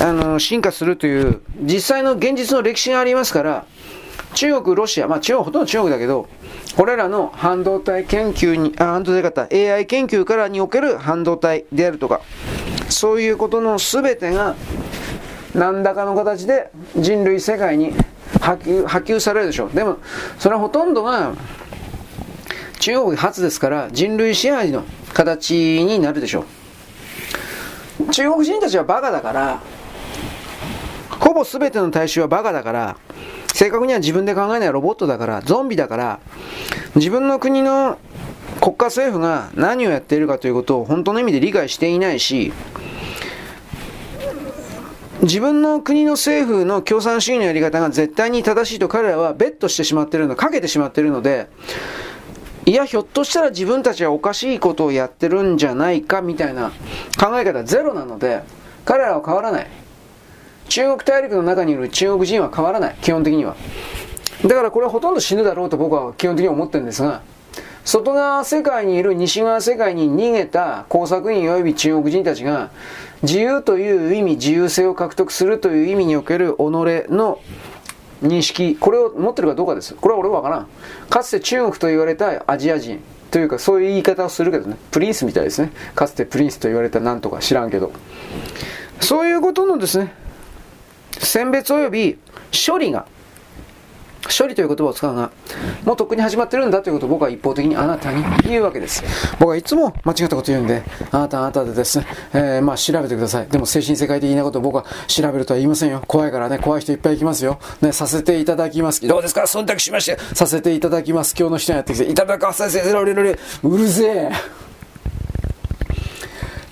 [0.00, 3.66] あの、進化するという、実際の現実の歴史がありますから、
[4.34, 6.28] 中国、ロシア、まあ中国、ほとんど中国だけど、
[6.76, 9.42] これらの半導体研究に、あ、半導体型、
[9.74, 12.20] AI 研究からにおける半導体であるとか、
[12.88, 14.56] そういうことの全てが、
[15.54, 17.92] 何らかの形で人類世界に
[18.40, 19.70] 波及波及されるでしょう。
[19.70, 19.98] でも、
[20.38, 21.32] それはほとんどが
[22.80, 25.54] 中国初ですから人類支配の形
[25.84, 26.44] になるでしょ
[28.00, 28.10] う。
[28.10, 29.60] 中国人たちはバカだから、
[31.20, 32.96] ほぼ全ての大衆はバカだから、
[33.54, 36.20] 正確には自分で考えないロボットだから、ゾンビだから、
[36.96, 37.98] 自分の国の
[38.60, 42.52] 国家政府が何をやっているかということを本当の意味で理解していないし、
[45.22, 51.46] 自分の国の政府の共産主義のやり方が絶対に正しいと彼らはベットしてしまっているの、かけてしまっているので、
[52.66, 56.72] いや、ひょっとしたら自分たちはおかしいことをやってるんじゃないかみたいな
[57.20, 58.42] 考え方ゼロなので、
[58.84, 59.83] 彼らは変わらない。
[60.68, 63.56] 中国大陸の中にいる中国人は変わらない、基本的には。
[64.44, 67.22] だからこれはほとんど死ぬだろうと僕は基本的に思ってるんですが、
[67.84, 72.70] 外側世界にいる西側世界に逃げた工作員及び中国人たちが、
[73.22, 77.38] 自由という意味、自由性を獲得するという意味における己の
[78.22, 79.94] 認識、これを持ってるかどうかです。
[79.94, 80.66] これは俺はわからん。
[81.10, 85.72] かつて中国と言われたアジア人、というかそういう言い方をするけどね、プリンスみたいですね。
[85.94, 87.92] かつてプリンスと言われたなんとか知らんけど。
[89.00, 90.12] そういうことのですね、
[91.24, 92.18] 選別及び
[92.66, 93.06] 処理が
[94.38, 95.30] 処理という言葉を使うが、
[95.84, 99.04] もうとっくに始まってるんだということを僕は一方的にあなたに言うわけです。
[99.38, 103.48] 僕はいつも間違ったこと言うんで、あなたあなたでですね、えー、まあ調べてください。
[103.48, 106.02] でも精神世界的なことを僕は調べるとは言いませんよ。
[106.06, 107.58] 怖いからね、怖い人いっぱいいきますよ。
[107.82, 109.06] ね、させていただきます。
[109.06, 109.42] どうですか？
[109.42, 111.34] 忖度しまして、させていただきます。
[111.38, 113.04] 今日の人にやってきて、いただかさせて、う
[113.76, 114.30] るせえ。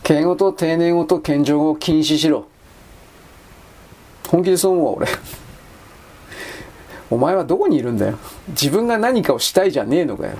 [0.02, 2.47] 敬語と定年語と謙譲語を禁止しろ。
[4.32, 5.08] 本気でそう思う、俺。
[7.10, 8.18] お前はどこにいるんだよ。
[8.48, 10.32] 自分が何かをしたいじゃねえのかよ。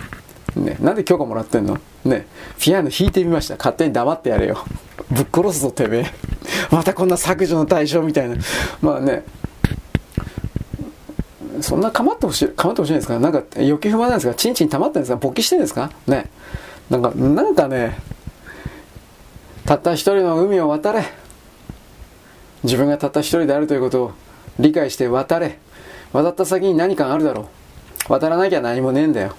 [0.57, 2.27] ね、なんで許可もらってんのね、
[2.59, 3.57] ピアノ弾いてみました。
[3.57, 4.65] 勝手に黙ってやれよ。
[5.11, 6.07] ぶっ殺すぞ、てめえ。
[6.71, 8.37] またこんな削除の対象みたいな。
[8.81, 9.25] まあね、
[11.61, 13.19] そんな構ってほしい、構ってほしいんですか？
[13.19, 14.35] なんか、余計不満なんですか？
[14.35, 15.17] チンチン溜まってるんですか？
[15.19, 15.91] 勃起してるんですか？
[16.07, 16.31] ね。
[16.89, 17.99] なんか、なんかね、
[19.67, 21.05] たった一人の海を渡れ。
[22.65, 24.13] 自分がたった一人であるということを
[24.59, 25.59] 理解して渡れ。
[26.13, 27.49] 渡った先に何かがあるだろ
[28.09, 28.13] う。
[28.13, 29.35] 渡らなきゃ何もねえんだよ。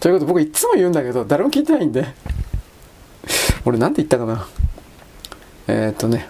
[0.00, 2.06] ということ僕いつも言うんだけど、誰も聞いてないんで。
[3.64, 4.46] 俺なんて言ったかな。
[5.66, 6.28] えー、っとね、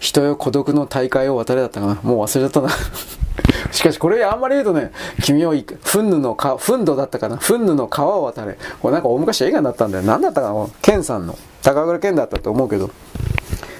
[0.00, 1.94] 人よ孤独の大会を渡れだったかな。
[2.02, 2.70] もう忘れちゃったな。
[3.70, 4.92] しかしこれあんまり言うとね、
[5.22, 7.36] 君をフンヌの川、フンドだったかな。
[7.36, 8.58] フンヌの川を渡れ。
[8.80, 10.04] これなんか大昔映画になったんだよ。
[10.04, 11.36] 何だったかなケンさんの。
[11.62, 12.90] 高倉健だったと思うけど。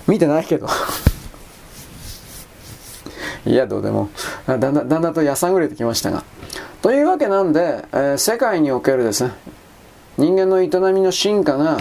[0.06, 0.68] 見てないけど。
[3.46, 4.10] いや、どうでも。
[4.46, 6.24] だんだん、だんだんとやさぐれてきましたが。
[6.80, 9.32] というわけなんで、えー、世界におけるですね、
[10.18, 11.78] 人間の営みの進化が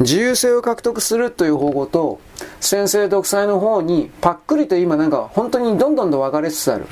[0.00, 2.20] 自由性を獲得するという方向と、
[2.60, 6.86] 先制独裁の方にパックリと今なんか本当にどんどんと分かれつつある。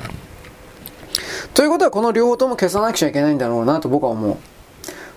[1.53, 4.37] ということはこの両方とも消さなくちゃいけないんだろうなと僕は思う。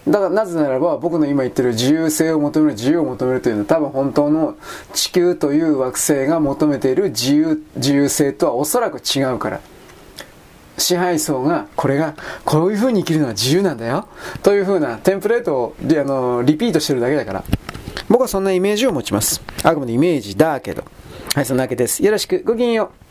[0.07, 4.57] だからなぜならば僕の今言ってる自由性を求める自由を求めるというのは多分本当の
[4.93, 9.61] 地球という惑星が求めている自由自由性とはおそらく違うから。
[10.77, 14.09] 支配層がこれがこういう風に生きるのは自由なんだよ
[14.43, 17.45] という風なテンプレートをあのリピートしてるだけだから。
[18.09, 19.41] 僕はそんなイメージを持ちます。
[19.63, 20.85] あくまでイメージだけど。
[21.35, 22.05] はいそんなわけです。
[22.05, 22.43] よろしく。
[22.45, 23.04] ごきげんよう。